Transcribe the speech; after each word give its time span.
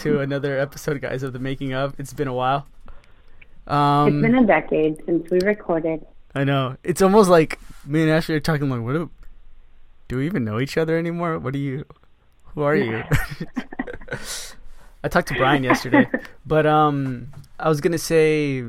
To 0.00 0.20
another 0.20 0.58
episode, 0.58 1.02
guys, 1.02 1.22
of 1.22 1.34
the 1.34 1.38
making 1.38 1.74
of. 1.74 1.94
It's 1.98 2.14
been 2.14 2.26
a 2.26 2.32
while. 2.32 2.66
Um, 3.66 4.08
it's 4.08 4.22
been 4.22 4.34
a 4.34 4.46
decade 4.46 4.96
since 5.04 5.30
we 5.30 5.40
recorded. 5.40 6.06
I 6.34 6.44
know. 6.44 6.78
It's 6.82 7.02
almost 7.02 7.28
like 7.28 7.58
me 7.84 8.00
and 8.00 8.10
Ashley 8.10 8.34
are 8.34 8.40
talking 8.40 8.70
like, 8.70 8.80
what 8.80 8.94
do, 8.94 9.10
do 10.08 10.16
we 10.16 10.24
even 10.24 10.42
know 10.42 10.58
each 10.58 10.78
other 10.78 10.96
anymore? 10.96 11.38
What 11.38 11.52
do 11.52 11.58
you, 11.58 11.84
who 12.54 12.62
are 12.62 12.74
you? 12.74 13.02
I 15.04 15.08
talked 15.08 15.28
to 15.28 15.34
Brian 15.34 15.64
yesterday, 15.64 16.08
but 16.46 16.64
um, 16.64 17.30
I 17.58 17.68
was 17.68 17.82
gonna 17.82 17.98
say, 17.98 18.64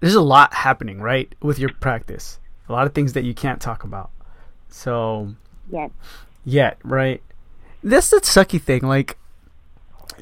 there's 0.00 0.16
a 0.16 0.20
lot 0.20 0.54
happening, 0.54 1.00
right, 1.00 1.32
with 1.40 1.60
your 1.60 1.72
practice. 1.74 2.40
A 2.68 2.72
lot 2.72 2.88
of 2.88 2.94
things 2.94 3.12
that 3.12 3.22
you 3.22 3.32
can't 3.32 3.60
talk 3.60 3.84
about. 3.84 4.10
So. 4.68 5.34
Yet. 5.70 5.92
Yet, 6.44 6.78
right? 6.82 7.22
That's 7.84 8.10
the 8.10 8.16
sucky 8.16 8.60
thing. 8.60 8.82
Like, 8.82 9.18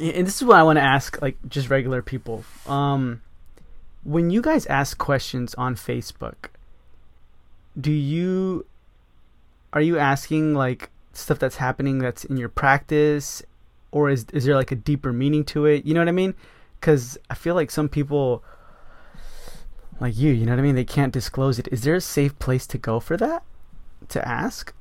and 0.01 0.27
this 0.27 0.37
is 0.37 0.45
what 0.45 0.59
I 0.59 0.63
want 0.63 0.79
to 0.79 0.83
ask, 0.83 1.21
like, 1.21 1.37
just 1.49 1.71
regular 1.71 2.03
people. 2.03 2.45
Um, 2.67 3.23
when 4.03 4.31
you 4.31 4.41
guys 4.41 4.67
ask 4.67 4.97
questions 4.99 5.55
on 5.55 5.75
Facebook, 5.75 6.51
do 7.79 7.93
you 7.93 8.67
are 9.73 9.81
you 9.81 9.99
asking 9.99 10.55
like 10.55 10.91
stuff 11.13 11.39
that's 11.39 11.57
happening 11.57 11.99
that's 11.99 12.25
in 12.25 12.37
your 12.37 12.49
practice 12.49 13.43
or 13.91 14.11
is 14.11 14.27
is 14.33 14.45
there 14.45 14.57
like 14.57 14.73
a 14.73 14.77
deeper 14.77 15.13
meaning 15.13 15.45
to 15.45 15.67
it? 15.67 15.85
You 15.85 15.95
know 15.95 16.01
what 16.01 16.09
I 16.09 16.13
mean? 16.13 16.35
Cuz 16.81 17.19
I 17.29 17.35
feel 17.35 17.55
like 17.55 17.71
some 17.71 17.89
people 17.89 18.43
like 20.01 20.17
you, 20.17 20.33
you 20.33 20.47
know 20.47 20.53
what 20.53 20.61
I 20.61 20.63
mean, 20.63 20.77
they 20.77 20.85
can't 20.85 21.13
disclose 21.13 21.59
it. 21.59 21.69
Is 21.71 21.83
there 21.83 21.95
a 21.95 22.01
safe 22.01 22.39
place 22.39 22.67
to 22.69 22.79
go 22.79 23.01
for 23.01 23.17
that? 23.19 23.43
To 24.09 24.27
ask? 24.27 24.73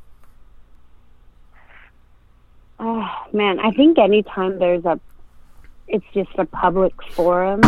Oh, 2.80 3.08
man, 3.34 3.60
I 3.60 3.72
think 3.72 3.98
anytime 3.98 4.60
there's 4.60 4.86
a 4.86 5.00
it's 5.88 6.06
just 6.14 6.30
a 6.38 6.46
public 6.46 6.94
forum, 7.12 7.62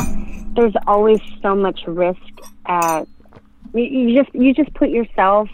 there's 0.56 0.76
always 0.88 1.20
so 1.42 1.56
much 1.56 1.82
risk 1.88 2.22
at 2.66 3.08
you 3.74 3.84
you 3.84 4.24
just 4.24 4.34
you 4.34 4.54
just 4.54 4.74
put 4.74 4.90
yourself 4.90 5.50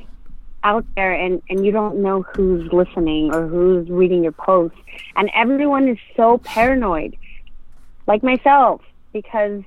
out 0.64 0.86
there 0.96 1.14
and 1.14 1.42
and 1.50 1.66
you 1.66 1.72
don't 1.72 2.02
know 2.02 2.24
who's 2.34 2.72
listening 2.72 3.34
or 3.34 3.48
who's 3.48 3.90
reading 3.90 4.24
your 4.24 4.32
posts. 4.34 4.78
And 5.16 5.32
everyone 5.34 5.88
is 5.88 5.98
so 6.16 6.40
paranoid 6.40 7.16
like 8.06 8.22
myself 8.22 8.82
because 9.14 9.64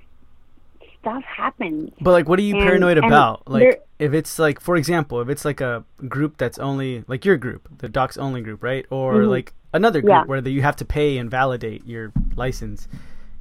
stuff 1.01 1.23
happens 1.25 1.91
but 2.01 2.13
like 2.13 2.29
what 2.29 2.39
are 2.39 2.43
you 2.43 2.57
and, 2.57 2.65
paranoid 2.65 2.99
about 2.99 3.49
like 3.49 3.83
if 3.99 4.13
it's 4.13 4.39
like 4.39 4.61
for 4.61 4.77
example 4.77 5.21
if 5.21 5.29
it's 5.29 5.45
like 5.45 5.61
a 5.61 5.85
group 6.09 6.37
that's 6.37 6.59
only 6.59 7.05
like 7.09 7.25
your 7.25 7.37
group 7.37 7.69
the 7.79 7.89
docs 7.89 8.17
only 8.17 8.41
group 8.41 8.63
right 8.63 8.87
or 8.91 9.15
mm-hmm. 9.15 9.31
like 9.31 9.53
another 9.73 10.01
group 10.01 10.11
yeah. 10.11 10.25
where 10.25 10.41
the, 10.41 10.51
you 10.51 10.63
have 10.63 10.77
to 10.77 10.85
pay 10.85 11.19
and 11.19 11.31
validate 11.31 11.87
your 11.87 12.13
license 12.37 12.87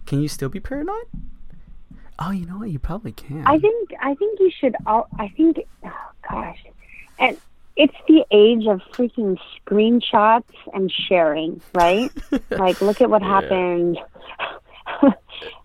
can 0.06 0.22
you 0.22 0.28
still 0.28 0.50
be 0.50 0.60
paranoid 0.60 1.06
Oh, 2.22 2.32
you 2.32 2.46
know 2.46 2.58
what? 2.58 2.70
You 2.70 2.80
probably 2.80 3.14
can. 3.14 3.44
I 3.46 3.58
think 3.58 3.92
I 4.02 4.14
think 4.14 4.40
you 4.40 4.52
should. 4.52 4.76
All 4.86 5.08
I 5.18 5.30
think. 5.30 5.58
Oh 5.86 6.12
gosh, 6.30 6.62
and 7.18 7.38
it's 7.78 7.96
the 8.10 8.26
age 8.30 8.68
of 8.68 8.82
freaking 8.92 9.40
screenshots 9.56 10.44
and 10.74 10.92
sharing, 10.92 11.62
right? 11.74 12.12
like, 12.50 12.82
look 12.82 13.00
at 13.00 13.10
what 13.10 13.22
yeah. 13.22 13.28
happened 13.28 13.98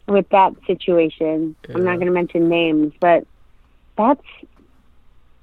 with 0.06 0.28
that 0.30 0.52
situation. 0.66 1.56
Yeah. 1.68 1.76
I'm 1.76 1.84
not 1.84 1.94
going 1.96 2.06
to 2.06 2.12
mention 2.12 2.48
names, 2.48 2.92
but 3.00 3.26
that's. 3.96 4.24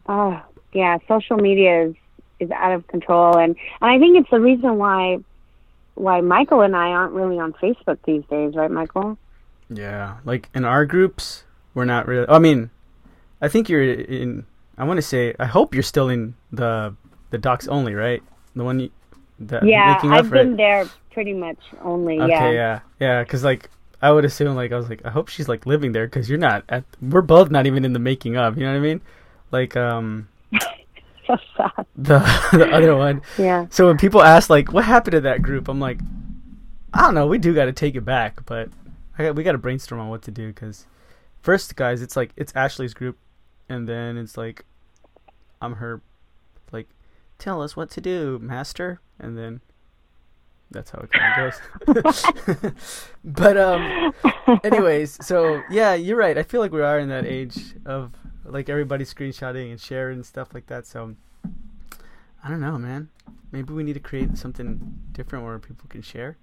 Oh 0.07 0.41
yeah, 0.73 0.97
social 1.07 1.37
media 1.37 1.87
is 1.87 1.95
is 2.39 2.51
out 2.51 2.73
of 2.73 2.87
control, 2.87 3.37
and 3.37 3.55
and 3.81 3.91
I 3.91 3.99
think 3.99 4.17
it's 4.17 4.29
the 4.29 4.41
reason 4.41 4.77
why 4.77 5.19
why 5.95 6.21
Michael 6.21 6.61
and 6.61 6.75
I 6.75 6.89
aren't 6.89 7.13
really 7.13 7.39
on 7.39 7.53
Facebook 7.53 7.99
these 8.05 8.23
days, 8.29 8.55
right, 8.55 8.71
Michael? 8.71 9.17
Yeah, 9.69 10.17
like 10.25 10.49
in 10.53 10.65
our 10.65 10.85
groups, 10.85 11.43
we're 11.73 11.85
not 11.85 12.07
really. 12.07 12.27
I 12.27 12.39
mean, 12.39 12.71
I 13.41 13.47
think 13.47 13.69
you're 13.69 13.83
in. 13.83 14.45
I 14.77 14.83
want 14.83 14.97
to 14.97 15.01
say. 15.01 15.35
I 15.39 15.45
hope 15.45 15.73
you're 15.73 15.83
still 15.83 16.09
in 16.09 16.35
the 16.51 16.95
the 17.29 17.37
docs 17.37 17.67
only, 17.67 17.93
right? 17.93 18.23
The 18.55 18.63
one. 18.63 18.79
You, 18.79 18.89
the 19.39 19.61
yeah, 19.63 19.99
I've 20.03 20.29
been 20.29 20.55
there 20.55 20.85
pretty 21.11 21.33
much 21.33 21.59
only. 21.81 22.19
Okay, 22.19 22.31
yeah, 22.31 22.51
yeah, 22.51 22.79
yeah. 22.99 23.23
Because 23.23 23.43
like 23.43 23.69
I 24.01 24.11
would 24.11 24.25
assume, 24.25 24.55
like 24.55 24.71
I 24.71 24.77
was 24.77 24.89
like, 24.89 25.01
I 25.05 25.09
hope 25.09 25.29
she's 25.29 25.47
like 25.47 25.65
living 25.65 25.91
there 25.91 26.07
because 26.07 26.29
you're 26.29 26.39
not. 26.39 26.63
At, 26.69 26.83
we're 27.01 27.21
both 27.21 27.51
not 27.51 27.67
even 27.67 27.85
in 27.85 27.93
the 27.93 27.99
making 27.99 28.37
of. 28.37 28.57
You 28.57 28.65
know 28.65 28.71
what 28.71 28.77
I 28.77 28.81
mean? 28.81 29.01
Like 29.51 29.75
um. 29.75 30.27
so 31.27 31.37
sad. 31.55 31.85
The 31.95 32.19
the 32.51 32.71
other 32.71 32.95
one. 32.95 33.21
Yeah. 33.37 33.67
So 33.69 33.87
when 33.87 33.97
people 33.97 34.21
ask 34.21 34.49
like, 34.49 34.73
what 34.73 34.85
happened 34.85 35.13
to 35.13 35.21
that 35.21 35.41
group, 35.41 35.67
I'm 35.67 35.79
like, 35.79 35.99
I 36.93 37.01
don't 37.01 37.13
know. 37.13 37.27
We 37.27 37.37
do 37.37 37.53
got 37.53 37.65
to 37.65 37.73
take 37.73 37.95
it 37.95 38.05
back, 38.05 38.45
but 38.45 38.69
I, 39.17 39.31
we 39.31 39.43
got 39.43 39.53
to 39.53 39.57
brainstorm 39.57 40.01
on 40.01 40.09
what 40.09 40.23
to 40.23 40.31
do 40.31 40.47
because 40.47 40.87
first, 41.41 41.75
guys, 41.75 42.01
it's 42.01 42.15
like 42.15 42.31
it's 42.35 42.51
Ashley's 42.55 42.93
group, 42.93 43.17
and 43.69 43.87
then 43.87 44.17
it's 44.17 44.35
like 44.37 44.65
I'm 45.61 45.75
her, 45.75 46.01
like, 46.71 46.87
tell 47.37 47.61
us 47.61 47.75
what 47.75 47.91
to 47.91 48.01
do, 48.01 48.39
master, 48.41 48.99
and 49.19 49.37
then 49.37 49.61
that's 50.71 50.91
how 50.91 50.99
it 50.99 51.11
kind 51.11 51.47
of 51.47 52.05
goes. 52.05 52.73
but 53.23 53.57
um, 53.57 54.13
anyways, 54.63 55.25
so 55.25 55.61
yeah, 55.69 55.93
you're 55.93 56.17
right. 56.17 56.37
I 56.37 56.43
feel 56.43 56.61
like 56.61 56.71
we 56.71 56.81
are 56.81 56.99
in 56.99 57.09
that 57.09 57.25
age 57.25 57.75
of 57.85 58.11
like 58.45 58.69
everybody 58.69 59.05
screenshotting 59.05 59.71
and 59.71 59.79
sharing 59.79 60.17
and 60.17 60.25
stuff 60.25 60.53
like 60.53 60.67
that. 60.67 60.85
So 60.85 61.15
I 62.43 62.49
don't 62.49 62.61
know, 62.61 62.77
man. 62.77 63.09
Maybe 63.51 63.73
we 63.73 63.83
need 63.83 63.93
to 63.93 63.99
create 63.99 64.37
something 64.37 64.99
different 65.11 65.45
where 65.45 65.59
people 65.59 65.85
can 65.89 66.01
share 66.01 66.37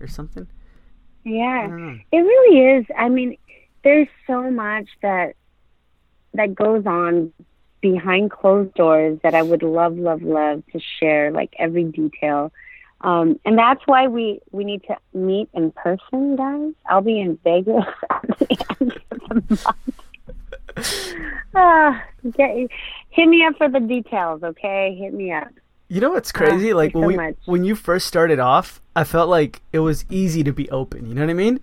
or 0.00 0.06
something. 0.06 0.46
Yeah, 1.24 1.96
it 2.12 2.18
really 2.18 2.78
is. 2.78 2.86
I 2.96 3.08
mean, 3.08 3.36
there's 3.82 4.08
so 4.26 4.50
much 4.50 4.88
that 5.02 5.36
that 6.34 6.54
goes 6.54 6.84
on 6.86 7.32
behind 7.80 8.30
closed 8.30 8.74
doors 8.74 9.18
that 9.22 9.34
I 9.34 9.42
would 9.42 9.62
love, 9.62 9.96
love, 9.96 10.22
love 10.22 10.62
to 10.72 10.80
share, 10.98 11.30
like 11.30 11.54
every 11.58 11.84
detail. 11.84 12.52
Um, 13.04 13.38
and 13.44 13.58
that's 13.58 13.82
why 13.84 14.08
we 14.08 14.40
we 14.50 14.64
need 14.64 14.82
to 14.84 14.96
meet 15.12 15.50
in 15.52 15.72
person, 15.72 16.36
guys. 16.36 16.72
I'll 16.86 17.02
be 17.02 17.20
in 17.20 17.38
Vegas 17.44 17.84
at 18.10 18.38
the 18.38 18.66
end 18.80 18.92
of 18.92 19.02
the 19.10 19.34
month. 19.34 19.66
uh, 21.54 22.00
get, 22.32 22.70
hit 23.10 23.28
me 23.28 23.44
up 23.44 23.56
for 23.58 23.68
the 23.68 23.80
details, 23.80 24.42
okay? 24.42 24.96
Hit 24.98 25.12
me 25.12 25.32
up. 25.32 25.48
You 25.88 26.00
know 26.00 26.10
what's 26.10 26.32
crazy? 26.32 26.72
Uh, 26.72 26.76
like 26.76 26.94
when 26.94 27.14
so 27.14 27.26
we, 27.26 27.34
when 27.44 27.64
you 27.64 27.76
first 27.76 28.06
started 28.06 28.40
off, 28.40 28.80
I 28.96 29.04
felt 29.04 29.28
like 29.28 29.60
it 29.72 29.80
was 29.80 30.06
easy 30.08 30.42
to 30.42 30.52
be 30.52 30.70
open. 30.70 31.04
You 31.04 31.14
know 31.14 31.20
what 31.20 31.30
I 31.30 31.34
mean? 31.34 31.60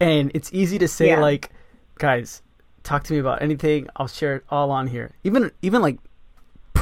And 0.00 0.32
it's 0.34 0.52
easy 0.52 0.78
to 0.78 0.88
say 0.88 1.10
yeah. 1.10 1.20
like, 1.20 1.50
guys, 1.94 2.42
talk 2.82 3.04
to 3.04 3.12
me 3.12 3.20
about 3.20 3.40
anything. 3.40 3.86
I'll 3.94 4.08
share 4.08 4.34
it 4.34 4.44
all 4.50 4.72
on 4.72 4.88
here. 4.88 5.12
Even 5.22 5.52
even 5.62 5.80
like 5.80 5.98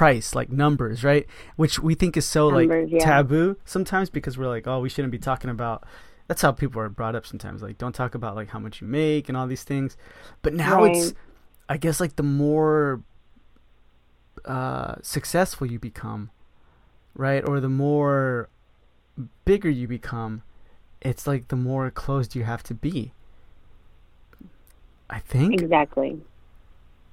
price, 0.01 0.35
like 0.35 0.49
numbers, 0.49 1.05
right? 1.05 1.27
Which 1.57 1.79
we 1.79 1.95
think 1.95 2.17
is 2.17 2.25
so 2.25 2.49
numbers, 2.49 2.85
like 2.85 2.91
yeah. 2.91 3.05
taboo 3.05 3.59
sometimes 3.67 4.09
because 4.09 4.39
we're 4.39 4.49
like, 4.49 4.67
oh, 4.67 4.81
we 4.81 4.89
shouldn't 4.89 5.13
be 5.13 5.19
talking 5.19 5.51
about. 5.51 5.85
That's 6.27 6.41
how 6.41 6.53
people 6.53 6.81
are 6.81 6.89
brought 6.89 7.15
up 7.15 7.27
sometimes. 7.27 7.61
Like, 7.61 7.77
don't 7.77 7.95
talk 7.95 8.15
about 8.15 8.35
like 8.35 8.49
how 8.49 8.59
much 8.59 8.81
you 8.81 8.87
make 8.87 9.29
and 9.29 9.37
all 9.37 9.47
these 9.47 9.63
things. 9.63 9.99
But 10.41 10.55
now 10.55 10.85
right. 10.85 10.97
it's, 10.97 11.13
I 11.69 11.77
guess, 11.77 12.01
like 12.01 12.17
the 12.17 12.23
more 12.23 13.03
uh, 14.47 14.95
successful 15.03 15.67
you 15.67 15.79
become, 15.79 16.31
right? 17.15 17.47
Or 17.47 17.61
the 17.61 17.69
more 17.69 18.49
bigger 19.45 19.69
you 19.69 19.87
become, 19.87 20.41
it's 21.03 21.27
like 21.27 21.49
the 21.49 21.57
more 21.57 21.91
closed 21.91 22.35
you 22.35 22.45
have 22.45 22.63
to 22.63 22.75
be. 22.75 23.13
I 25.11 25.19
think. 25.19 25.61
Exactly. 25.61 26.23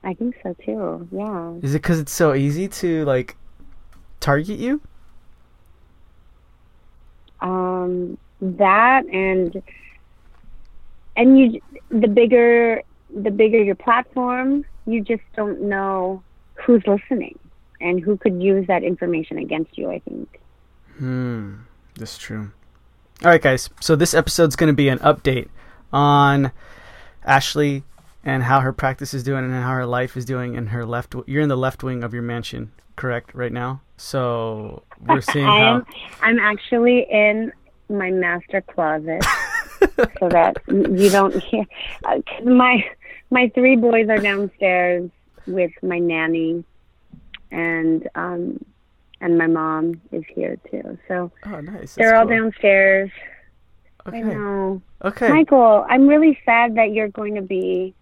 I 0.03 0.13
think 0.13 0.35
so 0.43 0.55
too. 0.65 1.07
Yeah. 1.11 1.53
Is 1.61 1.75
it 1.75 1.81
because 1.81 1.99
it's 1.99 2.13
so 2.13 2.33
easy 2.33 2.67
to 2.67 3.05
like 3.05 3.35
target 4.19 4.59
you? 4.59 4.81
Um, 7.41 8.17
that 8.41 9.05
and 9.05 9.61
and 11.15 11.39
you 11.39 11.61
the 11.89 12.07
bigger 12.07 12.81
the 13.13 13.31
bigger 13.31 13.61
your 13.61 13.75
platform, 13.75 14.65
you 14.85 15.01
just 15.01 15.23
don't 15.35 15.61
know 15.61 16.23
who's 16.55 16.83
listening 16.87 17.37
and 17.79 17.99
who 17.99 18.17
could 18.17 18.41
use 18.41 18.65
that 18.67 18.83
information 18.83 19.37
against 19.37 19.77
you, 19.77 19.89
I 19.89 19.99
think. 19.99 20.39
Hmm, 20.97 21.55
that's 21.95 22.17
true. 22.17 22.51
All 23.23 23.31
right, 23.31 23.41
guys. 23.41 23.69
So 23.79 23.95
this 23.95 24.13
episode's 24.13 24.55
going 24.55 24.67
to 24.67 24.75
be 24.75 24.89
an 24.89 24.99
update 24.99 25.49
on 25.91 26.51
Ashley 27.23 27.83
and 28.27 28.43
how 28.43 28.59
her 28.59 28.73
practice 28.73 29.13
is 29.13 29.23
doing 29.23 29.45
and 29.45 29.53
how 29.53 29.71
her 29.71 29.85
life 29.85 30.17
is 30.17 30.25
doing 30.25 30.55
in 30.55 30.67
her 30.67 30.85
left. 30.85 31.15
You're 31.25 31.41
in 31.41 31.47
the 31.47 31.57
left 31.57 31.81
wing 31.81 32.03
of 32.03 32.13
your 32.13 32.23
mansion, 32.23 32.73
correct? 32.97 33.33
Right 33.33 33.53
now. 33.53 33.81
So 33.95 34.83
we're 35.07 35.21
seeing 35.33 35.45
how. 35.45 35.85
I'm 36.21 36.37
actually 36.37 37.07
in 37.09 37.53
my 37.89 38.11
master 38.11 38.61
closet, 38.61 39.23
so 40.19 40.27
that 40.29 40.57
you 40.67 41.09
don't 41.09 41.41
hear. 41.41 41.63
Uh, 42.03 42.19
my 42.43 42.85
my 43.31 43.49
three 43.55 43.77
boys 43.77 44.09
are 44.09 44.19
downstairs 44.19 45.09
with 45.47 45.71
my 45.81 45.97
nanny 45.97 46.65
and 47.51 48.09
um 48.15 48.59
and 49.21 49.37
my 49.37 49.47
mom 49.47 50.01
is 50.11 50.25
here 50.35 50.57
too. 50.69 50.97
So 51.07 51.31
oh, 51.45 51.61
nice. 51.61 51.95
they're 51.95 52.17
all 52.17 52.27
downstairs. 52.27 53.09
Okay. 54.05 54.19
I 54.19 54.21
know. 54.21 54.81
Okay. 55.03 55.29
Michael, 55.29 55.85
I'm 55.89 56.07
really 56.07 56.37
sad 56.45 56.75
that 56.75 56.91
you're 56.91 57.09
going 57.09 57.35
to 57.35 57.41
be 57.41 57.95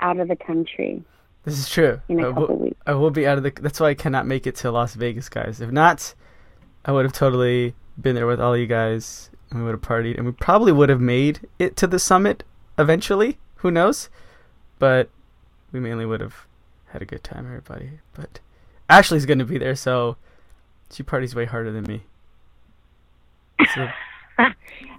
out 0.00 0.18
of 0.18 0.28
the 0.28 0.36
country. 0.36 1.02
This 1.44 1.58
is 1.58 1.68
true. 1.68 2.00
In 2.08 2.20
a 2.20 2.28
I 2.30 2.32
couple 2.32 2.48
will, 2.48 2.56
weeks. 2.64 2.76
I 2.86 2.94
will 2.94 3.10
be 3.10 3.26
out 3.26 3.38
of 3.38 3.44
the. 3.44 3.52
That's 3.60 3.80
why 3.80 3.88
I 3.88 3.94
cannot 3.94 4.26
make 4.26 4.46
it 4.46 4.56
to 4.56 4.70
Las 4.70 4.94
Vegas, 4.94 5.28
guys. 5.28 5.60
If 5.60 5.70
not, 5.70 6.14
I 6.84 6.92
would 6.92 7.04
have 7.04 7.12
totally 7.14 7.74
been 8.00 8.14
there 8.14 8.26
with 8.26 8.40
all 8.40 8.56
you 8.56 8.66
guys, 8.66 9.30
and 9.50 9.60
we 9.60 9.64
would 9.64 9.72
have 9.72 9.80
partied, 9.80 10.16
and 10.16 10.26
we 10.26 10.32
probably 10.32 10.72
would 10.72 10.88
have 10.88 11.00
made 11.00 11.40
it 11.58 11.76
to 11.76 11.86
the 11.86 11.98
summit 11.98 12.44
eventually. 12.78 13.38
Who 13.56 13.70
knows? 13.70 14.08
But 14.78 15.08
we 15.72 15.80
mainly 15.80 16.06
would 16.06 16.20
have 16.20 16.46
had 16.86 17.02
a 17.02 17.06
good 17.06 17.24
time, 17.24 17.46
everybody. 17.46 18.00
But 18.14 18.40
Ashley's 18.88 19.26
going 19.26 19.38
to 19.40 19.44
be 19.44 19.58
there, 19.58 19.74
so 19.74 20.16
she 20.90 21.02
parties 21.02 21.34
way 21.34 21.44
harder 21.46 21.72
than 21.72 21.84
me. 21.84 22.02
So 23.74 23.88
it's 24.38 24.54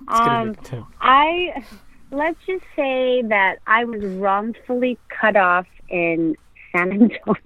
gonna 0.07 0.43
be 0.43 0.49
Um, 0.49 0.53
good 0.53 0.65
time. 0.65 0.85
I 1.01 1.63
let's 2.11 2.37
just 2.47 2.63
say 2.75 3.21
that 3.23 3.57
I 3.67 3.85
was 3.85 4.03
wrongfully 4.03 4.97
cut 5.09 5.35
off 5.35 5.67
in 5.89 6.35
San 6.71 6.91
Antonio. 6.91 7.19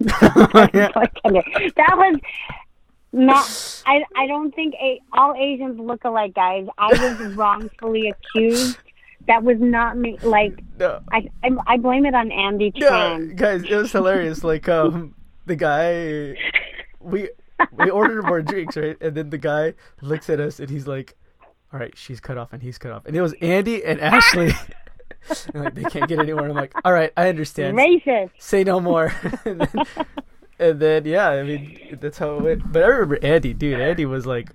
That 1.76 1.94
was 1.96 2.20
not. 3.12 3.82
I 3.86 4.04
I 4.16 4.26
don't 4.26 4.54
think 4.54 4.74
a, 4.74 5.00
all 5.12 5.34
Asians 5.34 5.78
look 5.78 6.04
alike, 6.04 6.34
guys. 6.34 6.66
I 6.78 6.88
was 6.88 7.34
wrongfully 7.36 8.10
accused. 8.10 8.78
That 9.26 9.42
was 9.42 9.56
not 9.60 9.96
me. 9.96 10.18
Like 10.22 10.62
No. 10.78 11.00
I 11.12 11.28
I, 11.42 11.50
I 11.66 11.76
blame 11.78 12.04
it 12.06 12.14
on 12.14 12.30
Andy 12.32 12.72
Yeah, 12.74 12.88
Tran. 12.90 13.36
guys, 13.36 13.62
it 13.64 13.74
was 13.74 13.92
hilarious. 13.92 14.44
Like, 14.44 14.68
um, 14.68 15.14
the 15.46 15.56
guy, 15.56 16.36
we 17.00 17.30
we 17.72 17.88
ordered 17.90 18.24
more 18.26 18.42
drinks, 18.42 18.76
right? 18.76 18.96
And 19.00 19.14
then 19.14 19.30
the 19.30 19.38
guy 19.38 19.74
looks 20.02 20.28
at 20.28 20.40
us 20.40 20.58
and 20.60 20.68
he's 20.68 20.86
like, 20.86 21.16
"All 21.74 21.80
right, 21.80 21.92
she's 21.96 22.20
cut 22.20 22.38
off 22.38 22.52
and 22.52 22.62
he's 22.62 22.78
cut 22.78 22.92
off." 22.92 23.04
And 23.04 23.14
it 23.14 23.20
was 23.20 23.34
Andy 23.42 23.84
and 23.84 24.00
Ashley. 24.00 24.52
And, 25.54 25.64
like 25.64 25.74
they 25.74 25.84
can't 25.84 26.06
get 26.06 26.18
anywhere. 26.18 26.50
I'm 26.50 26.54
like, 26.54 26.74
"All 26.84 26.92
right, 26.92 27.10
I 27.16 27.30
understand. 27.30 27.78
Racist. 27.78 28.30
Say 28.38 28.62
no 28.62 28.78
more." 28.78 29.10
and, 29.46 29.60
then, 29.62 29.86
and 30.58 30.80
then, 30.80 31.04
yeah, 31.06 31.30
I 31.30 31.42
mean, 31.42 31.96
that's 31.98 32.18
how 32.18 32.36
it 32.36 32.42
went. 32.42 32.70
But 32.72 32.82
I 32.82 32.88
remember 32.88 33.18
Andy, 33.22 33.54
dude. 33.54 33.80
Andy 33.80 34.04
was 34.04 34.26
like, 34.26 34.50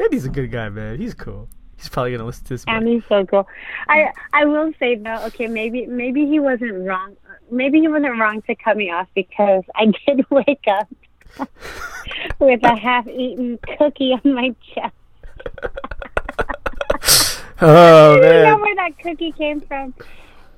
Andy's 0.00 0.24
a 0.24 0.30
good 0.30 0.50
guy, 0.50 0.68
man. 0.68 0.98
He's 0.98 1.14
cool. 1.14 1.48
He's 1.76 1.88
probably 1.88 2.10
gonna 2.12 2.24
listen 2.24 2.44
to 2.44 2.54
this. 2.54 2.64
Andy's 2.66 3.04
so 3.08 3.24
cool. 3.24 3.46
I 3.88 4.10
I 4.32 4.44
will 4.44 4.72
say 4.80 4.96
though, 4.96 5.24
okay, 5.26 5.46
maybe 5.46 5.86
maybe 5.86 6.26
he 6.26 6.40
wasn't 6.40 6.84
wrong. 6.84 7.16
Maybe 7.50 7.80
he 7.80 7.88
wasn't 7.88 8.18
wrong 8.18 8.42
to 8.42 8.54
cut 8.56 8.76
me 8.76 8.90
off 8.90 9.06
because 9.14 9.62
I 9.76 9.86
did 9.86 10.26
wake 10.30 10.64
up 10.68 10.88
with 12.40 12.64
a 12.64 12.76
half-eaten 12.76 13.58
cookie 13.78 14.12
on 14.12 14.34
my 14.34 14.54
chest. 14.74 14.94
Oh 17.60 18.14
I 18.16 18.20
don't 18.20 18.44
know 18.44 18.58
where 18.58 18.74
that 18.76 18.98
cookie 19.02 19.32
came 19.32 19.60
from. 19.60 19.92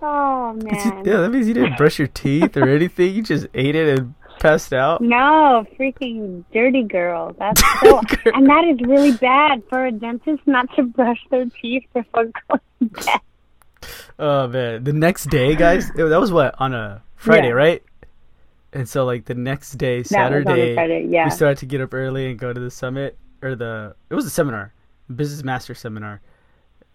Oh 0.02 0.52
man. 0.52 1.02
Yeah, 1.06 1.18
that 1.18 1.30
means 1.30 1.48
you 1.48 1.54
didn't 1.54 1.78
brush 1.78 1.98
your 1.98 2.08
teeth 2.08 2.56
or 2.58 2.68
anything. 2.68 3.14
You 3.14 3.22
just 3.22 3.46
ate 3.54 3.74
it 3.74 3.98
and 3.98 4.14
passed 4.38 4.72
out. 4.74 5.00
No, 5.00 5.64
freaking 5.78 6.44
dirty 6.52 6.82
girl. 6.82 7.34
That's 7.38 7.62
so, 7.80 8.00
Girl. 8.02 8.34
and 8.34 8.46
that 8.50 8.64
is 8.64 8.80
really 8.86 9.12
bad 9.12 9.62
for 9.70 9.86
a 9.86 9.92
dentist 9.92 10.42
not 10.46 10.66
to 10.76 10.82
brush 10.82 11.18
their 11.30 11.46
teeth 11.62 11.84
before 11.94 12.24
going 12.48 12.60
to 12.80 12.86
bed. 13.04 13.20
Oh 14.18 14.48
man, 14.48 14.84
the 14.84 14.92
next 14.92 15.30
day, 15.30 15.54
guys, 15.56 15.88
it- 15.90 15.96
that 15.96 16.20
was 16.20 16.30
what 16.32 16.54
on 16.58 16.74
a 16.74 17.02
Friday, 17.16 17.48
Yeah. 17.48 17.52
right? 17.54 17.82
And 18.74 18.86
so 18.88 19.04
like 19.06 19.24
the 19.24 19.34
next 19.34 19.72
day, 19.78 20.02
That 20.02 20.04
was 20.04 20.12
on 20.12 20.20
a 20.20 20.44
Saturday, 20.44 20.74
Friday, 20.74 21.06
yeah. 21.08 21.24
we 21.24 21.30
started 21.30 21.56
to 21.58 21.66
get 21.66 21.80
up 21.80 21.94
early 21.94 22.28
and 22.30 22.38
go 22.38 22.52
to 22.52 22.60
the 22.60 22.70
summit 22.70 23.16
or 23.42 23.54
the 23.54 23.94
it 24.10 24.14
was 24.14 24.26
a 24.26 24.30
seminar, 24.30 24.74
business 25.14 25.42
master 25.42 25.74
seminar, 25.74 26.20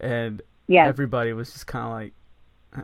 and 0.00 0.42
Yeah. 0.68 0.86
everybody 0.86 1.32
was 1.32 1.52
just 1.52 1.66
kind 1.66 1.84
of 1.86 1.92
like 1.92 2.12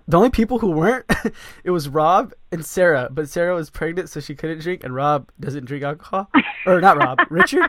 the 0.09 0.17
only 0.17 0.31
people 0.31 0.59
who 0.59 0.70
weren't 0.70 1.05
it 1.64 1.70
was 1.70 1.88
Rob 1.88 2.32
and 2.50 2.64
Sarah, 2.64 3.09
but 3.11 3.29
Sarah 3.29 3.55
was 3.55 3.69
pregnant 3.69 4.09
so 4.09 4.20
she 4.20 4.35
couldn't 4.35 4.61
drink, 4.61 4.85
and 4.85 4.94
Rob 4.94 5.31
doesn't 5.38 5.67
drink 5.67 5.85
alcohol, 5.85 6.31
or 6.67 6.81
not 6.81 6.97
Rob, 6.97 7.19
Richard. 7.31 7.69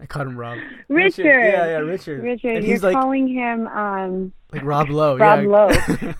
I 0.00 0.06
called 0.06 0.26
him 0.26 0.36
Rob. 0.36 0.58
Richard. 0.88 1.24
yeah, 1.26 1.66
yeah, 1.66 1.78
Richard. 1.78 2.20
Richard, 2.22 2.56
and 2.56 2.64
you're 2.64 2.74
he's 2.74 2.82
like 2.82 2.94
calling 2.94 3.28
him 3.28 3.68
um 3.68 4.32
like 4.52 4.64
Rob 4.64 4.88
Lowe. 4.90 5.16
Rob 5.18 5.44
yeah. 5.44 5.48
Lowe. 5.48 6.14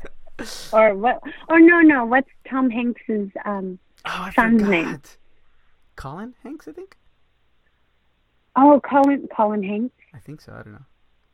or 0.73 0.94
what 0.94 1.20
or 1.49 1.59
no 1.59 1.81
no, 1.81 2.05
what's 2.05 2.31
Tom 2.49 2.70
Hanks's 2.70 3.31
um 3.44 3.79
Oh, 4.05 4.31
son's 4.35 4.61
forgot. 4.62 4.70
name? 4.70 5.00
Colin 5.97 6.35
Hanks, 6.44 6.69
I 6.69 6.73
think. 6.73 6.97
oh 8.56 8.81
Colin 8.88 9.29
Colin 9.35 9.62
Hanks? 9.62 9.94
I 10.14 10.19
think 10.19 10.41
so. 10.41 10.53
I 10.53 10.62
don't 10.62 10.73
know. 10.73 10.85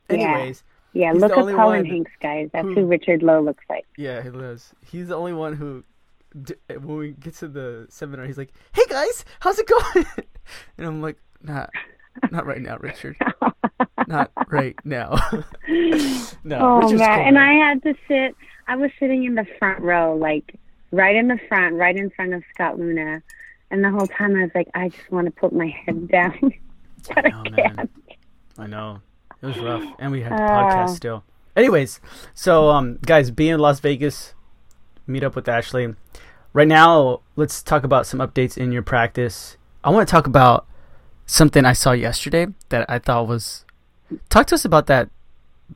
Anyways, 0.09 0.63
Yeah, 0.65 0.78
He's 0.93 1.21
look 1.21 1.31
up 1.31 1.45
Colin 1.55 1.85
Hanks, 1.85 2.11
guys. 2.21 2.49
That's 2.53 2.67
who- 2.67 2.73
who 2.75 2.85
Richard 2.87 3.21
Lowe 3.23 3.41
looks 3.41 3.63
like. 3.69 3.85
yeah, 3.97 4.21
he 4.23 4.29
does. 4.29 4.73
He's 4.85 5.07
the 5.09 5.15
only 5.15 5.33
one 5.33 5.53
who, 5.53 5.83
when 6.67 6.97
we 6.97 7.11
get 7.11 7.35
to 7.35 7.47
the 7.47 7.85
seminar, 7.89 8.25
he's 8.25 8.37
like, 8.37 8.51
"Hey 8.73 8.83
guys, 8.89 9.23
how's 9.39 9.59
it 9.59 9.67
going?" 9.67 10.05
and 10.77 10.87
I'm 10.87 11.01
like, 11.01 11.17
"Not, 11.41 11.69
not 12.31 12.45
right 12.45 12.61
now, 12.61 12.77
Richard. 12.79 13.17
Not 14.07 14.31
right 14.49 14.75
now." 14.83 15.15
no, 16.43 16.57
Oh 16.59 16.81
Richard's 16.81 16.99
man, 16.99 17.17
cool, 17.19 17.27
and 17.27 17.39
I 17.39 17.53
had 17.53 17.83
to 17.83 17.93
sit. 18.07 18.35
I 18.67 18.75
was 18.75 18.91
sitting 18.99 19.23
in 19.25 19.35
the 19.35 19.45
front 19.57 19.81
row, 19.81 20.15
like 20.15 20.55
right 20.91 21.15
in 21.15 21.27
the 21.27 21.39
front, 21.47 21.75
right 21.75 21.95
in 21.95 22.09
front 22.11 22.33
of 22.33 22.43
Scott 22.53 22.79
Leune, 22.79 23.21
and 23.71 23.83
the 23.83 23.89
whole 23.91 24.07
time 24.07 24.35
I 24.35 24.41
was 24.43 24.51
like, 24.55 24.67
I 24.75 24.89
just 24.89 25.11
want 25.11 25.25
to 25.25 25.31
put 25.31 25.53
my 25.53 25.67
head 25.67 26.07
down, 26.07 26.37
but 27.07 27.25
I 27.25 27.29
know, 27.29 27.43
can't. 27.43 27.75
man. 27.77 27.89
I 28.57 28.67
know 28.67 29.01
it 29.41 29.45
was 29.45 29.57
rough, 29.59 29.83
and 29.99 30.11
we 30.11 30.21
had 30.21 30.33
the 30.37 30.43
Uh. 30.43 30.49
podcast 30.63 30.89
still. 30.95 31.23
Anyways, 31.55 31.99
so 32.33 32.69
um, 32.69 32.99
guys, 33.05 33.31
be 33.31 33.49
in 33.49 33.59
Las 33.59 33.79
Vegas, 33.79 34.33
meet 35.07 35.23
up 35.23 35.35
with 35.35 35.47
Ashley. 35.49 35.93
Right 36.53 36.67
now, 36.67 37.21
let's 37.35 37.61
talk 37.61 37.83
about 37.83 38.05
some 38.07 38.19
updates 38.19 38.57
in 38.57 38.71
your 38.71 38.81
practice. 38.81 39.57
I 39.83 39.89
want 39.89 40.07
to 40.07 40.11
talk 40.11 40.25
about 40.27 40.65
something 41.25 41.65
I 41.65 41.73
saw 41.73 41.91
yesterday 41.91 42.47
that 42.69 42.89
I 42.89 42.99
thought 42.99 43.27
was. 43.27 43.65
Talk 44.29 44.47
to 44.47 44.55
us 44.55 44.65
about 44.65 44.87
that. 44.87 45.09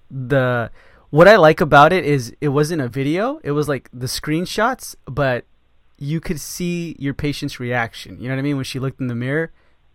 The 0.09 0.71
what 1.11 1.27
I 1.27 1.35
like 1.35 1.61
about 1.61 1.93
it 1.93 2.03
is 2.05 2.33
it 2.41 2.49
wasn't 2.49 2.81
a 2.81 2.87
video; 2.87 3.39
it 3.43 3.51
was 3.51 3.67
like 3.69 3.89
the 3.93 4.07
screenshots, 4.07 4.95
but 5.05 5.45
you 5.99 6.19
could 6.19 6.39
see 6.39 6.95
your 6.97 7.13
patient's 7.13 7.59
reaction. 7.59 8.17
You 8.19 8.27
know 8.29 8.35
what 8.35 8.39
I 8.39 8.43
mean? 8.43 8.55
When 8.55 8.65
she 8.65 8.79
looked 8.79 8.99
in 8.99 9.07
the 9.07 9.15
mirror 9.15 9.51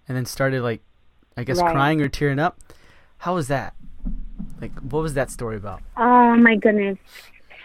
and 0.07 0.17
then 0.17 0.25
started 0.27 0.63
like, 0.63 0.81
I 1.37 1.43
guess 1.45 1.61
Right. 1.61 1.73
crying 1.73 2.01
or 2.01 2.09
tearing 2.09 2.39
up. 2.39 2.59
How 3.19 3.35
was 3.35 3.49
that? 3.49 3.75
Like, 4.61 4.73
what 4.81 5.03
was 5.03 5.15
that 5.15 5.31
story 5.31 5.57
about? 5.57 5.83
Oh 5.97 6.37
my 6.37 6.57
goodness! 6.57 6.99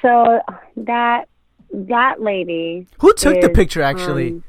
So 0.01 0.41
that 0.77 1.27
that 1.73 2.21
lady, 2.21 2.87
Who 2.99 3.13
took 3.13 3.39
the 3.41 3.49
picture? 3.49 3.81
Actually, 3.81 4.29
um, 4.29 4.43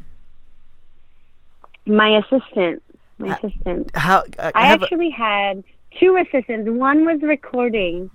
my 1.87 2.19
assistant, 2.19 2.83
my 3.19 3.31
Uh, 3.31 3.37
assistant. 3.43 3.91
how 3.95 4.25
I, 4.39 4.47
I 4.47 4.53
I 4.55 4.67
have 4.67 4.81
a- 4.83 4.85
actually 4.85 5.11
had 5.11 5.65
two 5.99 6.17
assistants. 6.17 6.69
One 6.71 7.05
was 7.05 7.23
recording 7.23 8.11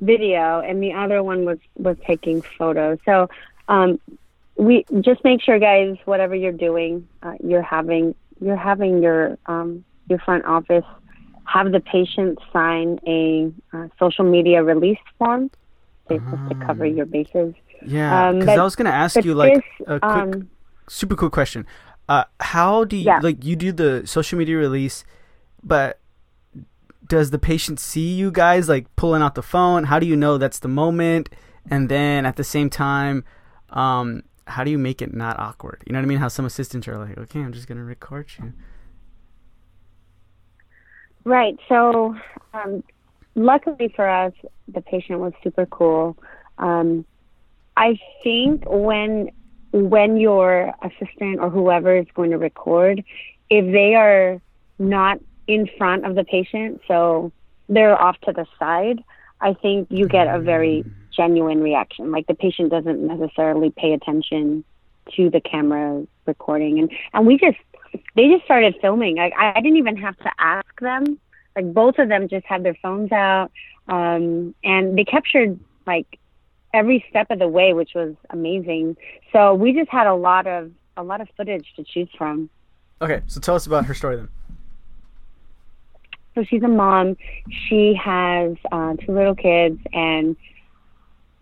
video, 0.00 0.60
and 0.60 0.82
the 0.82 0.92
other 0.92 1.22
one 1.22 1.44
was 1.44 1.58
was 1.76 1.96
taking 2.06 2.42
photos. 2.58 2.98
So, 3.04 3.28
um, 3.68 3.98
we 4.56 4.84
just 5.00 5.22
make 5.24 5.40
sure, 5.42 5.58
guys, 5.58 5.96
whatever 6.04 6.34
you're 6.34 6.52
doing, 6.52 7.06
uh, 7.22 7.34
you're 7.42 7.62
having 7.62 8.14
you're 8.40 8.56
having 8.56 9.02
your 9.02 9.38
um, 9.46 9.84
your 10.08 10.18
front 10.20 10.44
office 10.44 10.84
have 11.44 11.72
the 11.72 11.80
patient 11.80 12.38
sign 12.52 12.98
a 13.06 13.52
uh, 13.72 13.88
social 13.98 14.24
media 14.24 14.62
release 14.62 14.98
form. 15.18 15.50
So 16.08 16.14
you're 16.14 16.38
to 16.48 16.54
cover 16.56 16.84
your 16.84 17.06
bases. 17.06 17.54
yeah, 17.86 18.28
um, 18.28 18.38
because 18.38 18.58
I 18.58 18.62
was 18.62 18.76
gonna 18.76 18.90
ask 18.90 19.24
you 19.24 19.34
like 19.34 19.54
this, 19.54 19.64
a 19.86 20.00
quick, 20.00 20.04
um, 20.12 20.50
super 20.88 21.16
quick 21.16 21.32
question. 21.32 21.66
Uh, 22.08 22.24
how 22.40 22.84
do 22.84 22.96
you 22.96 23.04
Yeah. 23.04 23.20
like 23.22 23.42
you 23.44 23.56
do 23.56 23.72
the 23.72 24.06
social 24.06 24.38
media 24.38 24.56
release, 24.56 25.04
but 25.62 25.98
does 27.08 27.30
the 27.30 27.38
patient 27.38 27.80
see 27.80 28.14
you 28.14 28.30
guys 28.30 28.68
like 28.68 28.94
pulling 28.96 29.22
out 29.22 29.34
the 29.34 29.42
phone? 29.42 29.84
How 29.84 29.98
do 29.98 30.06
you 30.06 30.16
know 30.16 30.36
that's 30.38 30.58
the 30.58 30.68
moment? 30.68 31.28
And 31.70 31.88
then 31.88 32.26
at 32.26 32.36
the 32.36 32.44
same 32.44 32.68
time, 32.68 33.24
um, 33.70 34.22
how 34.46 34.64
do 34.64 34.70
you 34.70 34.78
make 34.78 35.00
it 35.00 35.14
not 35.14 35.38
awkward? 35.38 35.82
You 35.86 35.92
know 35.94 35.98
what 35.98 36.04
I 36.04 36.08
mean? 36.08 36.18
How 36.18 36.28
some 36.28 36.44
assistants 36.44 36.86
are 36.86 36.98
like, 36.98 37.16
okay, 37.16 37.40
I'm 37.40 37.52
just 37.52 37.66
gonna 37.66 37.84
record 37.84 38.26
you. 38.38 38.52
Right. 41.24 41.58
So, 41.68 42.16
um, 42.52 42.84
luckily 43.34 43.92
for 43.94 44.08
us, 44.08 44.32
the 44.68 44.80
patient 44.80 45.20
was 45.20 45.32
super 45.42 45.66
cool. 45.66 46.16
Um, 46.58 47.04
I 47.76 47.98
think 48.22 48.64
when 48.66 49.30
when 49.72 50.18
your 50.18 50.72
assistant 50.82 51.40
or 51.40 51.50
whoever 51.50 51.96
is 51.96 52.06
going 52.14 52.30
to 52.30 52.38
record, 52.38 53.02
if 53.50 53.72
they 53.72 53.94
are 53.96 54.40
not 54.78 55.18
in 55.48 55.68
front 55.76 56.06
of 56.06 56.14
the 56.14 56.24
patient, 56.24 56.80
so 56.86 57.32
they're 57.68 58.00
off 58.00 58.20
to 58.20 58.32
the 58.32 58.46
side, 58.58 59.02
I 59.40 59.54
think 59.54 59.88
you 59.90 60.06
get 60.06 60.28
a 60.28 60.38
very 60.38 60.84
genuine 61.14 61.60
reaction. 61.60 62.12
Like 62.12 62.26
the 62.26 62.34
patient 62.34 62.70
doesn't 62.70 63.04
necessarily 63.04 63.70
pay 63.70 63.92
attention 63.92 64.64
to 65.16 65.28
the 65.28 65.40
camera 65.40 66.06
recording, 66.26 66.78
and 66.78 66.92
and 67.12 67.26
we 67.26 67.36
just 67.36 67.58
they 68.16 68.28
just 68.28 68.44
started 68.44 68.74
filming. 68.80 69.16
Like 69.16 69.32
I, 69.38 69.52
I 69.56 69.60
didn't 69.60 69.78
even 69.78 69.96
have 69.96 70.16
to 70.18 70.30
ask 70.38 70.80
them. 70.80 71.18
Like 71.56 71.72
both 71.72 71.98
of 71.98 72.08
them 72.08 72.28
just 72.28 72.46
had 72.46 72.64
their 72.64 72.76
phones 72.82 73.12
out. 73.12 73.50
Um, 73.88 74.54
and 74.64 74.96
they 74.96 75.04
captured 75.04 75.58
like 75.86 76.18
every 76.72 77.04
step 77.08 77.30
of 77.30 77.38
the 77.38 77.48
way, 77.48 77.72
which 77.72 77.90
was 77.94 78.14
amazing. 78.30 78.96
So 79.32 79.54
we 79.54 79.72
just 79.72 79.90
had 79.90 80.06
a 80.06 80.14
lot 80.14 80.46
of 80.46 80.72
a 80.96 81.02
lot 81.02 81.20
of 81.20 81.28
footage 81.36 81.72
to 81.76 81.84
choose 81.84 82.08
from. 82.16 82.48
Okay, 83.02 83.22
so 83.26 83.40
tell 83.40 83.54
us 83.54 83.66
about 83.66 83.86
her 83.86 83.94
story 83.94 84.16
then. 84.16 84.28
So 86.34 86.42
she's 86.42 86.62
a 86.62 86.68
mom. 86.68 87.16
She 87.68 87.94
has 87.94 88.56
uh, 88.72 88.94
two 88.94 89.12
little 89.12 89.34
kids, 89.34 89.78
and 89.92 90.36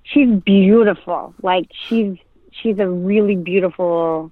she's 0.03 0.29
beautiful. 0.29 1.35
Like 1.43 1.67
she's 1.89 2.17
she's 2.51 2.79
a 2.79 2.89
really 2.89 3.37
beautiful 3.37 4.31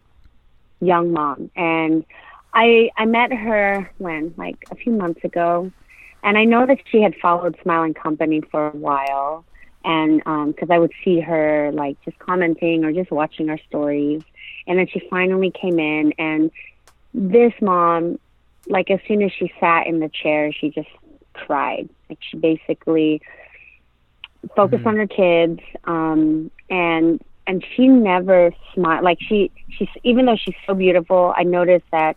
young 0.80 1.12
mom. 1.12 1.50
And 1.56 2.04
I 2.52 2.90
I 2.96 3.06
met 3.06 3.32
her 3.32 3.90
when 3.98 4.34
like 4.36 4.56
a 4.70 4.74
few 4.74 4.92
months 4.92 5.22
ago, 5.24 5.70
and 6.22 6.36
I 6.36 6.44
know 6.44 6.66
that 6.66 6.78
she 6.90 7.02
had 7.02 7.14
followed 7.16 7.56
Smile 7.62 7.82
and 7.82 7.94
Company 7.94 8.40
for 8.50 8.68
a 8.68 8.76
while, 8.76 9.44
and 9.84 10.18
because 10.18 10.70
um, 10.70 10.72
I 10.72 10.78
would 10.78 10.92
see 11.04 11.20
her 11.20 11.70
like 11.72 11.96
just 12.04 12.18
commenting 12.18 12.84
or 12.84 12.92
just 12.92 13.10
watching 13.10 13.50
our 13.50 13.58
stories, 13.68 14.22
and 14.66 14.78
then 14.78 14.86
she 14.88 15.00
finally 15.08 15.50
came 15.50 15.78
in, 15.78 16.12
and 16.18 16.50
this 17.14 17.52
mom 17.60 18.18
like 18.68 18.90
as 18.90 19.00
soon 19.06 19.22
as 19.22 19.32
she 19.32 19.52
sat 19.58 19.86
in 19.86 20.00
the 20.00 20.08
chair, 20.08 20.52
she 20.52 20.70
just 20.70 20.88
cried. 21.32 21.88
Like 22.08 22.18
she 22.20 22.36
basically 22.36 23.22
focused 24.56 24.80
mm-hmm. 24.80 24.88
on 24.88 24.96
her 24.96 25.06
kids, 25.06 25.60
um, 25.84 26.50
and 26.68 27.22
and 27.50 27.66
she 27.74 27.88
never 27.88 28.52
smiled. 28.72 29.02
Like 29.02 29.18
she 29.20 29.50
she's 29.70 29.88
even 30.04 30.26
though 30.26 30.36
she's 30.36 30.54
so 30.64 30.72
beautiful, 30.72 31.34
I 31.36 31.42
noticed 31.42 31.86
that 31.90 32.16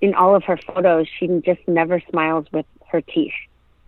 in 0.00 0.14
all 0.14 0.34
of 0.34 0.44
her 0.44 0.56
photos, 0.56 1.06
she 1.18 1.26
just 1.44 1.60
never 1.68 2.00
smiles 2.10 2.46
with 2.52 2.64
her 2.88 3.02
teeth. 3.02 3.34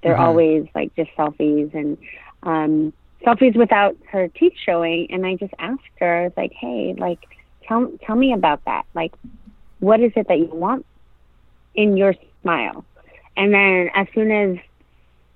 They're 0.02 0.12
mm-hmm. 0.12 0.22
always 0.22 0.66
like 0.74 0.94
just 0.94 1.10
selfies 1.16 1.72
and 1.72 1.96
um, 2.42 2.92
selfies 3.24 3.56
without 3.56 3.96
her 4.10 4.28
teeth 4.28 4.52
showing. 4.62 5.10
And 5.10 5.24
I 5.24 5.36
just 5.36 5.54
asked 5.58 5.80
her, 6.00 6.16
I 6.20 6.24
was 6.24 6.32
like, 6.36 6.52
hey, 6.52 6.94
like 6.98 7.20
tell 7.66 7.90
tell 8.04 8.16
me 8.16 8.34
about 8.34 8.62
that. 8.66 8.84
Like, 8.92 9.14
what 9.80 10.00
is 10.00 10.12
it 10.16 10.28
that 10.28 10.38
you 10.38 10.50
want 10.52 10.84
in 11.74 11.96
your 11.96 12.14
smile. 12.42 12.84
And 13.38 13.54
then 13.54 13.88
as 13.94 14.06
soon 14.14 14.30
as 14.30 14.58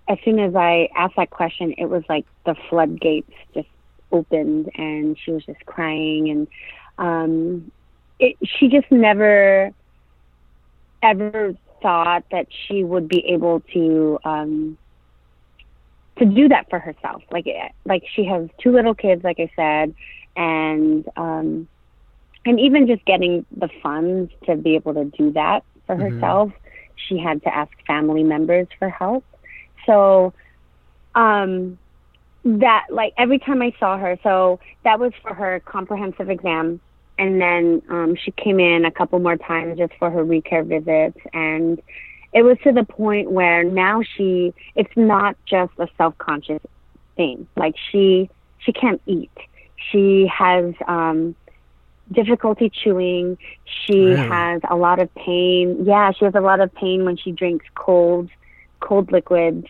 as 0.08 0.18
soon 0.26 0.38
as 0.40 0.54
I 0.54 0.90
asked 0.94 1.16
that 1.16 1.30
question, 1.30 1.74
it 1.78 1.86
was 1.86 2.02
like 2.10 2.26
the 2.44 2.54
floodgates 2.68 3.32
just 3.54 3.68
opened, 4.12 4.70
and 4.74 5.16
she 5.18 5.32
was 5.32 5.44
just 5.44 5.64
crying, 5.66 6.30
and 6.30 6.48
um, 6.98 7.72
it, 8.18 8.36
she 8.44 8.68
just 8.68 8.90
never 8.90 9.72
ever 11.02 11.54
thought 11.80 12.24
that 12.30 12.46
she 12.66 12.84
would 12.84 13.08
be 13.08 13.26
able 13.26 13.60
to 13.72 14.18
um, 14.24 14.78
to 16.18 16.24
do 16.24 16.48
that 16.48 16.70
for 16.70 16.78
herself. 16.78 17.22
Like 17.30 17.46
like 17.84 18.04
she 18.14 18.24
has 18.26 18.48
two 18.62 18.72
little 18.72 18.94
kids, 18.94 19.24
like 19.24 19.40
I 19.40 19.50
said, 19.56 19.94
and 20.36 21.08
um, 21.16 21.68
and 22.44 22.60
even 22.60 22.86
just 22.86 23.04
getting 23.04 23.44
the 23.56 23.68
funds 23.82 24.32
to 24.46 24.56
be 24.56 24.74
able 24.74 24.94
to 24.94 25.04
do 25.04 25.32
that 25.32 25.64
for 25.86 25.96
mm-hmm. 25.96 26.14
herself. 26.14 26.52
She 27.08 27.18
had 27.18 27.42
to 27.42 27.54
ask 27.54 27.70
family 27.86 28.22
members 28.22 28.68
for 28.78 28.88
help. 28.88 29.24
So, 29.86 30.32
um, 31.14 31.78
that 32.44 32.86
like 32.90 33.12
every 33.16 33.38
time 33.38 33.62
I 33.62 33.72
saw 33.78 33.96
her, 33.98 34.18
so 34.22 34.60
that 34.84 34.98
was 34.98 35.12
for 35.22 35.34
her 35.34 35.60
comprehensive 35.60 36.30
exam. 36.30 36.80
And 37.18 37.40
then 37.40 37.82
um, 37.88 38.16
she 38.16 38.32
came 38.32 38.58
in 38.58 38.84
a 38.84 38.90
couple 38.90 39.18
more 39.18 39.36
times 39.36 39.78
just 39.78 39.92
for 39.98 40.10
her 40.10 40.24
recare 40.24 40.64
visits. 40.64 41.18
And 41.32 41.80
it 42.32 42.42
was 42.42 42.56
to 42.64 42.72
the 42.72 42.84
point 42.84 43.30
where 43.30 43.62
now 43.62 44.02
she, 44.16 44.54
it's 44.74 44.90
not 44.96 45.36
just 45.46 45.72
a 45.78 45.86
self 45.96 46.16
conscious 46.18 46.62
thing. 47.16 47.46
Like 47.54 47.74
she, 47.90 48.30
she 48.58 48.72
can't 48.72 49.00
eat. 49.06 49.30
She 49.90 50.26
has 50.26 50.74
um, 50.88 51.36
difficulty 52.10 52.70
chewing. 52.70 53.38
She 53.64 54.06
really? 54.06 54.16
has 54.16 54.62
a 54.68 54.76
lot 54.76 54.98
of 54.98 55.14
pain. 55.14 55.84
Yeah, 55.84 56.12
she 56.12 56.24
has 56.24 56.34
a 56.34 56.40
lot 56.40 56.60
of 56.60 56.74
pain 56.74 57.04
when 57.04 57.16
she 57.16 57.30
drinks 57.30 57.66
cold, 57.74 58.30
cold 58.80 59.12
liquids. 59.12 59.66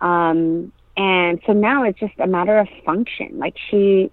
Um, 0.00 0.72
and 0.96 1.40
so 1.46 1.52
now 1.52 1.84
it's 1.84 1.98
just 1.98 2.14
a 2.18 2.26
matter 2.26 2.58
of 2.58 2.68
function. 2.84 3.38
Like 3.38 3.56
she, 3.70 4.10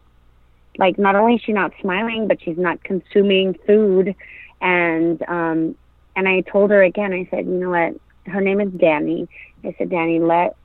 like 0.78 0.98
not 0.98 1.16
only 1.16 1.36
is 1.36 1.42
she 1.42 1.54
not 1.54 1.72
smiling, 1.82 2.28
but 2.28 2.42
she's 2.42 2.58
not 2.58 2.84
consuming 2.84 3.56
food. 3.66 4.16
And, 4.62 5.22
um, 5.28 5.76
and 6.16 6.28
I 6.28 6.42
told 6.42 6.72
her 6.72 6.84
again, 6.84 7.14
I 7.14 7.28
said, 7.32 7.46
you 7.46 7.54
know 7.54 7.70
what? 7.70 7.96
Her 8.26 8.42
name 8.42 8.60
is 8.62 8.72
Danny. 8.72 9.28
I 9.64 9.76
said, 9.78 9.90
Danny, 9.90 10.20
let, 10.20 10.56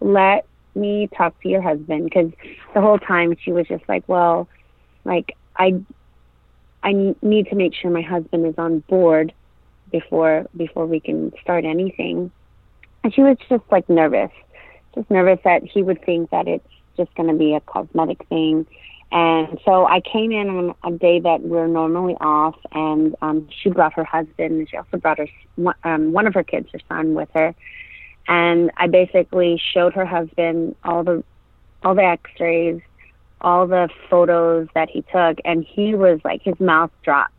let 0.00 0.46
me 0.74 1.08
talk 1.16 1.40
to 1.42 1.48
your 1.48 1.62
husband. 1.62 2.12
Cause 2.12 2.30
the 2.74 2.80
whole 2.80 2.98
time 2.98 3.36
she 3.40 3.52
was 3.52 3.66
just 3.66 3.84
like, 3.88 4.04
well, 4.08 4.48
like 5.04 5.36
I 5.56 5.80
I 6.82 6.92
need 7.22 7.46
to 7.46 7.56
make 7.56 7.74
sure 7.74 7.90
my 7.90 8.02
husband 8.02 8.46
is 8.46 8.54
on 8.58 8.80
board 8.80 9.32
before 9.90 10.46
before 10.56 10.86
we 10.86 11.00
can 11.00 11.32
start 11.40 11.64
anything. 11.64 12.30
And 13.02 13.14
she 13.14 13.22
was 13.22 13.36
just 13.48 13.64
like 13.70 13.88
nervous, 13.88 14.30
just 14.96 15.10
nervous 15.10 15.38
that 15.44 15.62
he 15.62 15.82
would 15.82 16.04
think 16.04 16.30
that 16.30 16.48
it's 16.48 16.66
just 16.96 17.14
going 17.14 17.28
to 17.28 17.34
be 17.34 17.54
a 17.54 17.60
cosmetic 17.60 18.26
thing. 18.28 18.66
And 19.12 19.60
so 19.64 19.86
I 19.86 20.00
came 20.00 20.32
in 20.32 20.48
on 20.48 20.74
a 20.82 20.90
day 20.96 21.20
that 21.20 21.42
we're 21.42 21.68
normally 21.68 22.16
off, 22.20 22.56
and 22.72 23.14
um, 23.22 23.48
she 23.62 23.70
brought 23.70 23.92
her 23.94 24.04
husband, 24.04 24.68
she 24.68 24.76
also 24.76 24.96
brought 24.96 25.18
her 25.18 25.28
um, 25.84 26.12
one 26.12 26.26
of 26.26 26.34
her 26.34 26.42
kids, 26.42 26.68
her 26.72 26.80
son, 26.88 27.14
with 27.14 27.28
her. 27.34 27.54
And 28.26 28.72
I 28.76 28.88
basically 28.88 29.62
showed 29.72 29.94
her 29.94 30.04
husband 30.04 30.74
all 30.82 31.04
the 31.04 31.22
all 31.84 31.94
the 31.94 32.02
X-rays, 32.02 32.80
all 33.40 33.68
the 33.68 33.88
photos 34.10 34.66
that 34.74 34.90
he 34.90 35.02
took, 35.02 35.38
and 35.44 35.64
he 35.64 35.94
was 35.94 36.18
like, 36.24 36.42
his 36.42 36.58
mouth 36.58 36.90
dropped. 37.04 37.32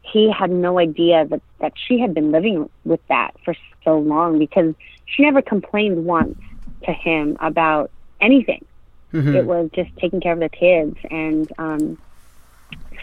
He 0.00 0.28
had 0.28 0.50
no 0.50 0.80
idea 0.80 1.24
that, 1.26 1.40
that 1.60 1.74
she 1.76 2.00
had 2.00 2.12
been 2.12 2.32
living 2.32 2.68
with 2.84 3.00
that 3.08 3.32
for 3.44 3.54
so 3.84 3.98
long 3.98 4.40
because 4.40 4.74
she 5.06 5.22
never 5.22 5.40
complained 5.40 6.04
once 6.04 6.36
to 6.84 6.92
him 6.92 7.36
about 7.40 7.90
anything. 8.20 8.64
Mm-hmm. 9.12 9.36
It 9.36 9.44
was 9.44 9.70
just 9.74 9.94
taking 9.98 10.20
care 10.20 10.32
of 10.32 10.40
the 10.40 10.48
kids. 10.48 10.96
And 11.10 11.50
um, 11.58 11.98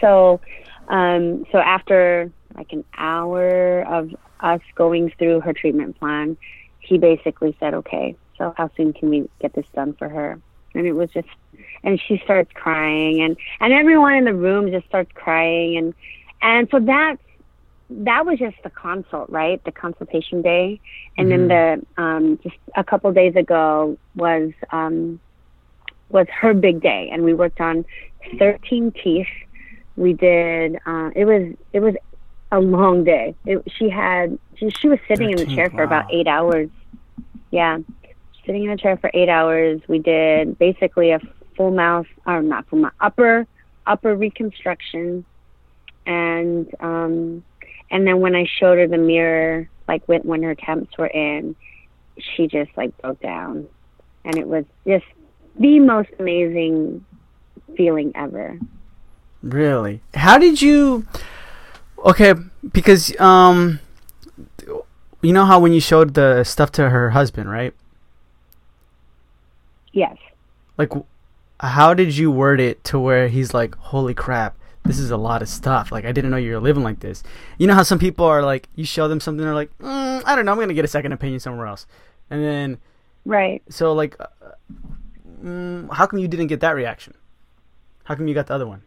so, 0.00 0.40
um, 0.88 1.46
so 1.52 1.58
after 1.58 2.30
like 2.56 2.72
an 2.72 2.84
hour 2.96 3.82
of 3.82 4.14
us 4.40 4.60
going 4.74 5.12
through 5.18 5.40
her 5.40 5.52
treatment 5.52 5.98
plan, 5.98 6.36
he 6.80 6.98
basically 6.98 7.56
said, 7.60 7.74
okay, 7.74 8.16
so 8.38 8.54
how 8.56 8.70
soon 8.76 8.92
can 8.92 9.10
we 9.10 9.28
get 9.40 9.52
this 9.52 9.66
done 9.74 9.92
for 9.92 10.08
her? 10.08 10.40
And 10.74 10.86
it 10.86 10.92
was 10.92 11.10
just 11.10 11.28
and 11.82 12.00
she 12.00 12.20
starts 12.24 12.50
crying 12.54 13.20
and 13.22 13.36
and 13.60 13.72
everyone 13.72 14.14
in 14.14 14.24
the 14.24 14.34
room 14.34 14.70
just 14.70 14.86
starts 14.86 15.10
crying 15.14 15.76
and 15.76 15.94
and 16.42 16.68
so 16.70 16.78
that's 16.80 17.22
that 17.90 18.24
was 18.24 18.38
just 18.38 18.56
the 18.62 18.70
consult 18.70 19.28
right? 19.30 19.62
The 19.64 19.72
consultation 19.72 20.42
day. 20.42 20.80
And 21.18 21.28
mm-hmm. 21.28 21.48
then 21.48 21.84
the 21.96 22.02
um 22.02 22.38
just 22.42 22.56
a 22.76 22.84
couple 22.84 23.12
days 23.12 23.36
ago 23.36 23.98
was 24.14 24.52
um 24.70 25.20
was 26.08 26.26
her 26.28 26.54
big 26.54 26.80
day. 26.80 27.10
And 27.12 27.24
we 27.24 27.34
worked 27.34 27.60
on 27.60 27.84
13 28.38 28.92
teeth. 28.92 29.26
We 29.96 30.12
did 30.12 30.76
uh 30.86 31.10
it 31.14 31.24
was 31.24 31.54
it 31.72 31.80
was 31.80 31.94
a 32.52 32.60
long 32.60 33.04
day. 33.04 33.34
It, 33.44 33.62
she 33.76 33.88
had 33.88 34.38
she, 34.56 34.70
she 34.70 34.88
was 34.88 34.98
sitting 35.08 35.30
13, 35.30 35.40
in 35.40 35.48
the 35.48 35.54
chair 35.54 35.70
for 35.70 35.82
about 35.82 36.12
eight 36.12 36.26
hours. 36.26 36.70
Yeah. 37.50 37.78
Sitting 38.46 38.64
in 38.64 38.70
a 38.70 38.76
chair 38.76 38.96
for 38.96 39.10
eight 39.14 39.28
hours. 39.28 39.80
We 39.88 39.98
did 39.98 40.58
basically 40.58 41.10
a 41.10 41.20
full 41.56 41.70
mouth, 41.70 42.06
or 42.26 42.42
not 42.42 42.66
full 42.68 42.78
mouth, 42.80 42.92
upper 43.00 43.46
upper 43.86 44.14
reconstruction, 44.14 45.24
and 46.06 46.72
um, 46.80 47.44
and 47.90 48.06
then 48.06 48.20
when 48.20 48.34
I 48.34 48.46
showed 48.58 48.78
her 48.78 48.86
the 48.86 48.98
mirror, 48.98 49.68
like 49.88 50.06
when 50.06 50.22
when 50.22 50.42
her 50.42 50.54
temps 50.54 50.96
were 50.96 51.06
in, 51.06 51.56
she 52.18 52.46
just 52.46 52.70
like 52.76 52.96
broke 52.98 53.20
down, 53.20 53.68
and 54.24 54.36
it 54.36 54.46
was 54.46 54.64
just 54.86 55.06
the 55.58 55.80
most 55.80 56.10
amazing 56.18 57.04
feeling 57.76 58.12
ever. 58.14 58.58
Really? 59.42 60.00
How 60.14 60.38
did 60.38 60.62
you? 60.62 61.06
Okay, 62.04 62.34
because 62.72 63.18
um, 63.20 63.80
you 65.22 65.32
know 65.32 65.44
how 65.44 65.60
when 65.60 65.72
you 65.72 65.80
showed 65.80 66.14
the 66.14 66.44
stuff 66.44 66.72
to 66.72 66.90
her 66.90 67.10
husband, 67.10 67.50
right? 67.50 67.74
Yes. 69.92 70.16
Like, 70.78 70.92
how 71.58 71.94
did 71.94 72.16
you 72.16 72.30
word 72.30 72.60
it 72.60 72.82
to 72.84 72.98
where 72.98 73.28
he's 73.28 73.52
like, 73.52 73.74
holy 73.74 74.14
crap, 74.14 74.56
this 74.84 74.98
is 74.98 75.10
a 75.10 75.16
lot 75.16 75.42
of 75.42 75.48
stuff. 75.48 75.92
Like, 75.92 76.04
I 76.04 76.12
didn't 76.12 76.30
know 76.30 76.36
you 76.36 76.52
were 76.52 76.60
living 76.60 76.82
like 76.82 77.00
this. 77.00 77.22
You 77.58 77.66
know 77.66 77.74
how 77.74 77.82
some 77.82 77.98
people 77.98 78.24
are 78.24 78.42
like, 78.42 78.68
you 78.74 78.84
show 78.84 79.08
them 79.08 79.20
something, 79.20 79.44
they're 79.44 79.54
like, 79.54 79.76
mm, 79.78 80.22
I 80.24 80.34
don't 80.34 80.44
know, 80.44 80.52
I'm 80.52 80.58
gonna 80.58 80.74
get 80.74 80.84
a 80.84 80.88
second 80.88 81.12
opinion 81.12 81.40
somewhere 81.40 81.66
else, 81.66 81.86
and 82.30 82.42
then, 82.42 82.78
right. 83.24 83.62
So 83.68 83.92
like, 83.92 84.16
uh, 84.20 84.26
mm, 85.42 85.92
how 85.92 86.06
come 86.06 86.18
you 86.18 86.28
didn't 86.28 86.48
get 86.48 86.60
that 86.60 86.74
reaction? 86.74 87.14
How 88.04 88.14
come 88.14 88.28
you 88.28 88.34
got 88.34 88.46
the 88.46 88.54
other 88.54 88.66
one, 88.66 88.82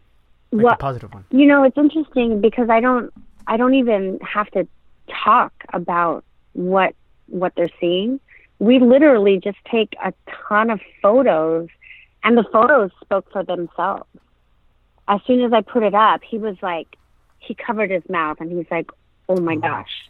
like 0.52 0.64
well, 0.64 0.74
the 0.74 0.78
positive 0.78 1.14
one? 1.14 1.26
You 1.32 1.46
know, 1.46 1.64
it's 1.64 1.78
interesting 1.78 2.42
because 2.42 2.70
I 2.70 2.80
don't, 2.80 3.14
I 3.48 3.58
don't 3.58 3.76
even 3.76 4.20
have 4.22 4.50
to 4.52 4.68
talk 5.24 5.54
about 5.74 6.24
what 6.54 6.96
what 7.28 7.54
they're 7.56 7.70
seeing 7.80 8.20
we 8.64 8.80
literally 8.80 9.42
just 9.44 9.58
take 9.70 9.94
a 10.04 10.14
ton 10.48 10.70
of 10.70 10.80
photos 11.02 11.68
and 12.24 12.38
the 12.38 12.46
photos 12.52 12.92
spoke 13.02 13.30
for 13.32 13.44
themselves. 13.44 14.08
As 15.08 15.20
soon 15.28 15.44
as 15.44 15.52
I 15.54 15.62
put 15.62 15.84
it 15.84 15.94
up, 15.94 16.22
he 16.24 16.38
was 16.38 16.56
like, 16.62 16.98
he 17.40 17.56
covered 17.56 17.92
his 17.92 18.04
mouth 18.10 18.38
and 18.40 18.52
he's 18.52 18.70
like, 18.72 18.90
oh 19.30 19.40
my 19.40 19.54
uh-huh. 19.56 19.68
gosh. 19.68 20.10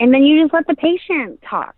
And 0.00 0.12
then 0.12 0.24
you 0.24 0.42
just 0.42 0.52
let 0.52 0.66
the 0.66 0.74
patient 0.74 1.40
talk. 1.42 1.74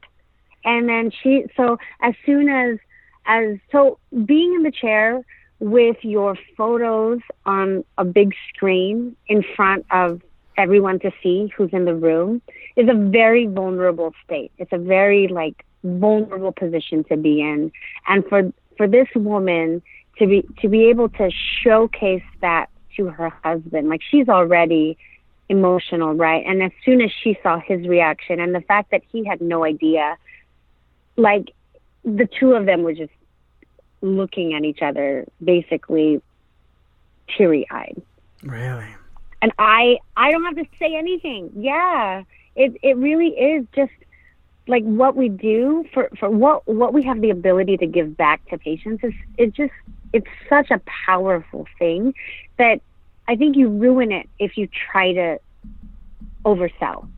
And 0.65 0.89
then 0.89 1.11
she, 1.23 1.45
so 1.57 1.79
as 2.01 2.15
soon 2.25 2.49
as, 2.49 2.79
as, 3.27 3.59
so 3.71 3.99
being 4.25 4.55
in 4.55 4.63
the 4.63 4.71
chair 4.71 5.23
with 5.59 5.97
your 6.03 6.37
photos 6.57 7.21
on 7.45 7.85
a 7.99 8.05
big 8.05 8.35
screen 8.49 9.17
in 9.29 9.45
front 9.55 9.87
of 9.91 10.21
everyone 10.57 10.99
to 11.01 11.11
see 11.23 11.53
who's 11.57 11.71
in 11.73 11.85
the 11.85 11.95
room 11.95 12.43
is 12.77 12.89
a 12.89 12.95
very 12.95 13.47
vulnerable 13.47 14.15
state. 14.25 14.53
It's 14.59 14.73
a 14.73 14.79
very 14.79 15.29
like 15.29 15.65
vulnerable 15.85 16.53
position 16.53 17.05
to 17.05 17.17
be 17.17 17.41
in. 17.41 17.73
And 18.07 18.25
for, 18.27 18.53
for 18.77 18.89
this 18.89 19.09
woman 19.15 19.83
to 20.19 20.27
be, 20.27 20.47
to 20.61 20.69
be 20.69 20.89
able 20.89 21.09
to 21.11 21.31
showcase 21.63 22.23
that 22.41 22.69
to 22.97 23.07
her 23.07 23.31
husband, 23.45 23.89
like 23.89 24.01
she's 24.11 24.29
already 24.29 24.97
emotional, 25.49 26.15
right? 26.15 26.45
And 26.47 26.63
as 26.63 26.73
soon 26.85 27.01
as 27.01 27.11
she 27.23 27.39
saw 27.43 27.61
his 27.61 27.87
reaction 27.87 28.41
and 28.41 28.55
the 28.55 28.61
fact 28.61 28.91
that 28.91 29.03
he 29.11 29.25
had 29.25 29.41
no 29.41 29.65
idea, 29.65 30.17
like 31.17 31.53
the 32.05 32.29
two 32.39 32.53
of 32.53 32.67
them 32.67 32.83
were 32.83 32.95
just 32.95 33.13
looking 34.01 34.55
at 34.55 34.65
each 34.65 34.83
other, 34.83 35.27
basically 35.43 36.21
teary 37.37 37.67
eyed. 37.71 38.01
Really? 38.43 38.87
And 39.43 39.53
I 39.59 39.99
I 40.17 40.31
don't 40.31 40.45
have 40.45 40.57
to 40.57 40.65
say 40.79 40.95
anything. 40.97 41.51
Yeah. 41.57 42.23
It 42.55 42.77
it 42.83 42.97
really 42.97 43.29
is 43.29 43.67
just 43.75 43.93
like 44.69 44.83
what 44.85 45.17
we 45.17 45.29
do 45.29 45.85
for, 45.93 46.11
for 46.19 46.29
what 46.29 46.67
what 46.67 46.93
we 46.93 47.03
have 47.05 47.21
the 47.21 47.31
ability 47.31 47.77
to 47.77 47.87
give 47.87 48.17
back 48.17 48.47
to 48.49 48.59
patients 48.59 49.05
is 49.05 49.13
it 49.39 49.55
just 49.55 49.73
it's 50.13 50.27
such 50.49 50.71
a 50.71 50.81
powerful 51.07 51.67
thing 51.79 52.15
that 52.59 52.81
I 53.29 53.37
think 53.37 53.57
you 53.57 53.69
ruin 53.69 54.13
it 54.13 54.29
if 54.39 54.57
you 54.57 54.69
try 54.91 55.13
to 55.13 55.41
oversell. 56.45 57.09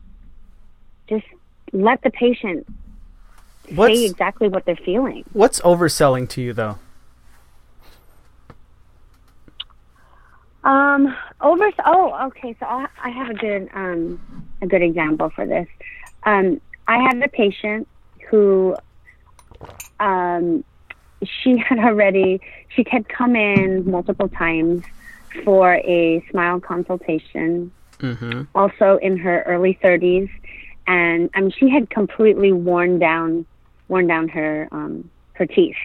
Just 1.07 1.25
let 1.71 2.01
the 2.01 2.09
patient 2.09 2.67
what's, 3.73 3.93
say 3.93 4.05
exactly 4.05 4.47
what 4.47 4.65
they're 4.65 4.75
feeling. 4.75 5.23
What's 5.33 5.59
overselling 5.61 6.27
to 6.29 6.41
you, 6.41 6.53
though? 6.53 6.77
Um, 10.63 11.15
over. 11.41 11.69
Oh, 11.85 12.27
okay. 12.27 12.55
So 12.59 12.65
i 12.65 12.87
I 13.01 13.09
have 13.09 13.29
a 13.29 13.33
good 13.33 13.69
um 13.73 14.19
a 14.61 14.67
good 14.67 14.81
example 14.81 15.29
for 15.29 15.45
this. 15.45 15.67
Um, 16.23 16.59
I 16.89 16.97
had 17.03 17.21
a 17.21 17.27
patient 17.27 17.87
who 18.29 18.75
um 19.99 20.63
she 21.23 21.57
had 21.67 21.79
already 21.79 22.41
she 22.69 22.83
had 22.89 23.07
come 23.07 23.35
in 23.35 23.89
multiple 23.89 24.27
times 24.29 24.83
for 25.45 25.75
a 25.75 26.25
smile 26.31 26.59
consultation. 26.59 27.71
Mm-hmm. 27.99 28.43
Also 28.55 28.97
in 29.01 29.17
her 29.17 29.43
early 29.43 29.77
30s, 29.83 30.29
and 30.87 31.29
I 31.35 31.41
mean 31.41 31.51
she 31.51 31.69
had 31.69 31.89
completely 31.89 32.51
worn 32.51 32.97
down 32.97 33.45
worn 33.89 34.07
down 34.07 34.29
her 34.29 34.67
um, 34.71 35.09
her 35.33 35.45
teeth. 35.45 35.75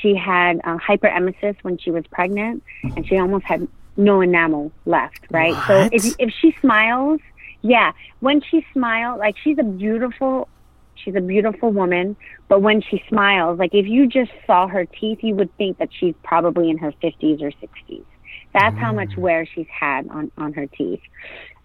She 0.00 0.14
had 0.14 0.60
uh, 0.64 0.76
hyperemesis 0.76 1.56
when 1.62 1.78
she 1.78 1.90
was 1.90 2.06
pregnant, 2.08 2.62
and 2.82 3.06
she 3.08 3.16
almost 3.18 3.46
had 3.46 3.66
no 3.96 4.20
enamel 4.20 4.70
left. 4.84 5.20
Right. 5.30 5.54
What? 5.54 5.66
So 5.66 5.88
if 5.90 6.14
if 6.18 6.30
she 6.34 6.54
smiles, 6.60 7.20
yeah, 7.66 7.92
when 8.20 8.40
she 8.40 8.64
smiles, 8.72 9.18
like 9.18 9.36
she's 9.42 9.58
a 9.58 9.64
beautiful 9.64 10.48
she's 10.94 11.14
a 11.14 11.20
beautiful 11.20 11.70
woman, 11.70 12.16
but 12.48 12.62
when 12.62 12.80
she 12.80 13.02
smiles, 13.08 13.58
like 13.58 13.74
if 13.74 13.86
you 13.86 14.08
just 14.08 14.30
saw 14.46 14.66
her 14.66 14.86
teeth, 14.86 15.18
you 15.22 15.34
would 15.34 15.54
think 15.56 15.78
that 15.78 15.88
she's 15.98 16.14
probably 16.22 16.70
in 16.70 16.78
her 16.78 16.92
50s 17.02 17.42
or 17.42 17.50
60s. 17.50 18.04
That's 18.52 18.74
mm. 18.74 18.78
how 18.78 18.92
much 18.92 19.10
mm. 19.10 19.18
wear 19.18 19.46
she's 19.46 19.66
had 19.68 20.08
on, 20.08 20.32
on 20.38 20.52
her 20.54 20.66
teeth. 20.66 21.02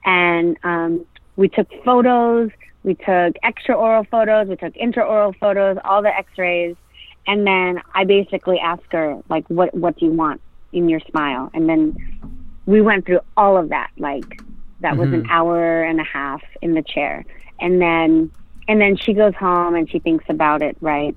And 0.05 0.57
um, 0.63 1.05
we 1.37 1.47
took 1.47 1.67
photos, 1.85 2.51
we 2.83 2.95
took 2.95 3.35
extraoral 3.43 4.07
photos, 4.09 4.47
we 4.47 4.55
took 4.57 4.73
intraoral 4.73 5.35
photos, 5.39 5.77
all 5.83 6.01
the 6.01 6.15
x-rays. 6.15 6.75
And 7.27 7.45
then 7.45 7.81
I 7.93 8.03
basically 8.03 8.59
asked 8.59 8.91
her, 8.91 9.21
like, 9.29 9.47
what, 9.47 9.73
what 9.73 9.97
do 9.97 10.05
you 10.05 10.11
want 10.11 10.41
in 10.73 10.89
your 10.89 10.99
smile? 11.09 11.49
And 11.53 11.69
then 11.69 11.95
we 12.65 12.81
went 12.81 13.05
through 13.05 13.21
all 13.37 13.57
of 13.57 13.69
that. 13.69 13.91
Like, 13.97 14.41
that 14.81 14.91
mm-hmm. 14.91 14.99
was 14.99 15.13
an 15.13 15.23
mm-hmm. 15.23 15.31
hour 15.31 15.83
and 15.83 15.99
a 15.99 16.03
half 16.03 16.41
in 16.61 16.73
the 16.73 16.81
chair. 16.81 17.25
And 17.59 17.81
then, 17.81 18.31
and 18.67 18.81
then 18.81 18.97
she 18.97 19.13
goes 19.13 19.35
home 19.35 19.75
and 19.75 19.89
she 19.89 19.99
thinks 19.99 20.25
about 20.29 20.61
it, 20.61 20.77
right? 20.81 21.15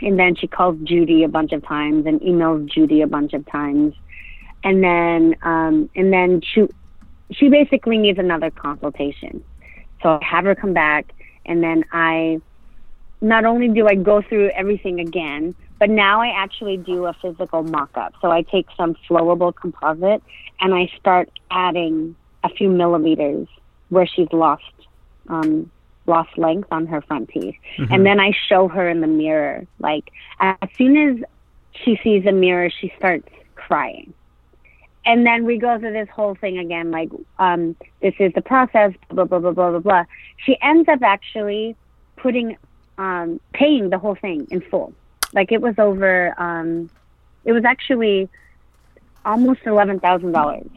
And 0.00 0.18
then 0.18 0.34
she 0.34 0.46
calls 0.46 0.76
Judy 0.84 1.24
a 1.24 1.28
bunch 1.28 1.52
of 1.52 1.64
times 1.64 2.06
and 2.06 2.20
emails 2.20 2.70
Judy 2.70 3.00
a 3.00 3.06
bunch 3.06 3.32
of 3.32 3.46
times 3.46 3.94
and 4.64 4.82
then 4.82 5.36
um, 5.42 5.88
and 5.94 6.12
then 6.12 6.40
she 6.40 6.62
she 7.30 7.48
basically 7.48 7.98
needs 7.98 8.18
another 8.18 8.50
consultation. 8.50 9.44
So 10.02 10.18
I 10.20 10.24
have 10.24 10.44
her 10.44 10.54
come 10.54 10.72
back, 10.72 11.12
and 11.46 11.62
then 11.62 11.84
I 11.92 12.40
not 13.20 13.44
only 13.44 13.68
do 13.68 13.86
I 13.86 13.94
go 13.94 14.22
through 14.22 14.50
everything 14.50 15.00
again, 15.00 15.54
but 15.78 15.88
now 15.90 16.20
I 16.20 16.28
actually 16.28 16.76
do 16.78 17.06
a 17.06 17.14
physical 17.14 17.62
mock-up. 17.62 18.14
So 18.20 18.30
I 18.30 18.42
take 18.42 18.66
some 18.76 18.96
flowable 19.08 19.54
composite 19.54 20.22
and 20.60 20.74
I 20.74 20.90
start 20.98 21.30
adding 21.50 22.16
a 22.44 22.48
few 22.48 22.68
millimeters 22.68 23.48
where 23.88 24.06
she's 24.06 24.32
lost 24.32 24.62
um, 25.28 25.70
lost 26.06 26.36
length 26.36 26.68
on 26.70 26.86
her 26.86 27.00
front 27.00 27.30
teeth, 27.30 27.56
mm-hmm. 27.78 27.92
and 27.92 28.06
then 28.06 28.20
I 28.20 28.32
show 28.48 28.68
her 28.68 28.88
in 28.88 29.00
the 29.00 29.06
mirror. 29.06 29.66
Like 29.78 30.12
as 30.38 30.68
soon 30.76 30.96
as 30.96 31.24
she 31.72 31.98
sees 32.04 32.24
the 32.24 32.32
mirror, 32.32 32.70
she 32.70 32.92
starts 32.98 33.28
crying 33.56 34.12
and 35.06 35.26
then 35.26 35.44
we 35.44 35.58
go 35.58 35.78
through 35.78 35.92
this 35.92 36.08
whole 36.08 36.34
thing 36.34 36.58
again, 36.58 36.90
like, 36.90 37.10
um, 37.38 37.76
this 38.00 38.14
is 38.18 38.32
the 38.34 38.40
process, 38.40 38.92
blah, 39.10 39.24
blah, 39.24 39.38
blah, 39.38 39.52
blah, 39.52 39.70
blah, 39.70 39.78
blah. 39.78 40.04
She 40.44 40.56
ends 40.62 40.88
up 40.88 41.02
actually 41.02 41.76
putting, 42.16 42.56
um, 42.96 43.38
paying 43.52 43.90
the 43.90 43.98
whole 43.98 44.14
thing 44.14 44.46
in 44.50 44.62
full. 44.62 44.94
Like 45.34 45.52
it 45.52 45.60
was 45.60 45.74
over, 45.78 46.34
um, 46.40 46.88
it 47.44 47.52
was 47.52 47.64
actually 47.64 48.30
almost 49.26 49.60
$11,000. 49.64 50.70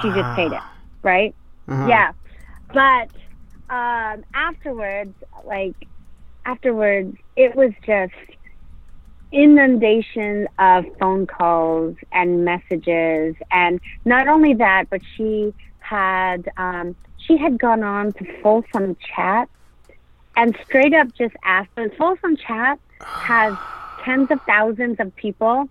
She 0.00 0.08
just 0.08 0.36
paid 0.36 0.52
it, 0.52 0.60
right? 1.02 1.34
Uh-huh. 1.68 1.86
Yeah. 1.88 2.12
But, 2.72 3.10
um, 3.68 4.24
afterwards, 4.34 5.14
like, 5.44 5.76
afterwards, 6.44 7.16
it 7.36 7.54
was 7.54 7.72
just, 7.84 8.12
inundation 9.32 10.46
of 10.58 10.84
phone 11.00 11.26
calls 11.26 11.96
and 12.12 12.44
messages 12.44 13.34
and 13.50 13.80
not 14.04 14.28
only 14.28 14.52
that 14.52 14.84
but 14.90 15.00
she 15.16 15.52
had 15.78 16.50
um, 16.58 16.94
she 17.16 17.38
had 17.38 17.58
gone 17.58 17.82
on 17.82 18.12
to 18.12 18.42
folsom 18.42 18.94
chat 19.14 19.48
and 20.36 20.56
straight 20.66 20.92
up 20.92 21.08
just 21.14 21.34
asked 21.44 21.70
so 21.76 21.88
folsom 21.96 22.36
chat 22.36 22.78
has 23.00 23.54
tens 24.04 24.30
of 24.30 24.38
thousands 24.42 25.00
of 25.00 25.14
people 25.16 25.66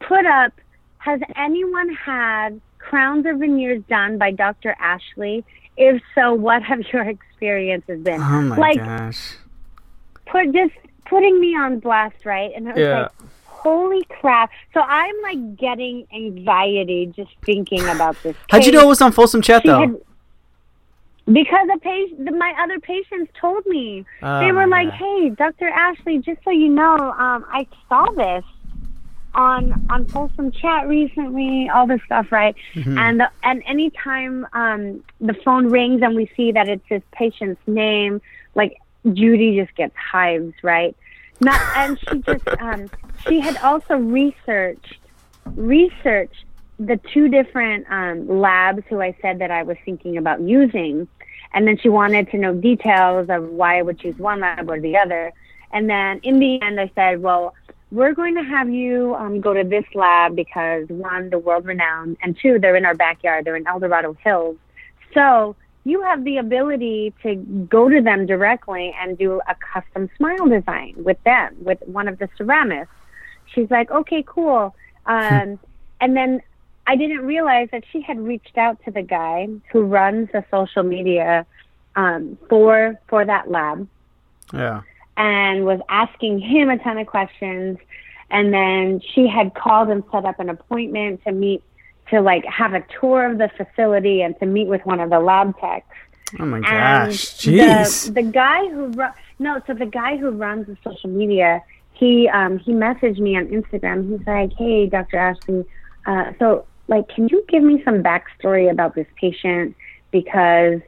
put 0.00 0.24
up 0.24 0.52
has 0.96 1.20
anyone 1.36 1.92
had 1.94 2.58
crowns 2.82 3.24
or 3.26 3.36
veneers 3.36 3.82
done 3.88 4.18
by 4.18 4.30
dr 4.30 4.76
ashley 4.78 5.44
if 5.76 6.02
so 6.14 6.34
what 6.34 6.62
have 6.62 6.80
your 6.92 7.02
experiences 7.02 8.02
been 8.02 8.20
oh 8.20 8.42
my 8.42 8.56
like 8.56 8.78
gosh 8.78 9.36
put 10.26 10.52
just 10.52 10.72
putting 11.12 11.40
me 11.40 11.54
on 11.54 11.78
blast, 11.78 12.24
right? 12.24 12.50
And 12.56 12.68
I 12.68 12.72
was 12.72 12.80
yeah. 12.80 13.02
like, 13.02 13.10
holy 13.44 14.02
crap. 14.04 14.50
So 14.72 14.80
I'm 14.80 15.14
like 15.22 15.56
getting 15.56 16.06
anxiety 16.12 17.12
just 17.14 17.30
thinking 17.44 17.86
about 17.88 18.16
this. 18.22 18.34
Case. 18.34 18.44
How'd 18.50 18.64
you 18.64 18.72
know 18.72 18.82
it 18.82 18.88
was 18.88 19.02
on 19.02 19.12
Folsom 19.12 19.42
Chat 19.42 19.62
though? 19.64 19.80
Had, 19.80 19.96
because 21.26 21.68
the 21.72 21.78
patient, 21.80 22.36
my 22.36 22.54
other 22.60 22.80
patients 22.80 23.30
told 23.40 23.64
me. 23.66 24.04
Oh, 24.22 24.40
they 24.40 24.50
were 24.50 24.66
like, 24.66 24.90
"Hey, 24.90 25.30
Dr. 25.30 25.68
Ashley, 25.68 26.18
just 26.18 26.42
so 26.44 26.50
you 26.50 26.68
know, 26.68 26.96
um, 26.96 27.44
I 27.48 27.66
saw 27.88 28.06
this 28.16 28.44
on 29.34 29.86
on 29.90 30.06
Folsom 30.06 30.52
Chat 30.52 30.88
recently. 30.88 31.68
All 31.68 31.86
this 31.86 32.00
stuff, 32.06 32.30
right? 32.30 32.54
Mm-hmm. 32.74 32.98
And 32.98 33.20
the, 33.20 33.30
and 33.42 33.62
anytime 33.66 34.46
um, 34.52 35.04
the 35.20 35.34
phone 35.34 35.68
rings 35.68 36.02
and 36.02 36.14
we 36.14 36.30
see 36.36 36.52
that 36.52 36.68
it's 36.68 36.86
this 36.88 37.02
patient's 37.12 37.60
name, 37.66 38.20
like 38.54 38.80
Judy 39.12 39.56
just 39.56 39.74
gets 39.76 39.94
hives, 39.96 40.54
right? 40.62 40.96
Not, 41.40 41.60
and 41.76 41.98
she 41.98 42.18
just 42.20 42.48
um, 42.60 42.90
she 43.26 43.40
had 43.40 43.56
also 43.58 43.96
researched 43.96 44.98
researched 45.56 46.44
the 46.78 46.98
two 47.12 47.28
different 47.28 47.86
um, 47.90 48.28
labs 48.28 48.82
who 48.88 49.00
I 49.00 49.16
said 49.22 49.38
that 49.38 49.50
I 49.50 49.62
was 49.62 49.76
thinking 49.84 50.16
about 50.16 50.40
using, 50.40 51.08
and 51.54 51.66
then 51.66 51.78
she 51.78 51.88
wanted 51.88 52.30
to 52.30 52.38
know 52.38 52.54
details 52.54 53.28
of 53.28 53.48
why 53.48 53.78
I 53.78 53.82
would 53.82 53.98
choose 53.98 54.18
one 54.18 54.40
lab 54.40 54.68
or 54.70 54.80
the 54.80 54.96
other. 54.96 55.32
And 55.72 55.88
then 55.88 56.20
in 56.22 56.38
the 56.38 56.60
end, 56.60 56.78
I 56.78 56.90
said, 56.94 57.22
well, 57.22 57.54
we're 57.92 58.14
going 58.14 58.34
to 58.36 58.42
have 58.42 58.70
you 58.70 59.14
um, 59.16 59.40
go 59.42 59.52
to 59.52 59.62
this 59.62 59.84
lab 59.94 60.34
because 60.34 60.88
one, 60.88 61.28
the 61.28 61.38
world 61.38 61.66
renowned, 61.66 62.16
and 62.22 62.36
two, 62.40 62.58
they're 62.58 62.74
in 62.74 62.86
our 62.86 62.94
backyard. 62.94 63.44
They're 63.44 63.54
in 63.54 63.66
El 63.66 63.80
Dorado 63.80 64.14
Hills. 64.14 64.56
So 65.12 65.54
you 65.84 66.00
have 66.00 66.24
the 66.24 66.38
ability 66.38 67.12
to 67.22 67.34
go 67.34 67.90
to 67.90 68.00
them 68.00 68.24
directly 68.24 68.94
and 68.98 69.18
do 69.18 69.42
a 69.46 69.54
custom 69.54 70.08
smile 70.16 70.48
design 70.48 70.94
with 70.96 71.22
them, 71.24 71.54
with 71.60 71.82
one 71.84 72.08
of 72.08 72.18
the 72.18 72.28
ceramists. 72.38 72.88
She's 73.52 73.70
like, 73.70 73.90
okay, 73.90 74.24
cool. 74.26 74.74
Um, 75.04 75.58
and 76.00 76.16
then 76.16 76.40
I 76.86 76.96
didn't 76.96 77.26
realize 77.26 77.68
that 77.72 77.84
she 77.92 78.00
had 78.00 78.18
reached 78.18 78.56
out 78.56 78.82
to 78.86 78.90
the 78.90 79.02
guy 79.02 79.48
who 79.70 79.82
runs 79.82 80.30
the 80.32 80.44
social 80.50 80.82
media 80.82 81.44
um, 81.94 82.38
for 82.48 82.98
for 83.08 83.22
that 83.24 83.50
lab. 83.50 83.86
Yeah. 84.54 84.80
And 85.16 85.64
was 85.64 85.80
asking 85.88 86.40
him 86.40 86.70
a 86.70 86.78
ton 86.78 86.98
of 86.98 87.06
questions. 87.06 87.78
And 88.30 88.52
then 88.52 89.00
she 89.12 89.28
had 89.28 89.54
called 89.54 89.90
and 89.90 90.02
set 90.10 90.24
up 90.24 90.40
an 90.40 90.48
appointment 90.48 91.22
to 91.24 91.32
meet 91.32 91.62
to 92.12 92.20
like 92.20 92.44
have 92.44 92.74
a 92.74 92.84
tour 93.00 93.30
of 93.30 93.38
the 93.38 93.50
facility 93.56 94.22
and 94.22 94.38
to 94.38 94.46
meet 94.46 94.68
with 94.68 94.84
one 94.84 95.00
of 95.00 95.10
the 95.10 95.18
lab 95.18 95.58
techs. 95.58 95.86
Oh 96.38 96.46
my 96.46 96.60
gosh! 96.60 97.34
Jeez. 97.34 98.06
The, 98.06 98.22
the 98.22 98.22
guy 98.22 98.68
who 98.68 98.86
ru- 98.86 99.14
no, 99.38 99.60
so 99.66 99.74
the 99.74 99.86
guy 99.86 100.16
who 100.16 100.30
runs 100.30 100.66
the 100.66 100.76
social 100.84 101.10
media, 101.10 101.62
he 101.92 102.28
um 102.28 102.58
he 102.58 102.72
messaged 102.72 103.18
me 103.18 103.36
on 103.36 103.48
Instagram. 103.48 104.10
He's 104.10 104.26
like, 104.26 104.52
"Hey, 104.54 104.86
Dr. 104.86 105.18
Ashley, 105.18 105.64
uh, 106.06 106.32
so 106.38 106.66
like, 106.88 107.08
can 107.08 107.28
you 107.28 107.44
give 107.48 107.62
me 107.62 107.82
some 107.84 108.02
backstory 108.02 108.70
about 108.70 108.94
this 108.94 109.06
patient 109.16 109.76
because 110.10 110.80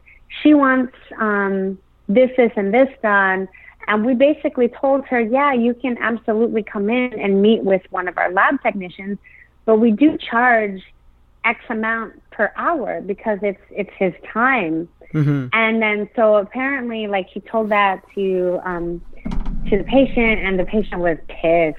she 0.42 0.54
wants 0.54 0.94
um 1.18 1.78
this, 2.08 2.30
this, 2.36 2.52
and 2.56 2.72
this 2.72 2.88
done." 3.02 3.48
And 3.86 4.04
we 4.04 4.14
basically 4.14 4.68
told 4.68 5.06
her, 5.06 5.20
"Yeah, 5.20 5.52
you 5.52 5.74
can 5.74 5.98
absolutely 5.98 6.62
come 6.62 6.88
in 6.90 7.18
and 7.18 7.42
meet 7.42 7.62
with 7.62 7.82
one 7.90 8.08
of 8.08 8.16
our 8.18 8.30
lab 8.32 8.62
technicians, 8.62 9.18
but 9.64 9.76
we 9.76 9.90
do 9.90 10.18
charge." 10.18 10.82
X 11.44 11.60
amount 11.68 12.22
per 12.30 12.52
hour 12.56 13.00
because 13.00 13.38
it's 13.42 13.60
it's 13.70 13.90
his 13.98 14.14
time. 14.32 14.88
Mm-hmm. 15.12 15.48
And 15.52 15.82
then 15.82 16.08
so 16.16 16.36
apparently, 16.36 17.06
like 17.06 17.28
he 17.28 17.40
told 17.40 17.68
that 17.70 18.02
to 18.14 18.60
um, 18.64 19.02
to 19.68 19.78
the 19.78 19.84
patient, 19.84 20.40
and 20.40 20.58
the 20.58 20.64
patient 20.64 21.00
was 21.00 21.18
pissed. 21.28 21.78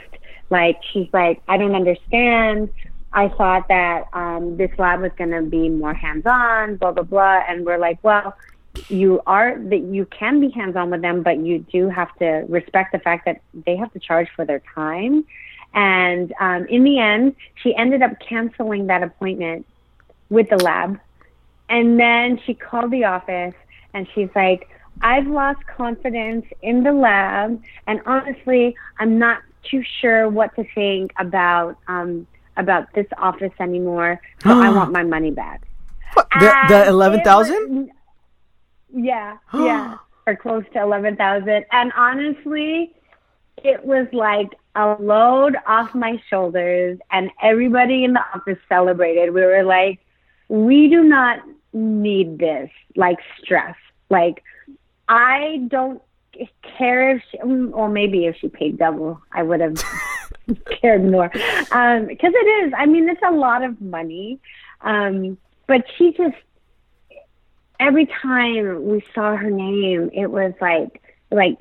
Like 0.49 0.79
she's 0.93 1.09
like, 1.11 1.41
I 1.47 1.57
don't 1.57 1.75
understand. 1.75 2.69
I 3.11 3.29
thought 3.29 3.67
that 3.69 4.05
um, 4.13 4.57
this 4.57 4.71
lab 4.77 5.01
was 5.01 5.11
going 5.17 5.31
to 5.31 5.41
be 5.41 5.69
more 5.69 5.93
hands-on, 5.93 6.77
blah 6.77 6.91
blah 6.91 7.03
blah. 7.03 7.43
And 7.47 7.65
we're 7.65 7.77
like, 7.77 7.99
well, 8.03 8.35
you 8.89 9.21
are 9.25 9.57
that 9.57 9.81
you 9.81 10.05
can 10.05 10.39
be 10.39 10.49
hands-on 10.49 10.89
with 10.89 11.01
them, 11.01 11.23
but 11.23 11.39
you 11.39 11.59
do 11.59 11.89
have 11.89 12.13
to 12.17 12.45
respect 12.47 12.91
the 12.91 12.99
fact 12.99 13.25
that 13.25 13.41
they 13.53 13.75
have 13.75 13.91
to 13.93 13.99
charge 13.99 14.27
for 14.35 14.45
their 14.45 14.61
time 14.73 15.25
and 15.75 16.33
um, 16.39 16.65
in 16.67 16.85
the 16.85 16.99
end, 16.99 17.35
she 17.61 17.75
ended 17.75 18.01
up 18.01 18.17
canceling 18.19 18.87
that 18.87 19.03
appointment 19.03 19.67
with 20.29 20.49
the 20.49 20.57
lab. 20.57 20.99
And 21.67 21.99
then 21.99 22.39
she 22.45 22.53
called 22.53 22.91
the 22.91 23.03
office 23.03 23.53
and 23.93 24.07
she's 24.15 24.29
like, 24.33 24.69
I've 25.01 25.27
lost 25.27 25.59
confidence 25.67 26.45
in 26.61 26.83
the 26.83 26.93
lab. 26.93 27.61
And 27.87 28.01
honestly, 28.05 28.75
I'm 28.99 29.19
not 29.19 29.41
too 29.69 29.83
sure 29.99 30.29
what 30.29 30.55
to 30.55 30.63
think 30.73 31.11
about, 31.19 31.77
um, 31.89 32.25
about 32.55 32.93
this 32.93 33.07
office 33.17 33.51
anymore. 33.59 34.21
So 34.43 34.51
I 34.51 34.69
want 34.75 34.93
my 34.93 35.03
money 35.03 35.31
back. 35.31 35.67
The, 36.15 36.55
the 36.69 36.87
11,000? 36.87 37.91
Yeah, 38.95 39.37
yeah. 39.53 39.97
or 40.25 40.35
close 40.35 40.63
to 40.73 40.81
11,000. 40.81 41.65
And 41.71 41.91
honestly, 41.95 42.93
it 43.63 43.85
was 43.85 44.07
like 44.11 44.55
a 44.75 44.95
load 44.99 45.55
off 45.67 45.93
my 45.93 46.21
shoulders 46.29 46.99
and 47.11 47.29
everybody 47.41 48.03
in 48.03 48.13
the 48.13 48.23
office 48.33 48.57
celebrated. 48.67 49.33
We 49.33 49.41
were 49.41 49.63
like, 49.63 49.99
we 50.47 50.87
do 50.89 51.03
not 51.03 51.39
need 51.73 52.39
this 52.39 52.69
like 52.95 53.17
stress. 53.41 53.75
Like, 54.09 54.43
I 55.07 55.65
don't 55.67 56.01
care 56.77 57.15
if 57.15 57.23
she, 57.31 57.37
or 57.39 57.89
maybe 57.89 58.25
if 58.25 58.35
she 58.37 58.49
paid 58.49 58.77
double, 58.77 59.21
I 59.31 59.43
would 59.43 59.61
have 59.61 59.75
cared 60.81 61.03
more. 61.03 61.31
Um, 61.71 62.07
because 62.07 62.33
it 62.33 62.65
is, 62.65 62.73
I 62.77 62.85
mean, 62.85 63.09
it's 63.09 63.21
a 63.25 63.31
lot 63.31 63.63
of 63.63 63.79
money. 63.81 64.39
Um, 64.81 65.37
but 65.67 65.85
she 65.97 66.11
just, 66.11 66.35
every 67.79 68.05
time 68.05 68.85
we 68.85 69.03
saw 69.13 69.35
her 69.35 69.49
name, 69.49 70.09
it 70.13 70.27
was 70.27 70.53
like, 70.61 71.01
like 71.31 71.57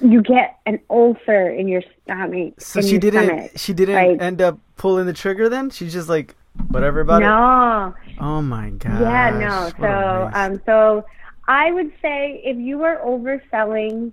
you 0.00 0.22
get 0.22 0.58
an 0.66 0.80
ulcer 0.88 1.48
in 1.48 1.68
your 1.68 1.82
stomach. 2.02 2.60
So 2.60 2.80
she 2.80 2.98
didn't. 2.98 3.26
Stomach. 3.26 3.50
She 3.56 3.72
didn't 3.72 3.94
like, 3.94 4.20
end 4.20 4.40
up 4.40 4.58
pulling 4.76 5.06
the 5.06 5.12
trigger. 5.12 5.48
Then 5.48 5.70
she's 5.70 5.92
just 5.92 6.08
like 6.08 6.34
whatever 6.68 7.00
about 7.00 7.20
no. 7.20 7.26
it. 7.28 8.20
No. 8.20 8.26
Oh 8.26 8.42
my 8.42 8.70
god. 8.70 9.00
Yeah, 9.00 9.30
no. 9.38 9.70
So 9.78 10.30
um, 10.32 10.60
so 10.66 11.04
I 11.48 11.72
would 11.72 11.92
say 12.00 12.40
if 12.44 12.56
you 12.56 12.82
are 12.84 12.96
overselling 12.98 14.12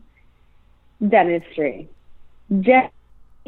dentistry, 1.07 1.87
just 2.61 2.93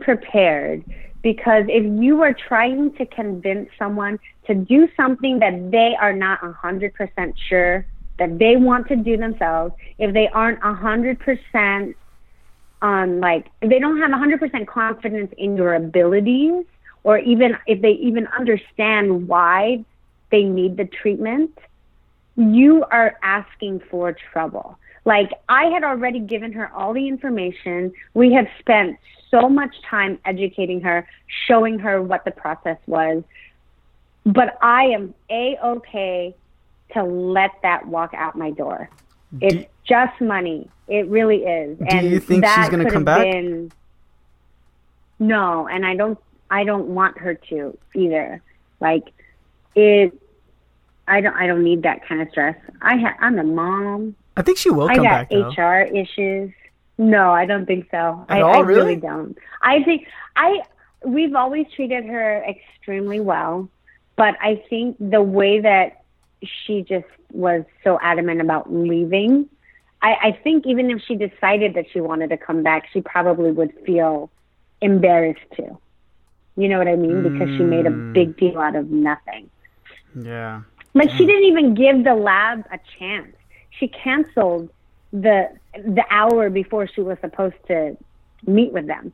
prepared 0.01 0.83
because 1.21 1.65
if 1.67 1.83
you 2.01 2.21
are 2.21 2.33
trying 2.33 2.93
to 2.95 3.05
convince 3.05 3.69
someone 3.77 4.19
to 4.47 4.55
do 4.55 4.87
something 4.95 5.39
that 5.39 5.71
they 5.71 5.95
are 5.99 6.13
not 6.13 6.43
a 6.43 6.51
hundred 6.51 6.93
percent 6.93 7.35
sure 7.49 7.85
that 8.17 8.37
they 8.37 8.57
want 8.57 8.87
to 8.87 8.95
do 8.95 9.17
themselves, 9.17 9.73
if 9.97 10.13
they 10.13 10.27
aren't 10.27 10.59
a 10.63 10.73
hundred 10.73 11.19
percent 11.19 11.95
on 12.81 13.19
like 13.19 13.47
they 13.61 13.79
don't 13.79 13.99
have 13.99 14.09
100% 14.09 14.67
confidence 14.67 15.33
in 15.37 15.57
your 15.57 15.73
abilities 15.73 16.63
or 17.03 17.17
even 17.17 17.57
if 17.67 17.81
they 17.81 17.91
even 17.91 18.27
understand 18.27 19.27
why 19.27 19.83
they 20.31 20.43
need 20.43 20.77
the 20.77 20.85
treatment 20.85 21.51
you 22.35 22.85
are 22.89 23.17
asking 23.21 23.81
for 23.91 24.15
trouble. 24.31 24.77
Like 25.05 25.31
i 25.49 25.65
had 25.65 25.83
already 25.83 26.19
given 26.19 26.53
her 26.53 26.71
all 26.73 26.93
the 26.93 27.07
information. 27.07 27.91
We 28.13 28.31
have 28.33 28.47
spent 28.59 28.97
so 29.31 29.49
much 29.49 29.75
time 29.89 30.19
educating 30.25 30.81
her 30.81 31.07
showing 31.47 31.79
her 31.79 32.01
what 32.01 32.25
the 32.25 32.31
process 32.31 32.77
was 32.87 33.23
but 34.25 34.57
i 34.61 34.83
am 34.85 35.13
a 35.29 35.57
okay 35.63 36.35
to 36.93 37.03
let 37.03 37.51
that 37.61 37.87
walk 37.87 38.13
out 38.13 38.35
my 38.35 38.51
door 38.51 38.89
it's 39.41 39.69
just 39.85 40.19
money 40.19 40.69
it 40.89 41.07
really 41.07 41.43
is. 41.43 41.77
Do 41.77 41.85
and 41.87 42.09
you 42.09 42.19
think 42.19 42.43
she's 42.45 42.69
going 42.69 42.83
to 42.83 42.91
come 42.91 43.05
back? 43.05 43.21
Been, 43.21 43.71
no, 45.19 45.67
and 45.67 45.85
I 45.85 45.95
don't. 45.95 46.17
I 46.49 46.63
don't 46.63 46.87
want 46.87 47.19
her 47.19 47.35
to 47.35 47.77
either. 47.93 48.41
Like 48.79 49.03
it. 49.75 50.19
I 51.07 51.21
don't. 51.21 51.35
I 51.35 51.45
don't 51.45 51.63
need 51.63 51.83
that 51.83 52.07
kind 52.07 52.21
of 52.21 52.29
stress. 52.31 52.57
I 52.81 52.97
ha- 52.97 53.17
I'm 53.19 53.37
a 53.37 53.43
mom. 53.43 54.15
I 54.35 54.41
think 54.41 54.57
she 54.57 54.71
will 54.71 54.89
I 54.89 54.95
come 54.95 55.03
back. 55.03 55.31
I 55.31 55.41
got 55.41 55.57
HR 55.57 55.95
issues. 55.95 56.51
No, 56.99 57.31
I 57.31 57.47
don't 57.47 57.65
think 57.65 57.87
so. 57.89 58.25
At 58.29 58.37
I, 58.37 58.41
all, 58.41 58.57
I 58.57 58.59
really? 58.59 58.81
really 58.81 58.95
don't. 58.97 59.37
I 59.61 59.81
think 59.83 60.05
I. 60.35 60.61
We've 61.03 61.33
always 61.33 61.65
treated 61.75 62.05
her 62.05 62.43
extremely 62.43 63.21
well, 63.21 63.69
but 64.15 64.35
I 64.41 64.61
think 64.69 64.97
the 64.99 65.23
way 65.23 65.61
that 65.61 66.03
she 66.43 66.83
just 66.83 67.07
was 67.31 67.63
so 67.83 67.97
adamant 68.01 68.41
about 68.41 68.71
leaving 68.71 69.49
I, 70.01 70.15
I 70.21 70.31
think 70.43 70.65
even 70.65 70.89
if 70.89 71.01
she 71.01 71.15
decided 71.15 71.73
that 71.73 71.85
she 71.91 71.99
wanted 71.99 72.29
to 72.29 72.37
come 72.37 72.63
back, 72.63 72.87
she 72.93 73.01
probably 73.01 73.51
would 73.51 73.73
feel 73.85 74.31
embarrassed 74.81 75.41
too. 75.55 75.77
You 76.55 76.67
know 76.67 76.77
what 76.77 76.87
I 76.87 76.95
mean? 76.95 77.23
Because 77.23 77.49
she 77.57 77.63
made 77.63 77.85
a 77.85 77.89
mm. 77.89 78.13
big 78.13 78.37
deal 78.37 78.59
out 78.59 78.75
of 78.75 78.89
nothing. 78.89 79.49
Yeah. 80.15 80.61
Like 80.93 81.09
she 81.11 81.25
didn't 81.25 81.45
even 81.45 81.73
give 81.73 82.03
the 82.03 82.15
lab 82.15 82.65
a 82.71 82.79
chance. 82.97 83.35
She 83.71 83.87
canceled 83.87 84.69
the 85.11 85.49
the 85.73 86.03
hour 86.09 86.49
before 86.49 86.87
she 86.87 87.01
was 87.01 87.17
supposed 87.21 87.55
to 87.67 87.97
meet 88.45 88.71
with 88.71 88.87
them. 88.87 89.13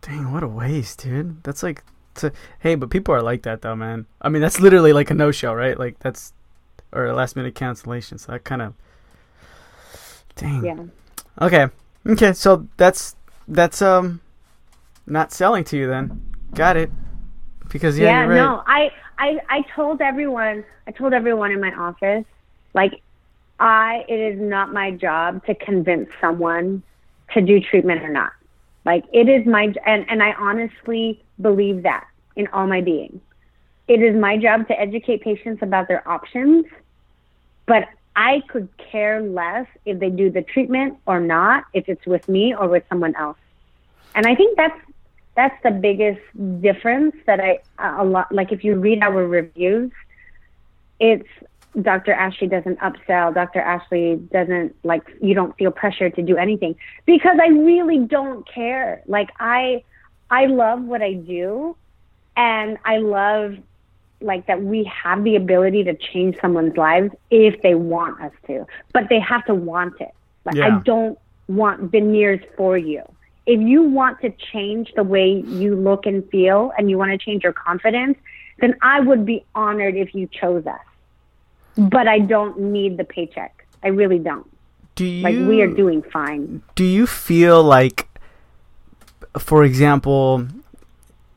Dang, 0.00 0.32
what 0.32 0.42
a 0.42 0.48
waste, 0.48 1.02
dude. 1.02 1.42
That's 1.44 1.62
like 1.62 1.84
to, 2.16 2.32
hey, 2.58 2.74
but 2.74 2.90
people 2.90 3.14
are 3.14 3.22
like 3.22 3.42
that 3.42 3.62
though, 3.62 3.76
man. 3.76 4.06
I 4.20 4.28
mean, 4.28 4.42
that's 4.42 4.60
literally 4.60 4.92
like 4.92 5.10
a 5.10 5.14
no 5.14 5.30
show, 5.30 5.54
right? 5.54 5.78
Like 5.78 5.98
that's 6.00 6.32
or 6.92 7.06
a 7.06 7.14
last 7.14 7.36
minute 7.36 7.54
cancellation. 7.54 8.18
So 8.18 8.32
that 8.32 8.44
kind 8.44 8.62
of 8.62 8.74
Dang. 10.36 10.64
Yeah. 10.64 11.44
Okay. 11.44 11.68
Okay. 12.06 12.32
So 12.32 12.66
that's 12.76 13.16
that's 13.48 13.82
um 13.82 14.20
not 15.06 15.32
selling 15.32 15.64
to 15.64 15.76
you 15.76 15.88
then. 15.88 16.22
Got 16.54 16.76
it. 16.76 16.90
Because 17.70 17.98
yeah, 17.98 18.06
yeah 18.06 18.26
right. 18.26 18.36
no, 18.36 18.62
I 18.66 18.90
I 19.18 19.40
I 19.48 19.62
told 19.74 20.00
everyone 20.00 20.64
I 20.86 20.90
told 20.90 21.12
everyone 21.12 21.50
in 21.52 21.60
my 21.60 21.72
office 21.74 22.24
like 22.74 23.02
I 23.62 24.04
it 24.08 24.18
is 24.18 24.40
not 24.40 24.72
my 24.72 24.90
job 24.90 25.46
to 25.46 25.54
convince 25.54 26.08
someone 26.20 26.82
to 27.32 27.40
do 27.40 27.60
treatment 27.60 28.02
or 28.02 28.08
not. 28.08 28.32
Like 28.84 29.04
it 29.12 29.28
is 29.28 29.46
my 29.46 29.72
and 29.86 30.04
and 30.10 30.20
I 30.20 30.32
honestly 30.32 31.22
believe 31.40 31.84
that 31.84 32.06
in 32.34 32.48
all 32.48 32.66
my 32.66 32.80
being. 32.80 33.20
It 33.86 34.02
is 34.02 34.16
my 34.16 34.36
job 34.36 34.66
to 34.66 34.78
educate 34.78 35.22
patients 35.22 35.62
about 35.62 35.86
their 35.86 36.06
options, 36.08 36.66
but 37.66 37.88
I 38.16 38.42
could 38.48 38.68
care 38.76 39.22
less 39.22 39.66
if 39.84 40.00
they 40.00 40.10
do 40.10 40.28
the 40.30 40.42
treatment 40.42 40.98
or 41.06 41.20
not, 41.20 41.64
if 41.72 41.88
it's 41.88 42.04
with 42.04 42.28
me 42.28 42.54
or 42.54 42.66
with 42.68 42.84
someone 42.88 43.14
else. 43.14 43.38
And 44.16 44.26
I 44.26 44.34
think 44.34 44.56
that's 44.56 44.80
that's 45.36 45.62
the 45.62 45.70
biggest 45.70 46.20
difference 46.60 47.14
that 47.26 47.38
I 47.38 47.60
a 47.78 48.04
lot 48.04 48.32
like 48.32 48.50
if 48.50 48.64
you 48.64 48.74
read 48.74 49.04
our 49.04 49.24
reviews, 49.24 49.92
it's 50.98 51.28
Dr. 51.80 52.12
Ashley 52.12 52.48
doesn't 52.48 52.78
upsell. 52.80 53.32
Dr. 53.32 53.60
Ashley 53.60 54.16
doesn't 54.30 54.74
like 54.84 55.02
you 55.22 55.34
don't 55.34 55.56
feel 55.56 55.70
pressure 55.70 56.10
to 56.10 56.22
do 56.22 56.36
anything 56.36 56.76
because 57.06 57.38
I 57.40 57.48
really 57.48 57.98
don't 57.98 58.46
care. 58.46 59.02
Like 59.06 59.30
I 59.40 59.82
I 60.30 60.46
love 60.46 60.82
what 60.82 61.00
I 61.00 61.14
do 61.14 61.76
and 62.36 62.78
I 62.84 62.98
love 62.98 63.56
like 64.20 64.46
that 64.46 64.62
we 64.62 64.84
have 64.84 65.24
the 65.24 65.36
ability 65.36 65.84
to 65.84 65.94
change 65.94 66.36
someone's 66.40 66.76
lives 66.76 67.10
if 67.30 67.60
they 67.62 67.74
want 67.74 68.20
us 68.20 68.32
to, 68.46 68.66
but 68.92 69.08
they 69.08 69.18
have 69.18 69.44
to 69.46 69.54
want 69.54 70.00
it. 70.00 70.14
Like 70.44 70.56
yeah. 70.56 70.78
I 70.78 70.82
don't 70.82 71.18
want 71.48 71.90
veneers 71.90 72.40
for 72.56 72.76
you. 72.76 73.02
If 73.46 73.60
you 73.60 73.82
want 73.82 74.20
to 74.20 74.30
change 74.52 74.92
the 74.94 75.02
way 75.02 75.42
you 75.46 75.74
look 75.74 76.06
and 76.06 76.28
feel 76.30 76.72
and 76.78 76.88
you 76.88 76.98
want 76.98 77.10
to 77.10 77.18
change 77.18 77.42
your 77.42 77.52
confidence, 77.52 78.16
then 78.60 78.76
I 78.82 79.00
would 79.00 79.26
be 79.26 79.44
honored 79.54 79.96
if 79.96 80.14
you 80.14 80.28
chose 80.28 80.66
us. 80.66 80.78
But 81.76 82.08
I 82.08 82.18
don't 82.18 82.58
need 82.58 82.96
the 82.96 83.04
paycheck. 83.04 83.66
I 83.82 83.88
really 83.88 84.18
don't. 84.18 84.48
Do 84.94 85.06
you 85.06 85.22
like 85.22 85.36
we 85.36 85.62
are 85.62 85.68
doing 85.68 86.02
fine. 86.02 86.62
Do 86.74 86.84
you 86.84 87.06
feel 87.06 87.62
like 87.62 88.08
for 89.38 89.64
example, 89.64 90.46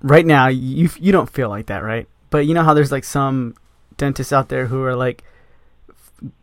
right 0.02 0.26
now 0.26 0.48
you 0.48 0.89
you 1.00 1.12
don't 1.12 1.30
feel 1.30 1.50
like 1.50 1.67
that, 1.67 1.84
right? 1.84 2.08
But 2.30 2.45
you 2.45 2.54
know 2.54 2.63
how 2.63 2.74
there's 2.74 2.91
like 2.91 3.04
some 3.06 3.56
dentists 3.98 4.34
out 4.34 4.50
there 4.50 4.67
who 4.67 4.84
are 4.84 4.95
like, 4.95 5.24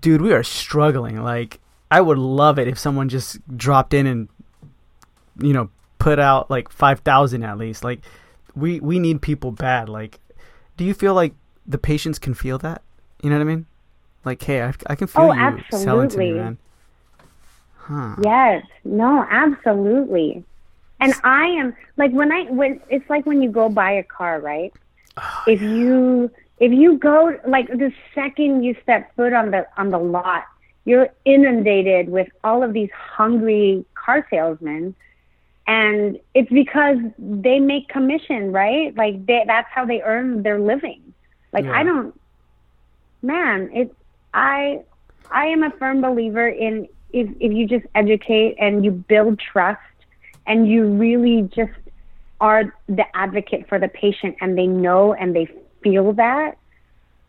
dude, 0.01 0.23
we 0.23 0.33
are 0.33 0.43
struggling. 0.43 1.23
Like, 1.23 1.61
I 1.91 2.01
would 2.01 2.19
love 2.19 2.59
it 2.59 2.69
if 2.69 2.79
someone 2.79 3.09
just 3.09 3.39
dropped 3.57 3.93
in 3.93 4.07
and, 4.07 4.29
you 5.39 5.53
know, 5.53 5.71
put 5.99 6.19
out 6.19 6.51
like 6.51 6.71
five 6.71 7.01
thousand 7.01 7.43
at 7.43 7.59
least. 7.59 7.85
Like, 7.85 8.01
we 8.55 8.81
we 8.81 8.99
need 8.99 9.21
people 9.21 9.53
bad. 9.53 9.89
Like, 9.89 10.21
do 10.77 10.85
you 10.85 10.95
feel 10.95 11.15
like 11.15 11.35
the 11.67 11.79
patients 11.79 12.19
can 12.19 12.35
feel 12.35 12.59
that? 12.59 12.83
You 13.23 13.31
know 13.31 13.37
what 13.37 13.43
I 13.43 13.55
mean? 13.55 13.67
Like, 14.25 14.43
hey, 14.43 14.63
I, 14.63 14.75
I 14.87 14.95
can 14.95 15.07
feel 15.07 15.25
oh, 15.25 15.33
you 15.33 15.41
absolutely. 15.41 15.85
selling 15.85 16.09
to 16.11 16.19
me, 16.19 16.33
man. 16.33 16.59
Huh. 17.77 18.17
Yes. 18.23 18.65
No, 18.85 19.27
absolutely. 19.29 20.45
And 21.01 21.15
I 21.25 21.47
am 21.47 21.75
like 21.97 22.13
when 22.13 22.31
I 22.31 22.45
when 22.45 22.81
it's 22.89 23.09
like 23.11 23.27
when 23.27 23.43
you 23.43 23.51
go 23.51 23.69
buy 23.69 23.91
a 23.91 24.05
car, 24.05 24.41
right? 24.41 24.73
Oh, 25.17 25.43
if 25.49 25.61
you 25.61 26.31
if 26.61 26.71
you 26.71 26.97
go 26.97 27.37
like 27.45 27.67
the 27.67 27.93
second 28.15 28.63
you 28.63 28.77
step 28.85 29.15
foot 29.17 29.33
on 29.33 29.51
the 29.51 29.67
on 29.77 29.91
the 29.91 29.99
lot, 29.99 30.45
you're 30.85 31.09
inundated 31.25 32.09
with 32.09 32.29
all 32.45 32.63
of 32.63 32.73
these 32.73 32.91
hungry 32.93 33.85
car 33.95 34.25
salesmen 34.31 34.95
and 35.67 36.21
it's 36.35 36.51
because 36.51 36.99
they 37.19 37.59
make 37.59 37.89
commission, 37.89 38.53
right? 38.53 38.97
Like 38.97 39.27
they, 39.27 39.43
that's 39.47 39.69
how 39.73 39.85
they 39.85 40.03
earn 40.03 40.45
their 40.45 40.61
living. 40.61 41.15
Like 41.53 41.65
yeah. 41.65 41.81
I 41.81 41.83
don't 41.83 42.19
man, 43.23 43.71
it's 43.73 43.95
I 44.35 44.83
I 45.31 45.47
am 45.47 45.63
a 45.63 45.71
firm 45.71 46.01
believer 46.01 46.49
in 46.49 46.89
if 47.13 47.29
if 47.41 47.53
you 47.53 47.67
just 47.67 47.87
educate 47.95 48.57
and 48.59 48.85
you 48.85 48.91
build 48.91 49.39
trust 49.39 49.81
and 50.47 50.69
you 50.69 50.87
really 50.87 51.43
just 51.55 51.73
are 52.41 52.75
the 52.89 53.05
advocate 53.15 53.69
for 53.69 53.79
the 53.79 53.89
patient 53.89 54.37
and 54.41 54.59
they 54.59 54.67
know 54.67 55.15
and 55.15 55.35
they 55.35 55.49
feel 55.83 56.13
that, 56.15 56.59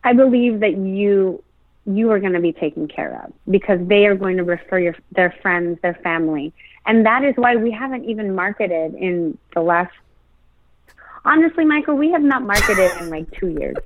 I 0.02 0.12
believe 0.12 0.60
that 0.60 0.76
you 0.76 1.42
you 1.86 2.10
are 2.10 2.18
going 2.18 2.32
to 2.32 2.40
be 2.40 2.52
taken 2.52 2.88
care 2.88 3.22
of 3.24 3.32
because 3.50 3.78
they 3.88 4.06
are 4.06 4.14
going 4.14 4.38
to 4.38 4.42
refer 4.42 4.78
your, 4.78 4.96
their 5.12 5.34
friends, 5.42 5.78
their 5.82 5.94
family. 6.02 6.52
And 6.86 7.04
that 7.04 7.24
is 7.24 7.34
why 7.36 7.56
we 7.56 7.70
haven't 7.70 8.04
even 8.06 8.34
marketed 8.34 8.94
in 8.94 9.36
the 9.54 9.60
last 9.60 9.92
honestly, 11.24 11.64
Michael, 11.64 11.96
we 11.96 12.10
have 12.10 12.22
not 12.22 12.42
marketed 12.42 12.90
in 13.00 13.10
like 13.10 13.30
two 13.32 13.48
years. 13.48 13.76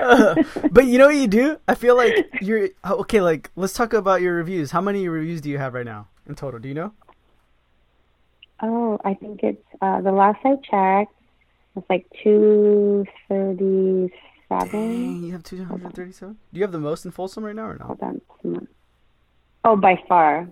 uh, 0.00 0.34
but 0.70 0.86
you 0.86 0.98
know 0.98 1.06
what 1.06 1.16
you 1.16 1.28
do? 1.28 1.58
I 1.66 1.74
feel 1.74 1.96
like 1.96 2.14
you're 2.40 2.68
okay. 2.84 3.20
Like, 3.20 3.50
let's 3.56 3.72
talk 3.72 3.92
about 3.92 4.20
your 4.20 4.34
reviews. 4.34 4.70
How 4.70 4.80
many 4.80 5.08
reviews 5.08 5.40
do 5.40 5.50
you 5.50 5.58
have 5.58 5.74
right 5.74 5.86
now 5.86 6.08
in 6.26 6.34
total? 6.34 6.60
Do 6.60 6.68
you 6.68 6.74
know? 6.74 6.92
Oh, 8.60 8.98
I 9.04 9.14
think 9.14 9.42
it's 9.42 9.62
uh, 9.80 10.00
the 10.00 10.12
last 10.12 10.38
I 10.44 10.56
checked. 10.56 11.14
It's 11.76 11.88
like 11.88 12.06
two 12.24 13.04
thirty-seven. 13.28 15.24
You 15.24 15.32
have 15.32 15.44
two 15.44 15.64
hundred 15.64 15.94
thirty-seven. 15.94 16.36
Do 16.52 16.58
you 16.58 16.64
have 16.64 16.72
the 16.72 16.80
most 16.80 17.04
in 17.04 17.12
Folsom 17.12 17.44
right 17.44 17.54
now, 17.54 17.66
or 17.68 17.76
not? 17.76 17.86
Hold 17.86 18.02
on. 18.02 18.20
Oh, 19.64 19.76
by 19.76 20.02
far, 20.08 20.48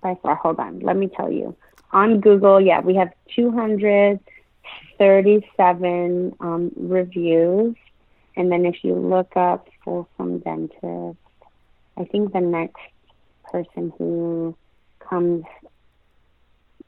by 0.00 0.16
far. 0.22 0.36
Hold 0.36 0.60
on. 0.60 0.78
Let 0.80 0.96
me 0.96 1.08
tell 1.08 1.32
you. 1.32 1.56
On 1.92 2.20
Google, 2.20 2.60
yeah, 2.60 2.80
we 2.80 2.94
have 2.94 3.10
two 3.34 3.50
hundred 3.50 4.20
thirty-seven 5.02 6.36
um, 6.38 6.70
reviews, 6.76 7.74
and 8.36 8.52
then 8.52 8.64
if 8.64 8.84
you 8.84 8.94
look 8.94 9.36
up 9.36 9.66
Folsom 9.84 10.38
Dentist, 10.38 11.18
I 11.96 12.04
think 12.04 12.32
the 12.32 12.40
next 12.40 12.78
person 13.50 13.92
who 13.98 14.56
comes 15.00 15.44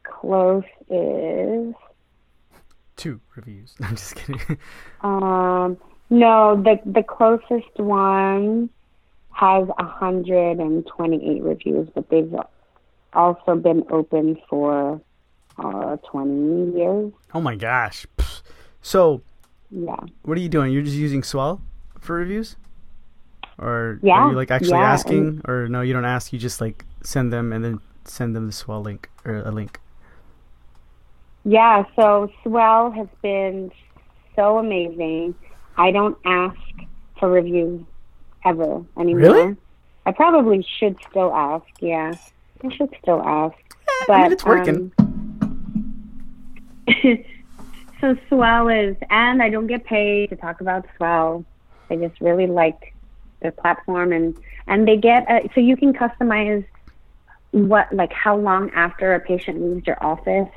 close 0.05 0.63
is 0.89 1.75
two 2.95 3.21
reviews. 3.35 3.75
I'm 3.81 3.97
just 3.97 4.15
kidding. 4.15 4.59
um, 5.01 5.77
no, 6.09 6.63
the 6.63 6.79
the 6.87 7.03
closest 7.03 7.81
one 7.81 8.71
has 9.33 9.67
128 9.67 11.43
reviews, 11.43 11.89
but 11.97 12.09
they've 12.11 12.33
also 13.13 13.57
been 13.57 13.83
open 13.91 14.41
for 14.49 15.01
uh, 15.59 15.97
20 16.11 16.79
years. 16.79 17.13
Oh 17.33 17.41
my 17.41 17.57
gosh! 17.57 18.07
So, 18.83 19.23
yeah, 19.71 19.97
what 20.23 20.37
are 20.37 20.41
you 20.41 20.49
doing? 20.49 20.73
You're 20.73 20.83
just 20.83 20.97
using 20.97 21.23
Swell 21.23 21.63
for 22.01 22.17
reviews, 22.17 22.57
or 23.59 23.99
yeah, 24.03 24.15
are 24.15 24.31
you 24.31 24.37
like 24.37 24.51
actually 24.51 24.79
yeah, 24.79 24.93
asking, 24.93 25.41
or 25.47 25.69
no? 25.69 25.81
You 25.81 25.93
don't 25.93 26.05
ask. 26.05 26.33
You 26.33 26.39
just 26.39 26.61
like 26.61 26.85
send 27.03 27.33
them 27.33 27.53
and 27.53 27.65
then 27.65 27.81
send 28.05 28.37
them 28.37 28.47
the 28.47 28.53
Swell 28.53 28.83
link 28.83 29.09
or 29.25 29.37
a 29.37 29.51
link. 29.51 29.81
Yeah, 31.45 31.85
so 31.97 32.31
Swell 32.43 32.91
has 32.91 33.09
been 33.23 33.71
so 34.37 34.59
amazing. 34.59 35.35
I 35.77 35.91
don't 35.91 36.17
ask 36.25 36.57
for 37.19 37.29
reviews 37.29 37.85
ever 38.45 38.85
anymore. 38.99 39.21
Really? 39.21 39.57
I 40.07 40.13
probably 40.13 40.67
should 40.79 40.97
still 41.11 41.33
ask. 41.35 41.65
Yeah, 41.81 42.13
I 42.63 42.75
should 42.75 42.95
still 43.03 43.23
ask. 43.23 43.57
but 44.07 44.13
I 44.15 44.23
mean, 44.23 44.33
it's 44.33 44.45
working. 44.45 44.93
Um, 44.99 45.14
so 48.01 48.17
Swell 48.29 48.69
is, 48.69 48.97
and 49.11 49.43
I 49.43 49.51
don't 49.51 49.67
get 49.67 49.85
paid 49.85 50.31
to 50.31 50.37
talk 50.37 50.61
about 50.61 50.87
Swell. 50.97 51.45
I 51.91 51.97
just 51.97 52.21
really 52.21 52.47
like 52.47 52.95
the 53.41 53.53
platform, 53.53 54.13
and 54.13 54.37
and 54.67 54.89
they 54.89 54.97
get 54.97 55.31
a, 55.31 55.49
so 55.55 55.61
you 55.61 55.77
can 55.77 55.93
customize 55.93 56.65
what 57.51 57.93
like 57.95 58.13
how 58.13 58.37
long 58.37 58.71
after 58.71 59.15
a 59.15 59.21
patient 59.21 59.63
leaves 59.63 59.87
your 59.87 60.03
office 60.03 60.49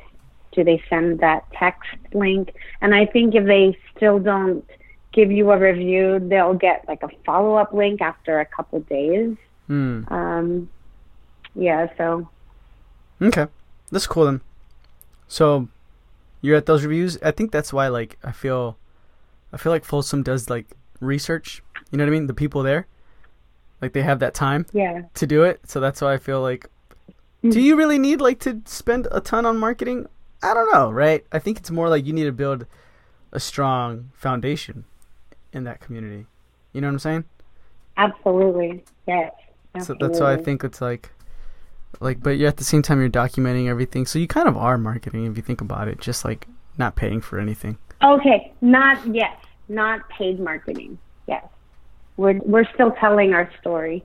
do 0.57 0.63
they 0.63 0.81
send 0.89 1.19
that 1.19 1.45
text 1.53 1.89
link? 2.13 2.53
And 2.81 2.93
I 2.93 3.05
think 3.05 3.35
if 3.35 3.45
they 3.45 3.77
still 3.95 4.19
don't 4.19 4.67
give 5.13 5.31
you 5.31 5.51
a 5.51 5.57
review, 5.57 6.19
they'll 6.19 6.55
get 6.55 6.83
like 6.87 7.03
a 7.03 7.09
follow 7.25 7.55
up 7.55 7.73
link 7.73 8.01
after 8.01 8.39
a 8.39 8.45
couple 8.45 8.79
days. 8.81 9.37
Mm. 9.69 10.11
Um, 10.11 10.69
yeah, 11.55 11.87
so. 11.95 12.27
Okay, 13.21 13.47
that's 13.91 14.07
cool 14.07 14.25
then. 14.25 14.41
So, 15.27 15.69
you're 16.47 16.55
at 16.55 16.65
those 16.65 16.83
reviews. 16.85 17.17
I 17.21 17.31
think 17.31 17.51
that's 17.51 17.73
why, 17.73 17.89
like, 17.89 18.17
I 18.23 18.31
feel, 18.31 18.77
I 19.51 19.57
feel 19.57 19.71
like 19.71 19.83
Folsom 19.83 20.23
does 20.23 20.49
like 20.49 20.67
research. 21.01 21.61
You 21.91 21.97
know 21.97 22.05
what 22.05 22.09
I 22.09 22.11
mean? 22.11 22.27
The 22.27 22.33
people 22.33 22.63
there, 22.63 22.87
like, 23.81 23.91
they 23.91 24.01
have 24.01 24.19
that 24.19 24.33
time. 24.33 24.65
Yeah. 24.71 25.01
To 25.15 25.27
do 25.27 25.43
it, 25.43 25.59
so 25.65 25.79
that's 25.79 26.01
why 26.01 26.13
I 26.13 26.17
feel 26.17 26.41
like. 26.41 26.69
Mm. 27.43 27.51
Do 27.51 27.59
you 27.59 27.75
really 27.75 27.99
need 27.99 28.21
like 28.21 28.39
to 28.39 28.61
spend 28.65 29.07
a 29.11 29.19
ton 29.19 29.45
on 29.45 29.57
marketing? 29.57 30.07
I 30.41 30.53
don't 30.53 30.71
know, 30.71 30.89
right? 30.89 31.25
I 31.31 31.39
think 31.39 31.57
it's 31.57 31.69
more 31.69 31.89
like 31.89 32.05
you 32.05 32.13
need 32.13 32.25
to 32.25 32.31
build 32.31 32.65
a 33.31 33.39
strong 33.39 34.11
foundation 34.13 34.85
in 35.51 35.65
that 35.65 35.81
community. 35.81 36.27
You 36.71 36.81
know 36.81 36.87
what 36.87 36.93
I'm 36.93 36.99
saying? 36.99 37.25
Absolutely. 37.97 38.83
Yes. 39.05 39.33
Absolutely. 39.75 40.05
So 40.05 40.07
that's 40.07 40.21
why 40.21 40.33
I 40.33 40.37
think 40.37 40.63
it's 40.63 40.79
like 40.79 41.11
like 41.99 42.21
but 42.21 42.31
you're 42.31 42.47
at 42.47 42.57
the 42.57 42.63
same 42.63 42.81
time 42.81 42.99
you're 42.99 43.09
documenting 43.09 43.67
everything. 43.67 44.05
So 44.05 44.19
you 44.19 44.27
kind 44.27 44.47
of 44.47 44.57
are 44.57 44.77
marketing 44.77 45.25
if 45.25 45.37
you 45.37 45.43
think 45.43 45.61
about 45.61 45.87
it, 45.87 45.99
just 45.99 46.25
like 46.25 46.47
not 46.77 46.95
paying 46.95 47.21
for 47.21 47.39
anything. 47.39 47.77
Okay, 48.03 48.53
not 48.61 49.05
yet 49.13 49.39
not 49.69 50.07
paid 50.09 50.39
marketing. 50.39 50.97
Yes. 51.27 51.45
We're 52.15 52.39
we're 52.39 52.65
still 52.73 52.91
telling 52.91 53.33
our 53.33 53.51
story 53.59 54.03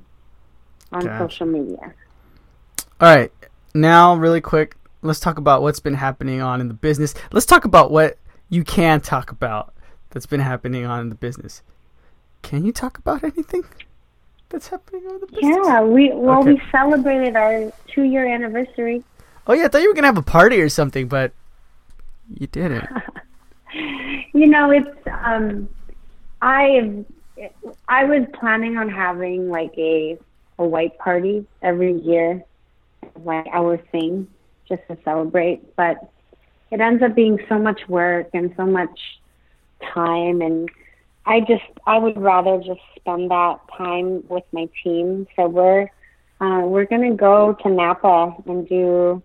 on 0.93 1.05
gotcha. 1.05 1.19
social 1.19 1.47
media. 1.47 1.95
All 3.01 3.15
right. 3.15 3.33
Now 3.75 4.15
really 4.17 4.41
quick, 4.41 4.77
let's 5.03 5.21
talk 5.21 5.39
about 5.39 5.63
what's 5.63 5.81
been 5.81 5.95
happening 5.95 6.43
on 6.43 6.61
in 6.61 6.69
the 6.69 6.75
business. 6.75 7.15
Let's 7.33 7.47
talk 7.47 7.65
about 7.65 7.91
what 7.91 8.19
you 8.49 8.65
can 8.65 9.01
talk 9.01 9.31
about 9.31 9.75
that's 10.11 10.27
been 10.27 10.41
happening 10.41 10.85
on 10.85 11.01
in 11.01 11.09
the 11.09 11.15
business. 11.15 11.63
Can 12.43 12.65
you 12.67 12.73
talk 12.73 12.99
about 12.99 13.23
anything 13.25 13.65
that's 14.53 14.69
happening 14.69 15.05
on 15.09 15.21
the 15.21 15.27
business? 15.27 15.57
Yeah, 15.65 15.83
we 15.83 16.13
well 16.13 16.41
okay. 16.41 16.53
we 16.53 16.63
celebrated 16.71 17.35
our 17.35 17.73
two 17.89 18.03
year 18.03 18.27
anniversary. 18.27 19.03
Oh 19.47 19.55
yeah, 19.55 19.65
I 19.65 19.69
thought 19.69 19.83
you 19.83 19.89
were 19.89 19.95
gonna 19.95 20.07
have 20.07 20.19
a 20.19 20.23
party 20.23 20.61
or 20.61 20.69
something, 20.69 21.09
but 21.09 21.33
you 22.39 22.47
didn't. 22.47 22.89
you 24.35 24.47
know, 24.47 24.71
it's 24.71 24.89
um, 25.07 25.69
I 26.41 27.05
I 27.89 28.05
was 28.05 28.27
planning 28.39 28.77
on 28.77 28.89
having 28.89 29.49
like 29.49 29.77
a 29.77 30.19
a 30.59 30.65
white 30.65 30.97
party 30.99 31.47
every 31.63 31.99
year, 32.01 32.45
like 33.25 33.47
our 33.53 33.79
thing, 33.79 34.29
just 34.69 34.83
to 34.89 34.99
celebrate. 35.05 35.75
But 35.75 36.09
it 36.71 36.81
ends 36.81 37.03
up 37.03 37.15
being 37.15 37.39
so 37.49 37.59
much 37.59 37.89
work 37.89 38.29
and 38.35 38.53
so 38.57 38.67
much 38.67 39.19
time, 39.95 40.43
and 40.43 40.69
I 41.27 41.41
just 41.41 41.63
I 41.87 41.99
would 41.99 42.17
rather 42.21 42.59
just 42.59 42.81
spend 42.97 43.31
that 43.31 43.61
time 43.77 44.25
with 44.29 44.45
my 44.53 44.69
team. 44.83 45.27
So 45.37 45.49
we're 45.49 45.91
uh, 46.41 46.63
we're 46.65 46.87
gonna 46.87 47.15
go 47.15 47.57
to 47.63 47.69
Napa 47.69 48.35
and 48.47 48.69
do 48.69 49.23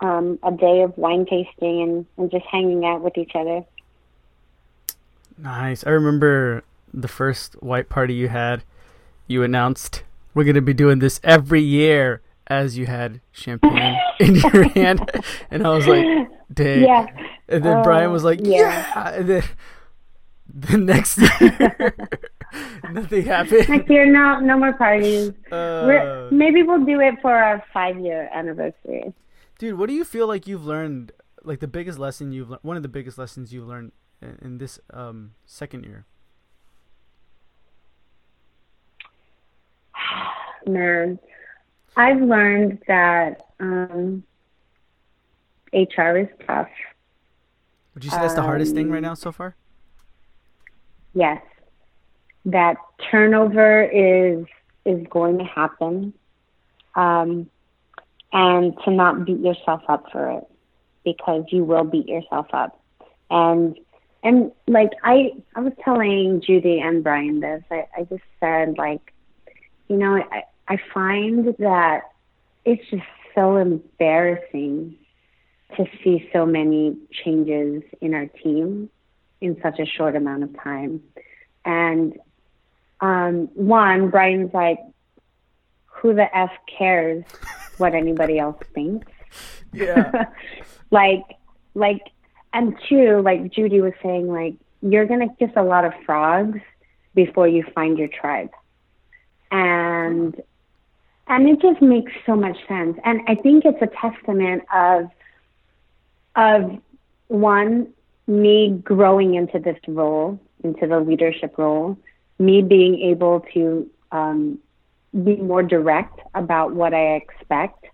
um, 0.00 0.38
a 0.42 0.52
day 0.52 0.82
of 0.82 0.96
wine 0.96 1.26
tasting 1.26 1.82
and, 1.82 2.06
and 2.16 2.30
just 2.30 2.44
hanging 2.46 2.84
out 2.84 3.02
with 3.02 3.16
each 3.16 3.32
other. 3.34 3.64
Nice. 5.36 5.86
I 5.86 5.90
remember 5.90 6.64
the 6.92 7.08
first 7.08 7.54
white 7.62 7.88
party 7.88 8.14
you 8.14 8.28
had. 8.28 8.64
You 9.26 9.42
announced 9.42 10.02
we're 10.34 10.44
gonna 10.44 10.60
be 10.60 10.74
doing 10.74 10.98
this 10.98 11.20
every 11.22 11.62
year 11.62 12.22
as 12.46 12.78
you 12.78 12.86
had 12.86 13.20
champagne 13.30 13.98
in 14.20 14.36
your 14.36 14.68
hand, 14.70 15.08
and 15.50 15.66
I 15.66 15.70
was 15.70 15.86
like, 15.86 16.04
"Dang!" 16.52 16.82
Yeah. 16.82 17.06
And 17.48 17.64
then 17.64 17.78
uh, 17.78 17.82
Brian 17.82 18.12
was 18.12 18.24
like, 18.24 18.40
yeah. 18.42 18.86
yeah. 18.94 19.08
And 19.10 19.28
then 19.28 19.42
the 20.54 20.78
next 20.78 21.18
year, 21.18 21.94
nothing 22.92 23.24
happened. 23.24 23.68
Next 23.68 23.90
year, 23.90 24.10
no, 24.10 24.40
no 24.40 24.58
more 24.58 24.72
parties. 24.72 25.32
Uh, 25.52 26.28
maybe 26.30 26.62
we'll 26.62 26.84
do 26.84 27.00
it 27.00 27.14
for 27.20 27.34
our 27.34 27.62
five-year 27.72 28.30
anniversary. 28.32 29.12
Dude, 29.58 29.78
what 29.78 29.88
do 29.88 29.94
you 29.94 30.04
feel 30.04 30.26
like 30.26 30.46
you've 30.46 30.64
learned? 30.64 31.12
Like 31.44 31.60
the 31.60 31.68
biggest 31.68 31.98
lesson 31.98 32.32
you've 32.32 32.50
learned, 32.50 32.62
one 32.62 32.76
of 32.76 32.82
the 32.82 32.88
biggest 32.88 33.18
lessons 33.18 33.52
you've 33.52 33.66
learned 33.66 33.92
in, 34.22 34.38
in 34.42 34.58
this 34.58 34.80
um, 34.90 35.32
second 35.44 35.84
year. 35.84 36.06
Man, 40.66 41.18
I've 41.96 42.20
learned 42.20 42.78
that 42.88 43.48
um, 43.60 44.22
HR 45.72 46.16
is 46.16 46.28
tough. 46.46 46.68
Would 47.94 48.04
you 48.04 48.10
say 48.10 48.18
that's 48.18 48.34
the 48.34 48.42
hardest 48.42 48.74
thing 48.74 48.90
right 48.90 48.98
um, 48.98 49.02
now 49.02 49.14
so 49.14 49.32
far? 49.32 49.56
Yes, 51.14 51.42
that 52.44 52.76
turnover 53.10 53.82
is 53.82 54.46
is 54.84 55.06
going 55.10 55.38
to 55.38 55.44
happen. 55.44 56.12
Um, 56.94 57.48
and 58.32 58.74
to 58.84 58.90
not 58.90 59.24
beat 59.24 59.40
yourself 59.40 59.82
up 59.88 60.10
for 60.12 60.30
it 60.30 60.44
because 61.04 61.44
you 61.50 61.64
will 61.64 61.84
beat 61.84 62.08
yourself 62.08 62.46
up. 62.52 62.80
And 63.30 63.78
and 64.22 64.52
like 64.66 64.90
I 65.02 65.32
I 65.54 65.60
was 65.60 65.72
telling 65.84 66.42
Judy 66.44 66.80
and 66.80 67.02
Brian 67.02 67.40
this. 67.40 67.62
I, 67.70 67.86
I 67.96 68.04
just 68.04 68.22
said 68.40 68.76
like, 68.76 69.12
you 69.88 69.96
know, 69.96 70.16
I, 70.16 70.44
I 70.66 70.78
find 70.92 71.46
that 71.58 72.02
it's 72.64 72.82
just 72.90 73.02
so 73.34 73.56
embarrassing 73.56 74.96
to 75.76 75.86
see 76.02 76.28
so 76.32 76.44
many 76.44 76.96
changes 77.24 77.82
in 78.00 78.14
our 78.14 78.26
team 78.26 78.90
in 79.40 79.60
such 79.62 79.78
a 79.78 79.86
short 79.86 80.16
amount 80.16 80.42
of 80.42 80.62
time. 80.62 81.02
And 81.64 82.18
um, 83.00 83.48
one, 83.54 84.10
Brian's 84.10 84.52
like, 84.52 84.80
who 85.86 86.14
the 86.14 86.36
F 86.36 86.50
cares 86.66 87.24
what 87.78 87.94
anybody 87.94 88.38
else 88.38 88.60
thinks. 88.74 89.06
Yeah. 89.72 90.26
like, 90.90 91.24
like, 91.74 92.02
and 92.52 92.76
two, 92.88 93.20
like 93.22 93.52
Judy 93.52 93.80
was 93.80 93.92
saying, 94.02 94.28
like, 94.28 94.54
you're 94.80 95.06
going 95.06 95.28
to 95.28 95.34
kiss 95.36 95.50
a 95.56 95.62
lot 95.62 95.84
of 95.84 95.92
frogs 96.06 96.60
before 97.14 97.48
you 97.48 97.64
find 97.74 97.98
your 97.98 98.08
tribe. 98.08 98.50
And, 99.50 100.40
and 101.26 101.48
it 101.48 101.60
just 101.60 101.82
makes 101.82 102.12
so 102.26 102.36
much 102.36 102.56
sense. 102.66 102.98
And 103.04 103.20
I 103.26 103.34
think 103.34 103.64
it's 103.64 103.82
a 103.82 103.86
testament 103.86 104.62
of, 104.72 105.10
of 106.36 106.78
one, 107.28 107.88
me 108.28 108.80
growing 108.84 109.34
into 109.34 109.58
this 109.58 109.78
role, 109.88 110.38
into 110.62 110.86
the 110.86 111.00
leadership 111.00 111.56
role, 111.58 111.96
me 112.38 112.62
being 112.62 113.00
able 113.00 113.44
to 113.54 113.90
um, 114.12 114.58
be 115.24 115.36
more 115.36 115.62
direct 115.62 116.20
about 116.34 116.74
what 116.74 116.94
I 116.94 117.14
expect. 117.16 117.86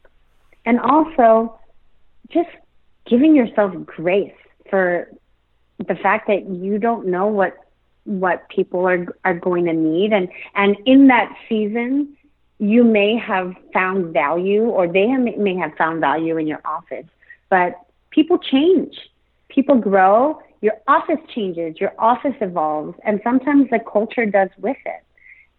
And 0.66 0.80
also 0.80 1.58
just 2.30 2.50
giving 3.06 3.34
yourself 3.34 3.72
grace 3.86 4.32
for 4.68 5.08
the 5.78 5.94
fact 5.94 6.26
that 6.26 6.48
you 6.48 6.78
don't 6.78 7.06
know 7.06 7.26
what 7.26 7.56
what 8.04 8.48
people 8.48 8.86
are 8.86 9.06
are 9.24 9.34
going 9.34 9.64
to 9.64 9.72
need 9.72 10.12
and 10.12 10.28
and 10.54 10.76
in 10.84 11.06
that 11.08 11.34
season 11.48 12.16
you 12.58 12.84
may 12.84 13.16
have 13.16 13.54
found 13.72 14.12
value 14.12 14.64
or 14.64 14.86
they 14.86 15.06
may 15.06 15.56
have 15.56 15.74
found 15.76 16.00
value 16.00 16.36
in 16.36 16.46
your 16.46 16.60
office 16.66 17.06
but 17.48 17.74
people 18.10 18.38
change 18.38 18.94
people 19.54 19.76
grow 19.76 20.40
your 20.60 20.74
office 20.88 21.20
changes 21.34 21.76
your 21.78 21.92
office 21.98 22.34
evolves 22.40 22.96
and 23.04 23.20
sometimes 23.22 23.68
the 23.70 23.78
culture 23.92 24.26
does 24.26 24.48
with 24.58 24.76
it 24.86 25.04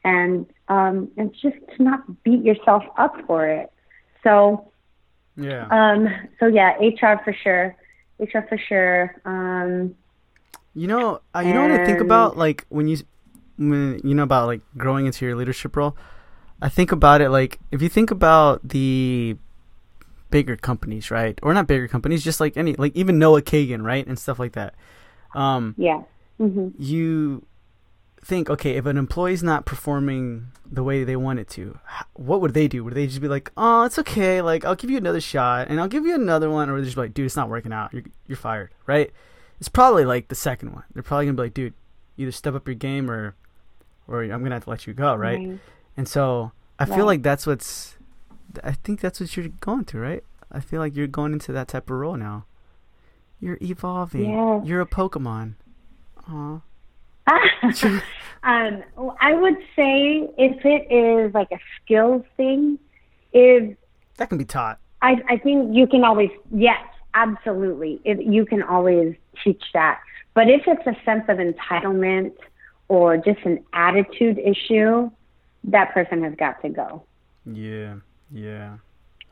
and 0.06 0.46
um, 0.70 1.10
it's 1.18 1.42
just 1.42 1.58
to 1.76 1.84
not 1.84 2.24
beat 2.24 2.44
yourself 2.44 2.84
up 2.98 3.16
for 3.26 3.48
it. 3.48 3.72
So, 4.24 4.72
yeah. 5.36 5.68
Um, 5.70 6.08
so 6.40 6.46
yeah, 6.46 6.78
HR 6.78 7.20
for 7.24 7.36
sure, 7.44 7.76
HR 8.20 8.48
for 8.48 8.58
sure. 8.70 9.16
Um, 9.26 9.96
you 10.76 10.88
know, 10.88 11.22
uh, 11.36 11.40
you 11.40 11.54
know 11.54 11.64
what 11.64 11.72
I 11.72 11.86
think 11.86 12.02
about 12.02 12.38
like 12.38 12.66
when 12.70 12.88
you, 12.88 12.98
when 13.58 14.00
you 14.04 14.14
know 14.14 14.24
about 14.24 14.48
like 14.48 14.62
growing 14.78 15.08
into 15.08 15.26
your 15.26 15.36
leadership 15.36 15.76
role. 15.76 15.98
I 16.62 16.70
think 16.70 16.92
about 16.94 17.20
it 17.20 17.30
like 17.30 17.60
if 17.72 17.82
you 17.82 17.90
think 17.90 18.12
about 18.12 18.68
the 18.68 19.38
bigger 20.36 20.58
companies, 20.58 21.10
right? 21.10 21.40
Or 21.42 21.54
not 21.54 21.66
bigger 21.66 21.88
companies, 21.88 22.22
just 22.22 22.42
like 22.42 22.58
any 22.58 22.74
like 22.74 22.94
even 22.94 23.18
Noah 23.18 23.42
Kagan, 23.42 23.86
right, 23.86 24.06
and 24.06 24.20
stuff 24.20 24.38
like 24.38 24.52
that. 24.52 24.76
Um, 25.34 25.76
yeah. 25.78 26.02
Mm-hmm. 26.42 26.72
You 26.78 27.46
think, 28.22 28.50
okay, 28.50 28.72
if 28.72 28.86
an 28.86 28.98
employee's 28.98 29.42
not 29.42 29.66
performing 29.66 30.48
the 30.70 30.84
way 30.84 31.06
they 31.06 31.16
want 31.16 31.40
it 31.40 31.48
to, 31.52 31.80
what 32.16 32.42
would 32.42 32.54
they 32.54 32.68
do? 32.68 32.84
Would 32.84 32.96
they 32.96 33.08
just 33.08 33.22
be 33.22 33.30
like, 33.30 33.50
oh, 33.56 33.84
it's 33.84 33.98
okay, 34.00 34.42
like 34.42 34.66
I'll 34.66 34.76
give 34.76 34.90
you 34.90 34.98
another 34.98 35.22
shot 35.22 35.70
and 35.70 35.80
I'll 35.80 35.88
give 35.88 36.06
you 36.06 36.16
another 36.16 36.50
one, 36.50 36.70
or 36.70 36.82
just 36.82 36.96
be 36.96 37.04
like, 37.04 37.14
dude, 37.14 37.28
it's 37.28 37.38
not 37.38 37.48
working 37.48 37.72
out, 37.72 37.94
you're 37.94 38.04
you're 38.28 38.36
fired, 38.36 38.72
right? 38.86 39.14
It's 39.62 39.70
probably 39.70 40.04
like 40.04 40.28
the 40.28 40.36
second 40.36 40.74
one. 40.74 40.84
They're 40.94 41.02
probably 41.02 41.28
gonna 41.28 41.38
be 41.38 41.44
like, 41.44 41.54
dude, 41.54 41.76
either 42.18 42.34
step 42.34 42.56
up 42.56 42.68
your 42.68 42.76
game 42.76 43.10
or, 43.10 43.36
or 44.06 44.22
I'm 44.22 44.44
gonna 44.44 44.56
have 44.56 44.66
to 44.66 44.70
let 44.70 44.86
you 44.86 44.94
go, 44.94 45.16
right? 45.16 45.40
right. 45.40 45.60
And 45.96 46.10
so 46.10 46.52
I 46.78 46.84
feel 46.84 47.06
like 47.06 47.24
that's 47.24 47.48
what's, 47.48 47.96
I 48.64 48.74
think 48.74 49.02
that's 49.02 49.20
what 49.20 49.36
you're 49.36 49.50
going 49.60 49.86
to, 49.86 50.00
right? 50.00 50.24
I 50.52 50.60
feel 50.60 50.80
like 50.80 50.96
you're 50.96 51.08
going 51.08 51.34
into 51.34 51.52
that 51.52 51.68
type 51.68 51.90
of 51.90 51.98
role 51.98 52.16
now. 52.16 52.46
You're 53.40 53.58
evolving. 53.62 54.32
Yeah. 54.32 54.64
You're 54.64 54.82
a 54.82 54.86
Pokemon. 54.86 55.56
Aw. 56.30 56.62
um, 58.44 58.84
I 59.20 59.34
would 59.34 59.58
say 59.76 60.30
if 60.38 60.64
it 60.64 60.92
is 60.94 61.34
like 61.34 61.52
a 61.52 61.60
skills 61.82 62.24
thing, 62.38 62.78
if 63.34 63.76
that 64.18 64.30
can 64.30 64.38
be 64.38 64.46
taught. 64.46 64.80
I, 65.02 65.16
I 65.28 65.38
think 65.38 65.76
you 65.76 65.88
can 65.88 66.04
always, 66.04 66.30
yes, 66.52 66.82
absolutely. 67.14 68.00
If 68.06 68.20
you 68.22 68.46
can 68.46 68.64
always 68.64 69.16
teach 69.44 69.64
that. 69.74 70.00
But 70.34 70.50
if 70.50 70.64
it's 70.68 70.86
a 70.86 70.96
sense 71.04 71.24
of 71.28 71.38
entitlement 71.38 72.34
or 72.88 73.18
just 73.18 73.40
an 73.46 73.64
attitude 73.74 74.40
issue, 74.40 75.10
that 75.66 75.94
person 75.94 76.24
has 76.24 76.36
got 76.36 76.62
to 76.62 76.70
go. 76.70 77.04
Yeah, 77.46 77.96
yeah. 78.32 78.78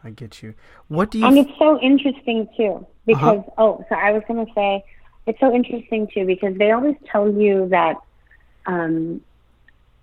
I 0.04 0.10
get 0.10 0.44
you. 0.44 0.54
What 0.90 1.12
do 1.12 1.20
you? 1.20 1.26
And 1.26 1.38
it's 1.38 1.58
so 1.58 1.80
interesting 1.80 2.48
too 2.58 2.86
because 3.06 3.40
uh-huh. 3.40 3.52
oh, 3.58 3.86
so 3.88 3.96
I 3.96 4.12
was 4.12 4.22
gonna 4.28 4.46
say 4.54 4.84
it's 5.26 5.40
so 5.40 5.54
interesting 5.54 6.08
too 6.14 6.26
because 6.26 6.58
they 6.58 6.72
always 6.72 6.96
tell 7.10 7.32
you 7.32 7.70
that 7.70 7.96
um, 8.66 9.22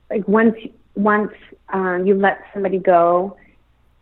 like 0.08 0.26
once 0.26 0.56
once 0.94 1.32
um, 1.68 2.06
you 2.06 2.14
let 2.14 2.40
somebody 2.52 2.78
go, 2.78 3.36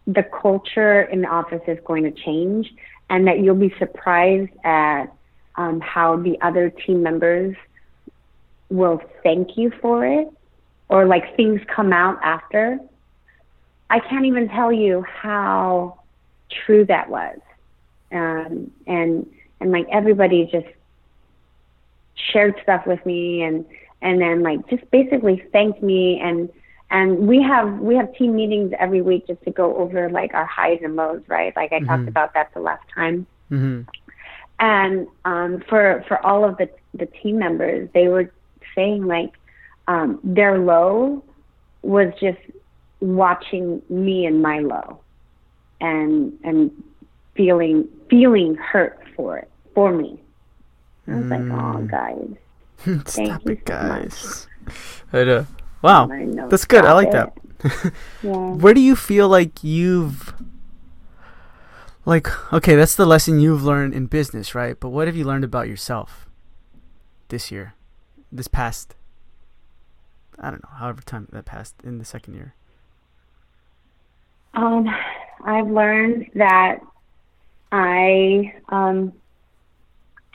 the 0.06 0.22
culture 0.22 1.02
in 1.02 1.22
the 1.22 1.28
office 1.28 1.62
is 1.66 1.78
going 1.84 2.04
to 2.04 2.12
change, 2.12 2.72
and 3.10 3.26
that 3.26 3.40
you'll 3.40 3.54
be 3.54 3.74
surprised 3.78 4.52
at 4.64 5.06
um, 5.56 5.80
how 5.80 6.16
the 6.16 6.40
other 6.40 6.70
team 6.70 7.02
members 7.02 7.56
will 8.70 9.02
thank 9.22 9.56
you 9.56 9.72
for 9.80 10.06
it, 10.06 10.28
or 10.88 11.06
like 11.06 11.36
things 11.36 11.60
come 11.74 11.92
out 11.92 12.18
after. 12.22 12.78
I 13.90 14.00
can't 14.00 14.26
even 14.26 14.48
tell 14.48 14.72
you 14.72 15.02
how 15.02 16.00
true 16.64 16.84
that 16.86 17.08
was, 17.08 17.38
um, 18.12 18.70
and 18.86 19.30
and 19.60 19.72
like 19.72 19.86
everybody 19.90 20.48
just 20.50 20.66
shared 22.14 22.54
stuff 22.62 22.86
with 22.86 23.04
me 23.06 23.42
and 23.42 23.64
and 24.02 24.20
then 24.20 24.42
like 24.42 24.68
just 24.68 24.88
basically 24.90 25.42
thanked 25.52 25.82
me 25.82 26.20
and 26.20 26.48
and 26.90 27.28
we 27.28 27.42
have 27.42 27.78
we 27.78 27.94
have 27.94 28.12
team 28.14 28.34
meetings 28.34 28.72
every 28.78 29.02
week 29.02 29.26
just 29.26 29.42
to 29.44 29.50
go 29.50 29.76
over 29.76 30.10
like 30.10 30.34
our 30.34 30.44
highs 30.44 30.80
and 30.82 30.96
lows 30.96 31.22
right 31.28 31.54
like 31.56 31.72
i 31.72 31.76
mm-hmm. 31.76 31.86
talked 31.86 32.08
about 32.08 32.34
that 32.34 32.52
the 32.54 32.60
last 32.60 32.82
time 32.92 33.26
mm-hmm. 33.50 33.82
and 34.58 35.06
um 35.24 35.62
for 35.68 36.04
for 36.08 36.24
all 36.26 36.44
of 36.44 36.56
the 36.58 36.68
the 36.94 37.06
team 37.06 37.38
members 37.38 37.88
they 37.94 38.08
were 38.08 38.30
saying 38.74 39.06
like 39.06 39.32
um, 39.88 40.20
their 40.22 40.58
low 40.58 41.24
was 41.82 42.12
just 42.20 42.38
watching 43.00 43.82
me 43.88 44.26
and 44.26 44.42
Milo 44.42 45.00
and 45.80 46.38
and 46.44 46.70
feeling 47.34 47.88
feeling 48.10 48.54
hurt 48.56 48.98
for 49.14 49.38
it 49.38 49.50
for 49.74 49.92
me. 49.92 50.20
I 51.06 51.14
was 51.14 51.24
mm. 51.24 51.30
like, 51.30 51.76
oh, 51.76 51.86
guys, 51.86 53.06
stop 53.06 53.46
it, 53.48 53.64
guys. 53.64 54.46
I 55.12 55.24
know. 55.24 55.46
Wow, 55.80 56.06
know, 56.06 56.48
that's 56.48 56.64
good. 56.64 56.84
I 56.84 56.92
like 56.92 57.08
it. 57.08 57.12
that. 57.12 57.92
yeah. 58.22 58.32
Where 58.32 58.74
do 58.74 58.80
you 58.80 58.94
feel 58.96 59.28
like 59.28 59.62
you've 59.62 60.34
like 62.04 62.52
okay, 62.52 62.74
that's 62.74 62.94
the 62.94 63.06
lesson 63.06 63.40
you've 63.40 63.62
learned 63.62 63.94
in 63.94 64.06
business, 64.06 64.54
right? 64.54 64.78
But 64.78 64.90
what 64.90 65.06
have 65.06 65.16
you 65.16 65.24
learned 65.24 65.44
about 65.44 65.68
yourself 65.68 66.28
this 67.28 67.50
year? 67.50 67.74
This 68.30 68.48
past 68.48 68.94
I 70.40 70.50
don't 70.50 70.62
know, 70.62 70.76
however 70.76 71.02
time 71.02 71.28
that 71.32 71.44
passed 71.44 71.74
in 71.84 71.98
the 71.98 72.04
second 72.04 72.34
year. 72.34 72.54
Um 74.54 74.88
I've 75.44 75.68
learned 75.68 76.30
that 76.34 76.80
I 77.70 78.54
um 78.68 79.12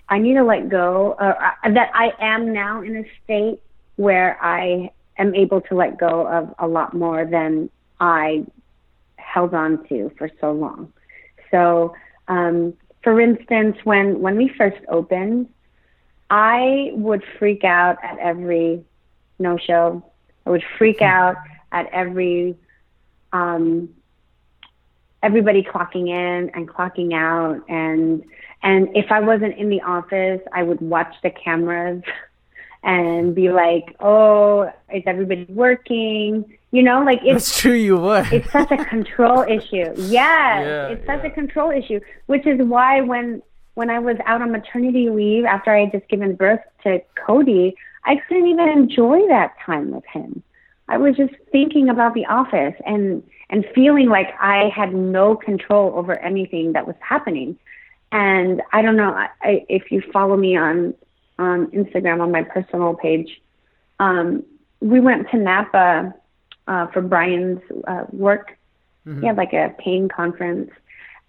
I 0.09 0.20
need 0.20 0.36
to 0.36 0.43
let 0.43 0.70
go 0.70 1.14
uh, 1.14 1.34
that 1.70 1.91
I 1.93 2.14
am 2.20 2.53
now 2.53 2.82
in 2.82 2.97
a 2.97 3.05
state 3.24 3.59
where 3.95 4.38
I 4.43 4.91
am 5.18 5.34
able 5.34 5.61
to 5.61 5.76
let 5.76 5.97
go 5.97 6.28
of 6.28 6.53
a 6.59 6.68
lot 6.68 6.93
more 6.93 7.26
than 7.26 7.70
I 7.99 8.45
held 9.16 9.53
on 9.53 9.88
to 9.88 10.11
for 10.18 10.30
so 10.39 10.51
long. 10.51 10.91
So, 11.51 11.95
um, 12.28 12.74
for 13.03 13.20
instance, 13.20 13.78
when 13.84 14.22
when 14.22 14.38
we 14.38 14.49
first 14.49 14.82
opened, 14.88 15.49
I 16.30 16.91
would 16.93 17.24
freak 17.39 17.64
out 17.64 17.97
at 18.03 18.18
every 18.20 18.84
no 19.39 19.57
show. 19.57 20.03
I 20.45 20.49
would 20.49 20.64
freak 20.78 20.99
hmm. 20.99 21.05
out 21.05 21.38
at 21.72 21.88
every 21.91 22.55
um, 23.32 23.89
everybody 25.24 25.63
clocking 25.63 26.09
in 26.09 26.51
and 26.53 26.69
clocking 26.69 27.13
out 27.13 27.61
and 27.67 28.24
and 28.61 28.95
if 28.95 29.11
I 29.11 29.19
wasn't 29.19 29.57
in 29.57 29.67
the 29.67 29.82
office, 29.82 30.39
I 30.53 30.63
would 30.63 30.80
watch 30.80 31.13
the 31.21 31.30
cameras 31.32 32.01
and 32.84 33.36
be 33.36 33.49
like, 33.49 33.95
"Oh, 33.99 34.71
is 34.93 35.03
everybody 35.05 35.45
working?" 35.49 36.57
You 36.71 36.84
know, 36.84 37.03
like 37.03 37.19
it's 37.24 37.49
That's 37.49 37.59
true. 37.59 37.74
You 37.74 37.97
would. 37.97 38.32
it's 38.32 38.51
such 38.51 38.71
a 38.71 38.86
control 38.86 39.41
issue. 39.41 39.93
Yes, 39.97 40.09
yeah, 40.09 40.88
it's 40.88 41.05
such 41.05 41.24
yeah. 41.24 41.30
a 41.30 41.32
control 41.32 41.71
issue, 41.71 41.99
which 42.28 42.47
is 42.47 42.59
why 42.65 43.01
when 43.01 43.41
when 43.74 43.89
I 43.89 43.99
was 43.99 44.17
out 44.26 44.41
on 44.41 44.51
maternity 44.51 45.09
leave 45.09 45.45
after 45.45 45.76
I 45.76 45.82
had 45.82 45.91
just 45.91 46.07
given 46.07 46.36
birth 46.36 46.61
to 46.84 47.01
Cody, 47.26 47.76
I 48.05 48.15
couldn't 48.28 48.47
even 48.47 48.69
enjoy 48.69 49.28
that 49.28 49.55
time 49.65 49.91
with 49.91 50.05
him. 50.05 50.41
I 50.88 50.97
was 50.97 51.15
just 51.15 51.34
thinking 51.51 51.89
about 51.89 52.13
the 52.13 52.26
office 52.26 52.76
and 52.86 53.24
and 53.54 53.64
feeling 53.76 54.10
like 54.10 54.34
I 54.39 54.70
had 54.76 54.95
no 54.95 55.36
control 55.36 55.93
over 55.95 56.18
anything 56.18 56.74
that 56.74 56.88
was 56.88 56.95
happening. 57.08 57.56
And 58.12 58.64
I 58.72 58.82
don't 58.82 58.97
know 58.97 59.14
I, 59.14 59.64
if 59.70 59.91
you 59.91 60.01
follow 60.12 60.36
me 60.36 60.58
on 60.58 60.95
on 61.38 61.68
Instagram 61.68 62.20
on 62.20 62.32
my 62.32 62.41
personal 62.41 62.95
page. 62.95 63.39
Um, 63.99 64.43
we 64.80 64.99
went 64.99 65.30
to 65.30 65.38
Napa 65.38 66.16
uh, 66.68 66.88
for 66.88 67.01
Brian's 67.01 67.62
uh, 67.88 68.06
work. 68.12 68.58
Mm-hmm. 69.06 69.22
He 69.22 69.28
had 69.28 69.38
like 69.38 69.54
a 69.54 69.76
pain 69.78 70.10
conference, 70.10 70.72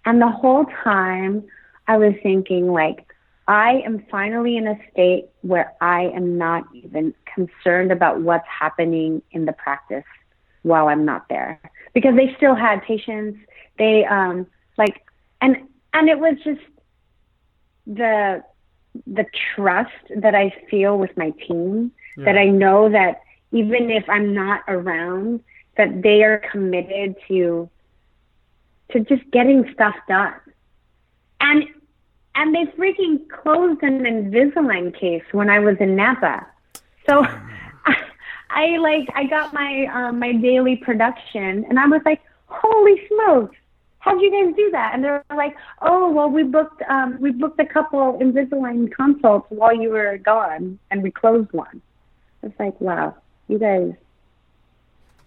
and 0.03 0.19
the 0.19 0.29
whole 0.29 0.65
time 0.83 1.43
I 1.87 1.97
was 1.97 2.15
thinking 2.23 2.71
like, 2.71 3.05
I 3.47 3.83
am 3.85 4.03
finally 4.09 4.57
in 4.57 4.67
a 4.67 4.79
state 4.91 5.25
where 5.41 5.73
I 5.79 6.05
am 6.15 6.39
not 6.39 6.63
even 6.73 7.13
concerned 7.31 7.91
about 7.91 8.21
what's 8.21 8.47
happening 8.47 9.21
in 9.31 9.45
the 9.45 9.53
practice 9.53 10.05
while 10.63 10.87
I'm 10.87 11.05
not 11.05 11.29
there 11.29 11.59
because 11.95 12.15
they 12.15 12.35
still 12.37 12.53
had 12.53 12.83
patients. 12.83 13.39
They 13.79 14.05
um 14.05 14.45
like 14.77 15.03
and 15.41 15.57
and 15.93 16.09
it 16.09 16.19
was 16.19 16.35
just 16.43 16.61
the 17.87 18.43
the 19.07 19.25
trust 19.55 19.91
that 20.15 20.35
I 20.35 20.53
feel 20.69 20.99
with 20.99 21.15
my 21.17 21.31
team, 21.31 21.91
yeah. 22.17 22.25
that 22.25 22.37
I 22.37 22.45
know 22.45 22.89
that 22.89 23.21
even 23.51 23.89
if 23.89 24.07
I'm 24.07 24.33
not 24.33 24.61
around, 24.67 25.41
that 25.77 26.03
they 26.03 26.23
are 26.23 26.43
committed 26.51 27.15
to 27.27 27.69
to 28.91 28.99
just 28.99 29.23
getting 29.31 29.71
stuff 29.73 29.95
done. 30.07 30.33
And 31.41 31.63
and 32.35 32.53
they 32.53 32.65
freaking 32.77 33.27
closed 33.29 33.81
an 33.83 34.03
Invisalign 34.03 34.97
case 34.97 35.23
when 35.31 35.49
I 35.49 35.59
was 35.59 35.77
in 35.79 35.95
Napa. 35.95 36.45
So 37.07 37.25
I, 38.55 38.77
like 38.77 39.09
I 39.13 39.25
got 39.25 39.53
my 39.53 39.85
um, 39.93 40.19
my 40.19 40.31
daily 40.31 40.77
production 40.77 41.65
and 41.69 41.77
I 41.77 41.85
was 41.87 42.01
like, 42.05 42.21
holy 42.47 43.01
smokes, 43.07 43.55
how'd 43.99 44.21
you 44.21 44.31
guys 44.31 44.55
do 44.55 44.71
that? 44.71 44.91
And 44.93 45.03
they're 45.03 45.23
like, 45.35 45.55
oh, 45.81 46.11
well, 46.11 46.29
we 46.29 46.43
booked 46.43 46.81
um, 46.89 47.19
we 47.19 47.31
booked 47.31 47.59
a 47.59 47.65
couple 47.65 48.19
Invisalign 48.19 48.91
consults 48.93 49.47
while 49.49 49.75
you 49.75 49.89
were 49.89 50.17
gone, 50.17 50.79
and 50.91 51.03
we 51.03 51.11
closed 51.11 51.51
one. 51.51 51.81
It's 52.43 52.57
like, 52.59 52.79
wow, 52.79 53.15
you 53.47 53.59
guys 53.59 53.93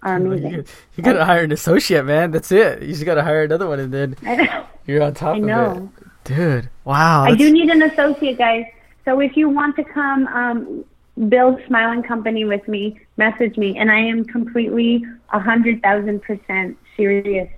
are 0.03 0.17
amazing. 0.17 0.53
You, 0.53 0.65
you 0.97 1.03
got 1.03 1.15
to 1.15 1.25
hire 1.25 1.43
an 1.43 1.53
associate, 1.53 2.05
man. 2.05 2.31
That's 2.31 2.53
it. 2.53 2.83
You 2.83 2.89
just 2.89 3.05
got 3.05 3.17
to 3.17 3.25
hire 3.25 3.43
another 3.43 3.67
one, 3.67 3.81
and 3.81 3.93
then 3.93 4.17
you're 4.87 5.03
on 5.03 5.15
top 5.15 5.37
I 5.37 5.39
know. 5.41 5.71
of 5.71 5.77
it. 5.77 5.91
Dude, 6.25 6.71
wow. 6.85 7.25
I 7.25 7.35
do 7.35 7.51
need 7.51 7.71
an 7.71 7.83
associate, 7.83 8.39
guys. 8.39 8.67
So 9.05 9.21
if 9.21 9.37
you 9.37 9.49
want 9.49 9.77
to 9.77 9.85
come 9.85 10.27
um, 10.29 10.85
build 11.29 11.61
Smile 11.67 11.91
and 11.91 12.07
Company 12.07 12.45
with 12.45 12.67
me, 12.69 13.01
message 13.17 13.57
me, 13.57 13.77
and 13.77 13.91
I 13.91 13.99
am 13.99 14.25
completely 14.25 15.05
a 15.33 15.41
hundred 15.41 15.83
thousand 15.83 16.23
percent 16.23 16.77
serious 16.97 17.49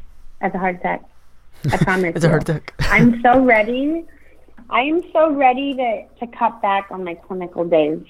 as 0.41 0.55
a 0.55 0.59
heart 0.59 0.77
attack. 0.77 1.03
I 1.71 1.77
promise. 1.85 2.17
it's 2.17 2.25
a 2.25 2.29
hard 2.29 2.47
tech. 2.47 2.75
I'm 2.81 3.21
so 3.23 3.45
ready. 3.45 4.05
I 4.71 4.83
am 4.83 5.03
so 5.13 5.33
ready 5.33 5.75
to, 5.75 6.05
to 6.21 6.27
cut 6.29 6.63
back 6.63 6.89
on 6.91 7.05
my 7.05 7.15
clinical 7.15 7.65
days. 7.65 8.01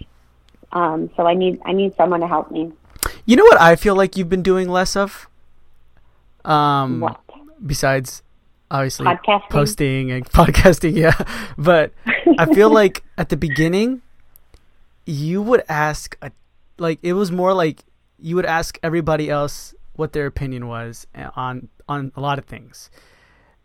Um, 0.73 1.11
so 1.17 1.27
I 1.27 1.35
need 1.35 1.61
I 1.65 1.73
need 1.73 1.95
someone 1.97 2.21
to 2.21 2.29
help 2.29 2.51
me. 2.51 2.73
You 3.25 3.37
know 3.37 3.45
what 3.45 3.61
I 3.61 3.77
feel 3.77 3.97
like 3.97 4.17
you've 4.17 4.29
been 4.29 4.43
doing 4.43 4.69
less 4.69 4.95
of? 4.95 5.29
Um, 6.45 7.01
what? 7.01 7.21
Besides 7.65 8.23
obviously 8.71 9.07
podcasting. 9.07 9.51
posting 9.51 10.11
and 10.13 10.25
podcasting, 10.31 10.97
yeah. 10.97 11.21
But 11.59 11.93
I 12.39 12.47
feel 12.55 12.71
like 12.71 13.03
at 13.19 13.31
the 13.31 13.37
beginning 13.37 14.03
you 15.11 15.43
would 15.43 15.63
ask 15.69 16.17
a, 16.23 16.31
like 16.79 16.99
it 17.03 17.15
was 17.15 17.31
more 17.33 17.53
like 17.53 17.85
you 18.19 18.37
would 18.37 18.47
ask 18.47 18.79
everybody 18.83 19.31
else 19.31 19.75
what 19.95 20.13
their 20.13 20.27
opinion 20.27 20.69
was 20.69 21.07
on 21.37 21.69
on 21.89 22.13
a 22.17 22.21
lot 22.21 22.39
of 22.39 22.45
things 22.45 22.91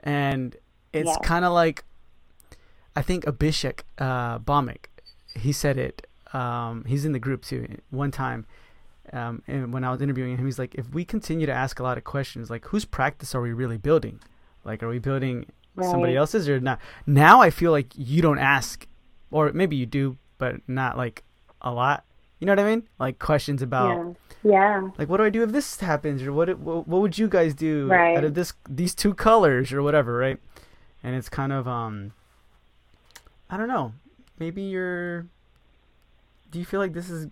and 0.06 0.56
it's 0.94 1.10
yeah. 1.10 1.28
kind 1.28 1.46
of 1.46 1.54
like 1.54 1.84
I 2.96 3.02
think 3.02 3.26
Abhishek 3.26 3.82
uh, 3.98 4.40
Bhamik, 4.40 4.86
he 5.36 5.52
said 5.52 5.78
it. 5.78 6.08
Um, 6.34 6.86
he's 6.86 7.06
in 7.06 7.12
the 7.12 7.20
group 7.20 7.44
too. 7.44 7.68
One 7.90 8.12
time, 8.12 8.46
um, 9.12 9.42
and 9.48 9.74
when 9.74 9.84
I 9.84 9.92
was 9.92 10.02
interviewing 10.02 10.38
him, 10.38 10.46
he's 10.46 10.60
like, 10.60 10.76
if 10.76 10.90
we 10.94 11.04
continue 11.04 11.46
to 11.46 11.52
ask 11.52 11.80
a 11.80 11.84
lot 11.84 11.98
of 11.98 12.04
questions, 12.04 12.50
like 12.50 12.66
whose 12.66 12.86
practice 12.86 13.36
are 13.36 13.42
we 13.42 13.52
really 13.52 13.78
building? 13.78 14.22
Like, 14.64 14.82
are 14.82 14.88
we 14.88 15.00
building 15.00 15.46
right. 15.76 15.90
somebody 15.90 16.16
else's 16.16 16.48
or 16.48 16.60
not? 16.60 16.80
Now 17.06 17.42
I 17.42 17.50
feel 17.50 17.72
like 17.72 17.88
you 17.96 18.22
don't 18.22 18.40
ask, 18.40 18.88
or 19.30 19.52
maybe 19.52 19.76
you 19.76 19.86
do, 19.86 20.18
but 20.38 20.56
not 20.68 20.98
like 20.98 21.24
a 21.66 21.72
lot. 21.72 22.06
You 22.40 22.46
know 22.46 22.54
what 22.54 22.60
I 22.60 22.76
mean? 22.76 22.88
Like 23.00 23.20
questions 23.20 23.62
about 23.62 24.16
yeah. 24.46 24.90
Like, 25.00 25.10
what 25.10 25.18
do 25.18 25.24
I 25.24 25.32
do 25.32 25.42
if 25.42 25.52
this 25.52 25.80
happens, 25.80 26.22
or 26.22 26.32
what 26.32 26.60
what, 26.60 26.88
what 26.88 27.02
would 27.02 27.18
you 27.18 27.28
guys 27.28 27.56
do 27.56 27.88
right. 27.88 28.16
out 28.16 28.24
of 28.24 28.36
this 28.36 28.54
these 28.70 28.94
two 28.94 29.16
colors, 29.16 29.74
or 29.74 29.82
whatever, 29.82 30.16
right? 30.16 30.38
And 31.04 31.16
it's 31.16 31.30
kind 31.30 31.52
of 31.52 31.68
um, 31.68 32.14
I 33.50 33.58
don't 33.58 33.68
know. 33.68 33.94
Maybe 34.38 34.62
you're. 34.62 35.26
Do 36.52 36.60
you 36.60 36.66
feel 36.66 36.80
like 36.80 36.94
this 36.94 37.10
is 37.10 37.28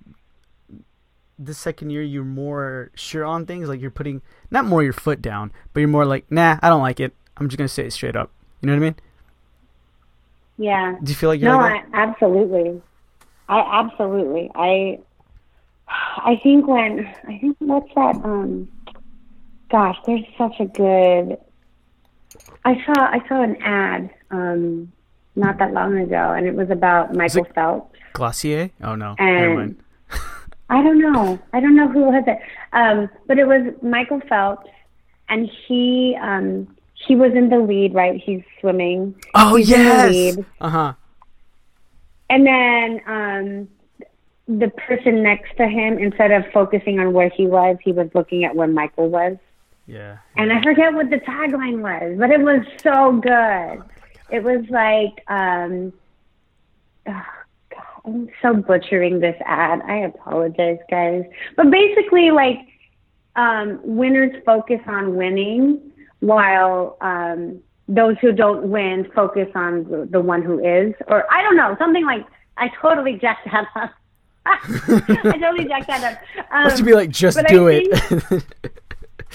the 1.38 1.54
second 1.54 1.92
year 1.92 2.02
you're 2.02 2.24
more 2.24 2.90
sure 2.96 3.24
on 3.24 3.46
things? 3.46 3.70
Like 3.70 3.80
you're 3.80 3.92
putting 3.92 4.24
not 4.50 4.66
more 4.66 4.82
your 4.82 4.94
foot 4.94 5.22
down, 5.22 5.52
but 5.72 5.82
you're 5.82 5.90
more 5.90 6.06
like, 6.06 6.32
nah, 6.32 6.58
I 6.64 6.70
don't 6.70 6.82
like 6.82 7.00
it. 7.00 7.14
I'm 7.38 7.48
just 7.48 7.60
gonna 7.60 7.68
say 7.68 7.86
it 7.86 7.94
straight 7.94 8.16
up. 8.16 8.32
You 8.62 8.68
know 8.68 8.74
what 8.74 8.78
I 8.78 8.86
mean? 8.86 8.96
Yeah. 10.58 10.96
Do 11.04 11.12
you 11.12 11.16
feel 11.16 11.30
like 11.30 11.42
you're 11.42 11.52
no? 11.52 11.60
Like 11.60 11.86
I, 11.94 12.04
absolutely. 12.04 12.82
I 13.54 13.82
absolutely. 13.82 14.50
I 14.56 15.00
I 15.88 16.40
think 16.42 16.68
when 16.68 17.06
I 17.28 17.38
think 17.38 17.56
what's 17.60 17.94
that? 17.94 18.16
Um, 18.24 18.68
gosh, 19.70 19.98
there's 20.08 20.26
such 20.38 20.60
a 20.60 20.66
good. 20.66 21.38
I 22.66 22.84
saw 22.84 22.94
I 22.98 23.22
saw 23.28 23.44
an 23.44 23.62
ad 23.62 24.10
um, 24.32 24.92
not 25.36 25.60
that 25.60 25.72
long 25.72 25.98
ago, 26.00 26.32
and 26.32 26.48
it 26.48 26.56
was 26.56 26.72
about 26.72 27.14
Michael 27.14 27.46
Phelps. 27.54 27.96
Glossier? 28.14 28.72
Oh 28.82 28.96
no, 28.96 29.16
and 29.20 29.78
I 30.70 30.82
don't 30.82 31.00
know. 31.00 31.40
I 31.54 31.60
don't 31.60 31.76
know 31.76 31.88
who 31.88 32.06
was 32.06 32.24
it. 32.26 32.40
Um, 32.72 33.08
but 33.28 33.38
it 33.38 33.46
was 33.46 33.72
Michael 33.84 34.22
Phelps, 34.28 34.70
and 35.30 35.48
he 35.68 36.18
um, 36.20 36.76
he 36.96 37.16
was 37.16 37.34
in 37.34 37.50
the 37.50 37.60
lead, 37.60 37.94
right? 37.94 38.20
He's 38.20 38.42
swimming. 38.60 39.14
Oh 39.36 39.58
He's 39.58 39.70
yes. 39.70 40.38
Uh 40.60 40.70
huh. 40.70 40.94
And 42.30 42.46
then 42.48 43.02
um, 43.08 43.68
the 44.48 44.70
person 44.70 45.24
next 45.24 45.56
to 45.58 45.68
him, 45.68 45.98
instead 46.00 46.32
of 46.32 46.46
focusing 46.52 47.00
on 47.00 47.14
where 47.14 47.30
he 47.30 47.48
was, 47.48 47.78
he 47.84 47.92
was 47.92 48.10
looking 48.14 48.44
at 48.44 48.56
where 48.56 48.68
Michael 48.68 49.10
was. 49.10 49.38
Yeah. 49.86 50.18
And 50.38 50.52
I 50.52 50.62
forget 50.62 50.94
what 50.94 51.10
the 51.10 51.18
tagline 51.18 51.82
was, 51.82 52.18
but 52.18 52.32
it 52.32 52.42
was 52.42 52.66
so 52.82 53.20
good. 53.20 53.84
It 54.30 54.44
was 54.44 54.66
like, 54.70 55.24
um, 55.30 55.94
oh 57.08 57.26
God, 57.70 58.02
I'm 58.06 58.30
so 58.42 58.54
butchering 58.56 59.20
this 59.20 59.40
ad. 59.46 59.82
I 59.82 59.98
apologize, 59.98 60.80
guys. 60.90 61.26
But 61.58 61.70
basically, 61.70 62.32
like, 62.32 62.60
um, 63.36 63.80
winners 63.84 64.32
focus 64.46 64.80
on 64.88 65.16
winning, 65.16 65.92
while 66.20 66.98
um, 67.02 67.62
those 67.88 68.18
who 68.22 68.32
don't 68.32 68.70
win 68.70 69.10
focus 69.14 69.50
on 69.56 69.84
the, 69.90 70.08
the 70.10 70.22
one 70.22 70.42
who 70.42 70.60
is. 70.60 70.94
Or 71.08 71.32
I 71.32 71.42
don't 71.42 71.58
know, 71.58 71.76
something 71.80 72.06
like 72.06 72.26
I 72.58 72.70
totally 72.82 73.18
jacked 73.18 73.46
that 73.52 73.68
up. 73.76 73.92
I 74.46 75.38
totally 75.40 75.66
jacked 75.66 75.88
that 75.88 76.04
up. 76.04 76.46
Um, 76.52 76.64
Must 76.64 76.86
be 76.86 76.94
like, 76.94 77.10
just 77.24 77.40
do 77.48 77.68
it. 77.68 77.90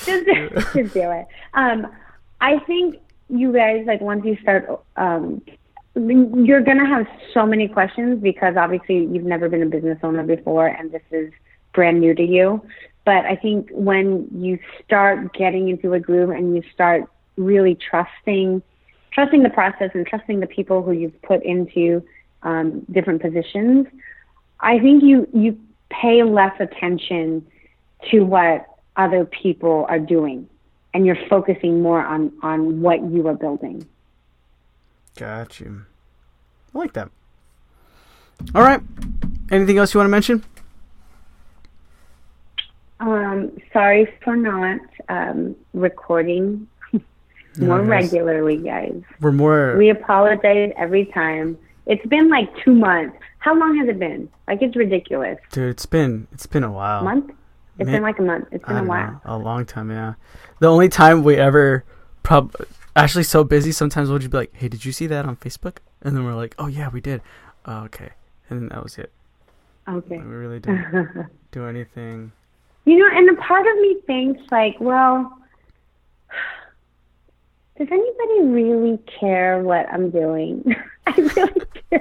just, 0.05 0.75
just 0.75 0.95
do 0.95 1.11
it. 1.11 1.27
Um, 1.55 1.87
I 2.41 2.59
think 2.61 3.01
you 3.29 3.53
guys 3.53 3.85
like 3.87 4.01
once 4.01 4.25
you 4.25 4.37
start 4.41 4.81
um, 4.97 5.43
you're 5.95 6.63
going 6.63 6.79
to 6.79 6.87
have 6.87 7.07
so 7.35 7.45
many 7.45 7.69
questions 7.69 8.23
because 8.23 8.57
obviously 8.57 9.05
you've 9.07 9.25
never 9.25 9.49
been 9.49 9.63
a 9.63 9.67
business 9.67 9.99
owner 10.03 10.23
before 10.23 10.67
and 10.67 10.93
this 10.93 11.03
is 11.11 11.33
brand 11.75 12.01
new 12.01 12.15
to 12.15 12.23
you 12.23 12.63
but 13.05 13.25
i 13.27 13.37
think 13.37 13.69
when 13.73 14.27
you 14.35 14.59
start 14.85 15.33
getting 15.35 15.69
into 15.69 15.93
a 15.93 16.01
groove 16.01 16.31
and 16.31 16.57
you 16.57 16.63
start 16.73 17.05
really 17.39 17.75
trusting 17.75 18.63
trusting 19.13 19.43
the 19.43 19.51
process 19.51 19.91
and 19.95 20.07
trusting 20.07 20.41
the 20.41 20.47
people 20.47 20.83
who 20.83 20.93
you've 20.93 21.21
put 21.23 21.43
into 21.43 22.05
um, 22.43 22.81
different 22.93 23.23
positions 23.23 23.87
i 24.61 24.79
think 24.79 25.03
you 25.03 25.27
you 25.33 25.59
pay 25.91 26.23
less 26.23 26.55
attention 26.61 27.45
to 28.11 28.21
what 28.21 28.67
other 28.97 29.25
people 29.25 29.87
are 29.89 29.99
doing 29.99 30.49
and 30.95 31.07
you're 31.07 31.19
focusing 31.29 31.83
more 31.83 32.05
on 32.05 32.33
on 32.43 32.81
what 32.81 33.03
you 33.11 33.27
are 33.29 33.35
building. 33.35 33.87
Got 35.17 35.61
you. 35.61 35.85
I 36.75 36.79
like 36.79 36.93
that. 36.95 37.11
All 38.55 38.63
right. 38.63 38.81
Anything 39.51 39.79
else 39.79 39.95
you 39.95 39.99
want 39.99 40.07
to 40.07 40.11
mention? 40.11 40.45
Um, 43.01 43.57
sorry 43.73 44.13
for 44.23 44.37
not 44.37 44.81
um, 45.09 45.55
recording 45.73 46.67
more 47.59 47.81
regularly, 47.83 48.57
guys. 48.59 49.01
We're 49.21 49.33
more. 49.33 49.77
We 49.77 49.91
apologize 49.91 50.73
every 50.77 51.07
time. 51.07 51.59
It's 51.87 52.05
been 52.07 52.29
like 52.29 52.49
two 52.65 52.75
months. 52.75 53.17
How 53.39 53.55
long 53.59 53.77
has 53.79 53.89
it 53.89 53.99
been? 53.99 54.29
Like 54.47 54.61
it's 54.63 54.77
ridiculous. 54.77 55.39
Dude, 55.53 55.71
it's 55.71 55.87
been 55.87 56.27
it's 56.33 56.47
been 56.47 56.65
a 56.65 56.71
while. 56.73 57.03
Month? 57.03 57.31
It's 57.79 57.87
May- 57.87 57.93
been 57.93 58.03
like 58.03 58.19
a 58.19 58.23
month. 58.23 58.49
It's 58.51 58.65
been 58.65 58.77
a 58.77 58.85
while. 58.85 59.13
Know, 59.13 59.21
a 59.25 59.39
long 59.39 59.65
time, 59.65 59.91
yeah. 59.91 60.15
The 60.59 60.67
only 60.69 60.89
time 60.89 61.23
we 61.23 61.37
ever 61.37 61.85
prob 62.23 62.55
actually 62.97 63.23
so 63.25 63.45
busy 63.45 63.71
sometimes 63.73 64.09
we'll 64.11 64.19
just 64.19 64.31
be 64.33 64.37
like, 64.39 64.55
Hey, 64.55 64.69
did 64.69 64.85
you 64.85 64.93
see 64.93 65.07
that 65.07 65.25
on 65.25 65.37
Facebook? 65.37 65.77
And 66.03 66.17
then 66.17 66.25
we're 66.25 66.35
like, 66.35 66.55
Oh 66.59 66.67
yeah, 66.67 66.89
we 66.89 67.01
did. 67.01 67.23
Oh, 67.65 67.85
okay. 67.85 68.11
And 68.51 68.61
then 68.61 68.69
that 68.71 68.83
was 68.83 68.99
it. 68.99 69.13
Okay. 69.89 70.19
We 70.19 70.25
really 70.25 70.59
didn't 70.61 71.27
do 71.53 71.67
anything. 71.67 72.33
You 72.85 72.99
know, 72.99 73.09
and 73.17 73.31
a 73.31 73.41
part 73.41 73.67
of 73.67 73.77
me 73.77 73.97
thinks 74.07 74.41
like, 74.51 74.77
well, 74.81 75.33
does 77.79 77.89
anybody 77.91 78.49
really 78.49 78.99
care 79.21 79.61
what 79.63 79.87
I'm 79.93 80.11
doing? 80.11 80.75
I 81.07 81.13
really 81.13 81.63
do. 81.91 81.99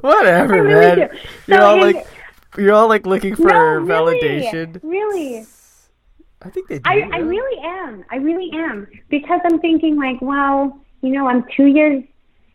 Whatever, 0.00 0.62
really 0.62 0.96
man. 0.96 1.10
You're 1.46 1.62
all 1.62 1.78
like 1.80 2.06
you're 2.56 2.74
all 2.74 2.88
like 2.88 3.06
looking 3.06 3.36
for 3.36 3.48
no, 3.48 3.58
really, 3.58 4.20
validation. 4.20 4.80
Really. 4.82 5.46
I 6.40 6.50
think 6.50 6.68
they 6.68 6.78
do. 6.78 6.82
I, 6.84 7.08
I 7.12 7.18
really 7.18 7.62
am. 7.62 8.04
I 8.10 8.16
really 8.16 8.50
am. 8.54 8.86
Because 9.08 9.40
I'm 9.44 9.60
thinking 9.60 9.96
like, 9.96 10.20
well, 10.20 10.80
you 11.02 11.10
know, 11.10 11.26
I'm 11.26 11.44
two 11.56 11.66
years 11.66 12.04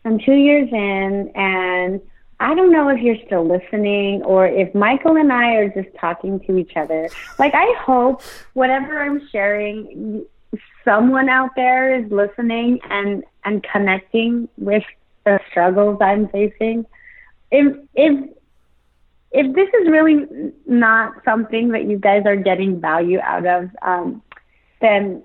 I'm 0.04 0.18
two 0.18 0.34
years 0.34 0.68
in 0.70 1.32
and 1.34 2.00
I 2.40 2.54
don't 2.54 2.72
know 2.72 2.88
if 2.88 3.00
you're 3.00 3.16
still 3.24 3.46
listening 3.46 4.22
or 4.22 4.46
if 4.46 4.74
Michael 4.74 5.16
and 5.16 5.32
I 5.32 5.54
are 5.54 5.68
just 5.68 5.88
talking 5.98 6.40
to 6.40 6.58
each 6.58 6.76
other. 6.76 7.08
Like 7.38 7.54
I 7.54 7.74
hope 7.78 8.22
whatever 8.52 9.00
I'm 9.00 9.26
sharing 9.30 10.26
someone 10.84 11.28
out 11.28 11.50
there 11.56 11.94
is 11.94 12.10
listening 12.10 12.80
and 12.90 13.24
and 13.44 13.64
connecting 13.72 14.48
with 14.56 14.84
the 15.24 15.40
struggles 15.50 15.98
I'm 16.00 16.28
facing. 16.28 16.86
If 17.50 17.76
if 17.94 18.30
if 19.32 19.54
this 19.54 19.68
is 19.80 19.88
really 19.88 20.52
not 20.66 21.24
something 21.24 21.70
that 21.70 21.84
you 21.84 21.98
guys 21.98 22.22
are 22.24 22.36
getting 22.36 22.80
value 22.80 23.18
out 23.20 23.44
of, 23.44 23.68
um, 23.82 24.22
then 24.80 25.24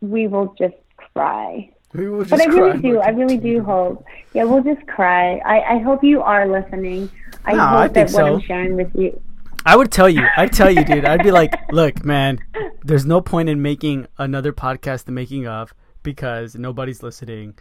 we 0.00 0.28
will 0.28 0.54
just 0.58 0.76
cry. 0.96 1.70
We 1.94 2.08
will 2.08 2.20
just 2.20 2.30
but 2.30 2.40
I 2.40 2.44
really 2.44 2.80
do. 2.80 3.00
I 3.00 3.08
really 3.08 3.38
do 3.38 3.62
hope. 3.62 4.04
Yeah, 4.34 4.44
we'll 4.44 4.62
just 4.62 4.86
cry. 4.86 5.38
I, 5.38 5.74
I 5.74 5.78
hope 5.78 6.04
you 6.04 6.22
are 6.22 6.46
listening. 6.46 7.10
I 7.44 7.54
no, 7.54 7.66
hope 7.66 7.78
I 7.78 7.88
that 7.88 8.10
so. 8.10 8.22
what 8.22 8.32
I'm 8.32 8.40
sharing 8.42 8.76
with 8.76 8.94
you. 8.94 9.20
I 9.68 9.76
would 9.76 9.92
tell 9.92 10.08
you. 10.08 10.26
I'd 10.34 10.50
tell 10.50 10.70
you, 10.70 10.82
dude. 10.82 11.04
I'd 11.04 11.22
be 11.22 11.30
like, 11.30 11.52
look, 11.72 12.02
man, 12.02 12.38
there's 12.84 13.04
no 13.04 13.20
point 13.20 13.50
in 13.50 13.60
making 13.60 14.06
another 14.16 14.50
podcast 14.50 15.04
the 15.04 15.12
making 15.12 15.46
of 15.46 15.74
because 16.02 16.54
nobody's 16.54 17.02
listening 17.02 17.58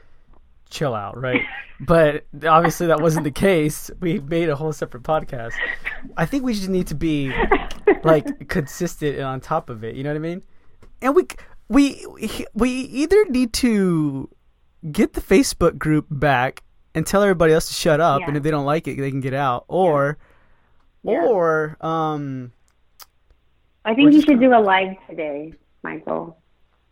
chill 0.69 0.95
out, 0.95 1.19
right? 1.19 1.41
but 1.81 2.25
obviously 2.47 2.87
that 2.87 3.01
wasn't 3.01 3.25
the 3.25 3.31
case. 3.31 3.91
We 3.99 4.21
made 4.21 4.47
a 4.47 4.55
whole 4.55 4.71
separate 4.71 5.03
podcast. 5.03 5.51
I 6.15 6.25
think 6.25 6.45
we 6.45 6.53
just 6.53 6.69
need 6.69 6.87
to 6.87 6.95
be 6.95 7.33
like 8.05 8.47
consistent 8.47 9.17
and 9.17 9.25
on 9.25 9.41
top 9.41 9.69
of 9.69 9.83
it. 9.83 9.95
You 9.95 10.03
know 10.03 10.11
what 10.11 10.15
I 10.15 10.19
mean? 10.19 10.43
And 11.01 11.13
we 11.13 11.27
we 11.67 12.05
we 12.53 12.69
either 12.69 13.25
need 13.25 13.51
to 13.55 14.29
get 14.93 15.11
the 15.11 15.21
Facebook 15.21 15.77
group 15.77 16.05
back 16.09 16.63
and 16.95 17.05
tell 17.05 17.21
everybody 17.21 17.51
else 17.51 17.67
to 17.67 17.73
shut 17.73 17.99
up, 17.99 18.21
yeah. 18.21 18.27
and 18.29 18.37
if 18.37 18.43
they 18.43 18.51
don't 18.51 18.65
like 18.65 18.87
it, 18.87 18.95
they 18.95 19.11
can 19.11 19.19
get 19.19 19.33
out, 19.33 19.65
or 19.67 20.17
yeah. 21.03 21.25
or 21.25 21.77
um. 21.81 22.51
I 23.85 23.93
think 23.95 24.11
you 24.13 24.21
should 24.21 24.39
do 24.39 24.53
a 24.53 24.59
live 24.59 24.97
today, 25.09 25.53
Michael. 25.81 26.37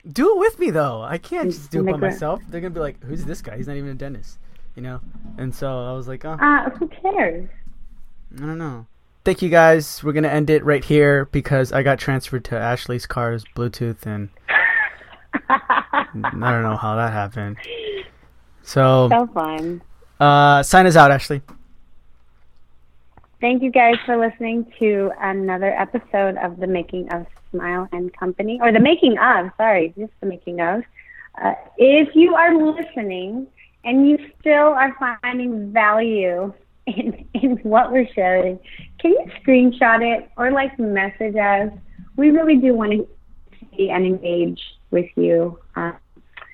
Do 0.08 0.36
it 0.36 0.40
with 0.40 0.60
me 0.60 0.70
though. 0.70 1.02
I 1.02 1.18
can't 1.18 1.52
just 1.52 1.72
do 1.72 1.86
it 1.86 1.92
by 1.92 1.98
myself. 1.98 2.42
They're 2.50 2.62
gonna 2.62 2.74
be 2.74 2.80
like, 2.80 3.04
"Who's 3.04 3.26
this 3.26 3.42
guy? 3.42 3.58
He's 3.58 3.68
not 3.68 3.76
even 3.76 3.90
a 3.90 3.96
dentist," 3.96 4.38
you 4.76 4.82
know. 4.82 5.02
And 5.38 5.54
so 5.54 5.68
I 5.68 5.94
was 5.94 6.08
like, 6.08 6.24
"Oh, 6.24 6.34
uh, 6.34 6.70
who 6.70 6.88
cares?" 6.88 7.50
I 8.38 8.42
don't 8.42 8.58
know. 8.58 8.86
Thank 9.26 9.42
you 9.42 9.50
guys. 9.50 10.04
We're 10.04 10.14
gonna 10.14 10.28
end 10.28 10.50
it 10.50 10.64
right 10.64 10.84
here 10.86 11.26
because 11.26 11.74
I 11.74 11.82
got 11.82 11.98
transferred 11.98 12.46
to 12.46 12.58
Ashley's 12.58 13.08
car's 13.08 13.44
Bluetooth, 13.56 14.06
and 14.06 14.30
I 15.50 16.06
don't 16.14 16.62
know 16.62 16.78
how 16.78 16.96
that 16.96 17.12
happened. 17.12 17.58
So 18.62 19.10
so 19.10 19.28
fun. 19.34 19.82
Uh, 20.20 20.62
sign 20.64 20.86
us 20.86 20.96
out, 20.96 21.12
Ashley. 21.12 21.42
Thank 23.46 23.62
you 23.62 23.70
guys 23.70 23.98
for 24.08 24.18
listening 24.18 24.66
to 24.80 25.12
another 25.22 25.72
episode 25.80 26.36
of 26.38 26.58
the 26.58 26.66
Making 26.66 27.14
of 27.14 27.28
Smile 27.52 27.88
and 27.92 28.12
Company, 28.18 28.58
or 28.60 28.72
the 28.72 28.80
making 28.80 29.20
of, 29.20 29.52
sorry, 29.56 29.94
just 29.96 30.12
the 30.20 30.26
making 30.26 30.62
of. 30.62 30.82
Uh, 31.40 31.54
if 31.78 32.16
you 32.16 32.34
are 32.34 32.56
listening 32.56 33.46
and 33.84 34.10
you 34.10 34.18
still 34.40 34.70
are 34.70 34.96
finding 35.22 35.72
value 35.72 36.52
in, 36.88 37.24
in 37.36 37.58
what 37.58 37.92
we're 37.92 38.08
sharing, 38.16 38.58
can 38.98 39.12
you 39.12 39.26
screenshot 39.40 40.02
it 40.02 40.28
or 40.38 40.50
like 40.52 40.80
message 40.80 41.36
us? 41.36 41.70
We 42.16 42.32
really 42.32 42.56
do 42.56 42.74
want 42.74 42.94
to 42.94 43.08
see 43.78 43.92
and 43.92 44.08
engage 44.08 44.60
with 44.90 45.12
you. 45.16 45.60
Uh, 45.76 45.92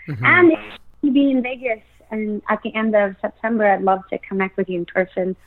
mm-hmm. 0.09 0.25
And 0.25 0.51
if 0.51 0.59
you 1.03 1.13
be 1.13 1.31
in 1.31 1.41
Vegas 1.41 1.79
and 2.09 2.41
at 2.49 2.61
the 2.63 2.75
end 2.75 2.97
of 2.97 3.15
September, 3.21 3.65
I'd 3.65 3.81
love 3.81 4.01
to 4.09 4.17
connect 4.17 4.57
with 4.57 4.67
you 4.67 4.79
in 4.79 4.85
person, 4.85 5.37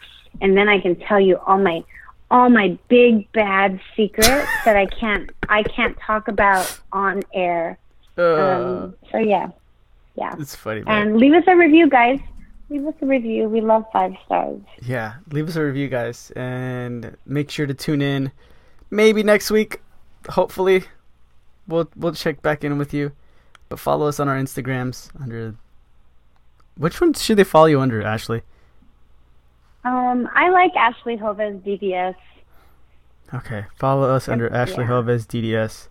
and 0.40 0.56
then 0.56 0.68
I 0.68 0.80
can 0.80 0.96
tell 0.96 1.20
you 1.20 1.38
all 1.46 1.58
my 1.58 1.84
all 2.30 2.48
my 2.50 2.76
big 2.88 3.30
bad 3.32 3.80
secrets 3.96 4.48
that 4.64 4.76
I 4.76 4.86
can't 4.86 5.30
I 5.48 5.62
can't 5.62 5.96
talk 6.00 6.28
about 6.28 6.80
on 6.92 7.22
air. 7.32 7.78
Uh, 8.16 8.22
um, 8.22 8.94
so 9.10 9.18
yeah, 9.18 9.48
yeah. 10.16 10.34
It's 10.38 10.54
funny. 10.54 10.82
Man. 10.82 11.08
And 11.08 11.16
leave 11.16 11.34
us 11.34 11.44
a 11.46 11.56
review, 11.56 11.88
guys. 11.88 12.20
Leave 12.70 12.86
us 12.86 12.94
a 13.02 13.06
review. 13.06 13.48
We 13.48 13.60
love 13.60 13.84
five 13.92 14.14
stars. 14.24 14.60
Yeah, 14.82 15.14
leave 15.30 15.48
us 15.48 15.56
a 15.56 15.62
review, 15.62 15.88
guys, 15.88 16.32
and 16.34 17.16
make 17.26 17.50
sure 17.50 17.66
to 17.66 17.74
tune 17.74 18.00
in. 18.00 18.32
Maybe 18.90 19.22
next 19.22 19.50
week, 19.50 19.82
hopefully, 20.28 20.84
we'll 21.68 21.90
we'll 21.96 22.14
check 22.14 22.42
back 22.42 22.64
in 22.64 22.78
with 22.78 22.94
you. 22.94 23.12
But 23.68 23.78
follow 23.78 24.06
us 24.08 24.18
on 24.18 24.28
our 24.28 24.36
Instagrams 24.36 25.10
under. 25.20 25.54
Which 26.76 27.00
one 27.00 27.12
should 27.12 27.36
they 27.36 27.44
follow 27.44 27.66
you 27.66 27.80
under, 27.80 28.02
Ashley? 28.02 28.42
Um, 29.84 30.28
I 30.34 30.48
like 30.48 30.74
Ashley 30.76 31.16
Hoves 31.16 31.62
DDS. 31.64 32.14
Okay, 33.32 33.64
follow 33.78 34.08
us 34.10 34.28
under 34.28 34.52
Ashley 34.52 34.84
yeah. 34.84 34.88
Hoves 34.88 35.26
DDS, 35.26 35.88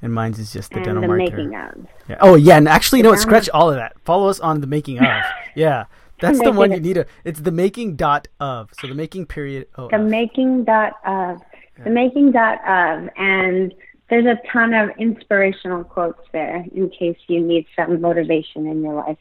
and 0.00 0.12
mine's 0.12 0.38
is 0.38 0.52
just 0.52 0.70
the 0.70 0.76
and 0.76 0.84
dental 0.84 1.02
the 1.02 1.08
marketer. 1.08 1.18
making 1.18 1.54
of. 1.54 1.86
Yeah. 2.08 2.16
Oh 2.20 2.34
yeah, 2.36 2.56
and 2.56 2.68
actually, 2.68 3.02
no, 3.02 3.14
scratch 3.16 3.48
all 3.50 3.70
of 3.70 3.76
that. 3.76 3.98
Follow 4.04 4.28
us 4.28 4.40
on 4.40 4.60
the 4.60 4.66
making 4.66 4.98
of. 4.98 5.04
yeah, 5.54 5.84
That's 6.20 6.40
the 6.40 6.52
one 6.52 6.70
you 6.70 6.80
need 6.80 6.94
to. 6.94 7.06
It's 7.24 7.40
the 7.40 7.52
making 7.52 7.96
dot 7.96 8.28
of. 8.38 8.70
So 8.80 8.86
the 8.86 8.94
making 8.94 9.26
period. 9.26 9.68
Oh, 9.76 9.88
the 9.90 9.98
making 9.98 10.64
dot 10.64 10.94
of. 11.04 11.40
Yeah. 11.78 11.84
The 11.84 11.90
making 11.90 12.32
dot 12.32 12.58
of, 12.66 13.08
and 13.16 13.74
there's 14.10 14.26
a 14.26 14.36
ton 14.52 14.74
of 14.74 14.90
inspirational 14.98 15.84
quotes 15.84 16.20
there 16.32 16.64
in 16.74 16.90
case 16.90 17.16
you 17.26 17.40
need 17.40 17.66
some 17.76 18.00
motivation 18.00 18.66
in 18.66 18.82
your 18.82 18.94
life. 18.94 19.18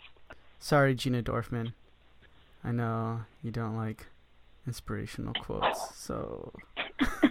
Sorry, 0.59 0.93
Gina 0.93 1.23
Dorfman. 1.23 1.73
I 2.63 2.71
know 2.71 3.21
you 3.43 3.51
don't 3.51 3.75
like 3.75 4.07
inspirational 4.67 5.33
quotes, 5.41 5.95
so. 5.95 6.53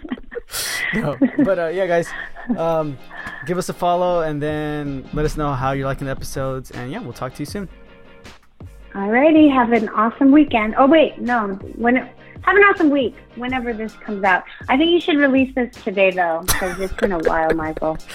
no, 0.93 1.17
but 1.43 1.59
uh, 1.59 1.67
yeah, 1.67 1.87
guys, 1.87 2.09
um, 2.57 2.97
give 3.45 3.57
us 3.57 3.69
a 3.69 3.73
follow 3.73 4.21
and 4.21 4.41
then 4.41 5.07
let 5.13 5.25
us 5.25 5.37
know 5.37 5.53
how 5.53 5.71
you're 5.71 5.85
liking 5.87 6.05
the 6.05 6.11
episodes, 6.11 6.71
and 6.71 6.91
yeah, 6.91 6.99
we'll 6.99 7.13
talk 7.13 7.33
to 7.35 7.39
you 7.39 7.45
soon. 7.45 7.69
Alrighty, 8.93 9.53
have 9.53 9.71
an 9.71 9.87
awesome 9.89 10.31
weekend. 10.31 10.73
Oh 10.77 10.87
wait, 10.87 11.19
no, 11.19 11.49
when 11.75 11.97
it, 11.97 12.03
have 12.41 12.55
an 12.55 12.63
awesome 12.63 12.89
week 12.89 13.15
whenever 13.35 13.73
this 13.73 13.93
comes 13.93 14.23
out. 14.23 14.43
I 14.67 14.77
think 14.77 14.91
you 14.91 14.99
should 14.99 15.17
release 15.17 15.53
this 15.53 15.75
today 15.83 16.11
though, 16.11 16.41
because 16.45 16.79
it's 16.79 16.93
been 16.93 17.11
a 17.11 17.19
while, 17.19 17.53
Michael. 17.53 17.97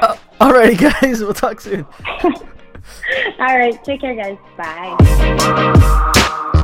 Uh, 0.00 0.16
alrighty, 0.40 0.78
guys, 0.78 1.20
we'll 1.20 1.34
talk 1.34 1.60
soon. 1.60 1.84
All 2.22 3.58
right, 3.58 3.82
take 3.82 4.00
care, 4.00 4.14
guys. 4.14 4.36
Bye. 4.56 6.54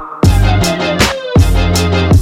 Thank 1.84 2.08
you. 2.08 2.13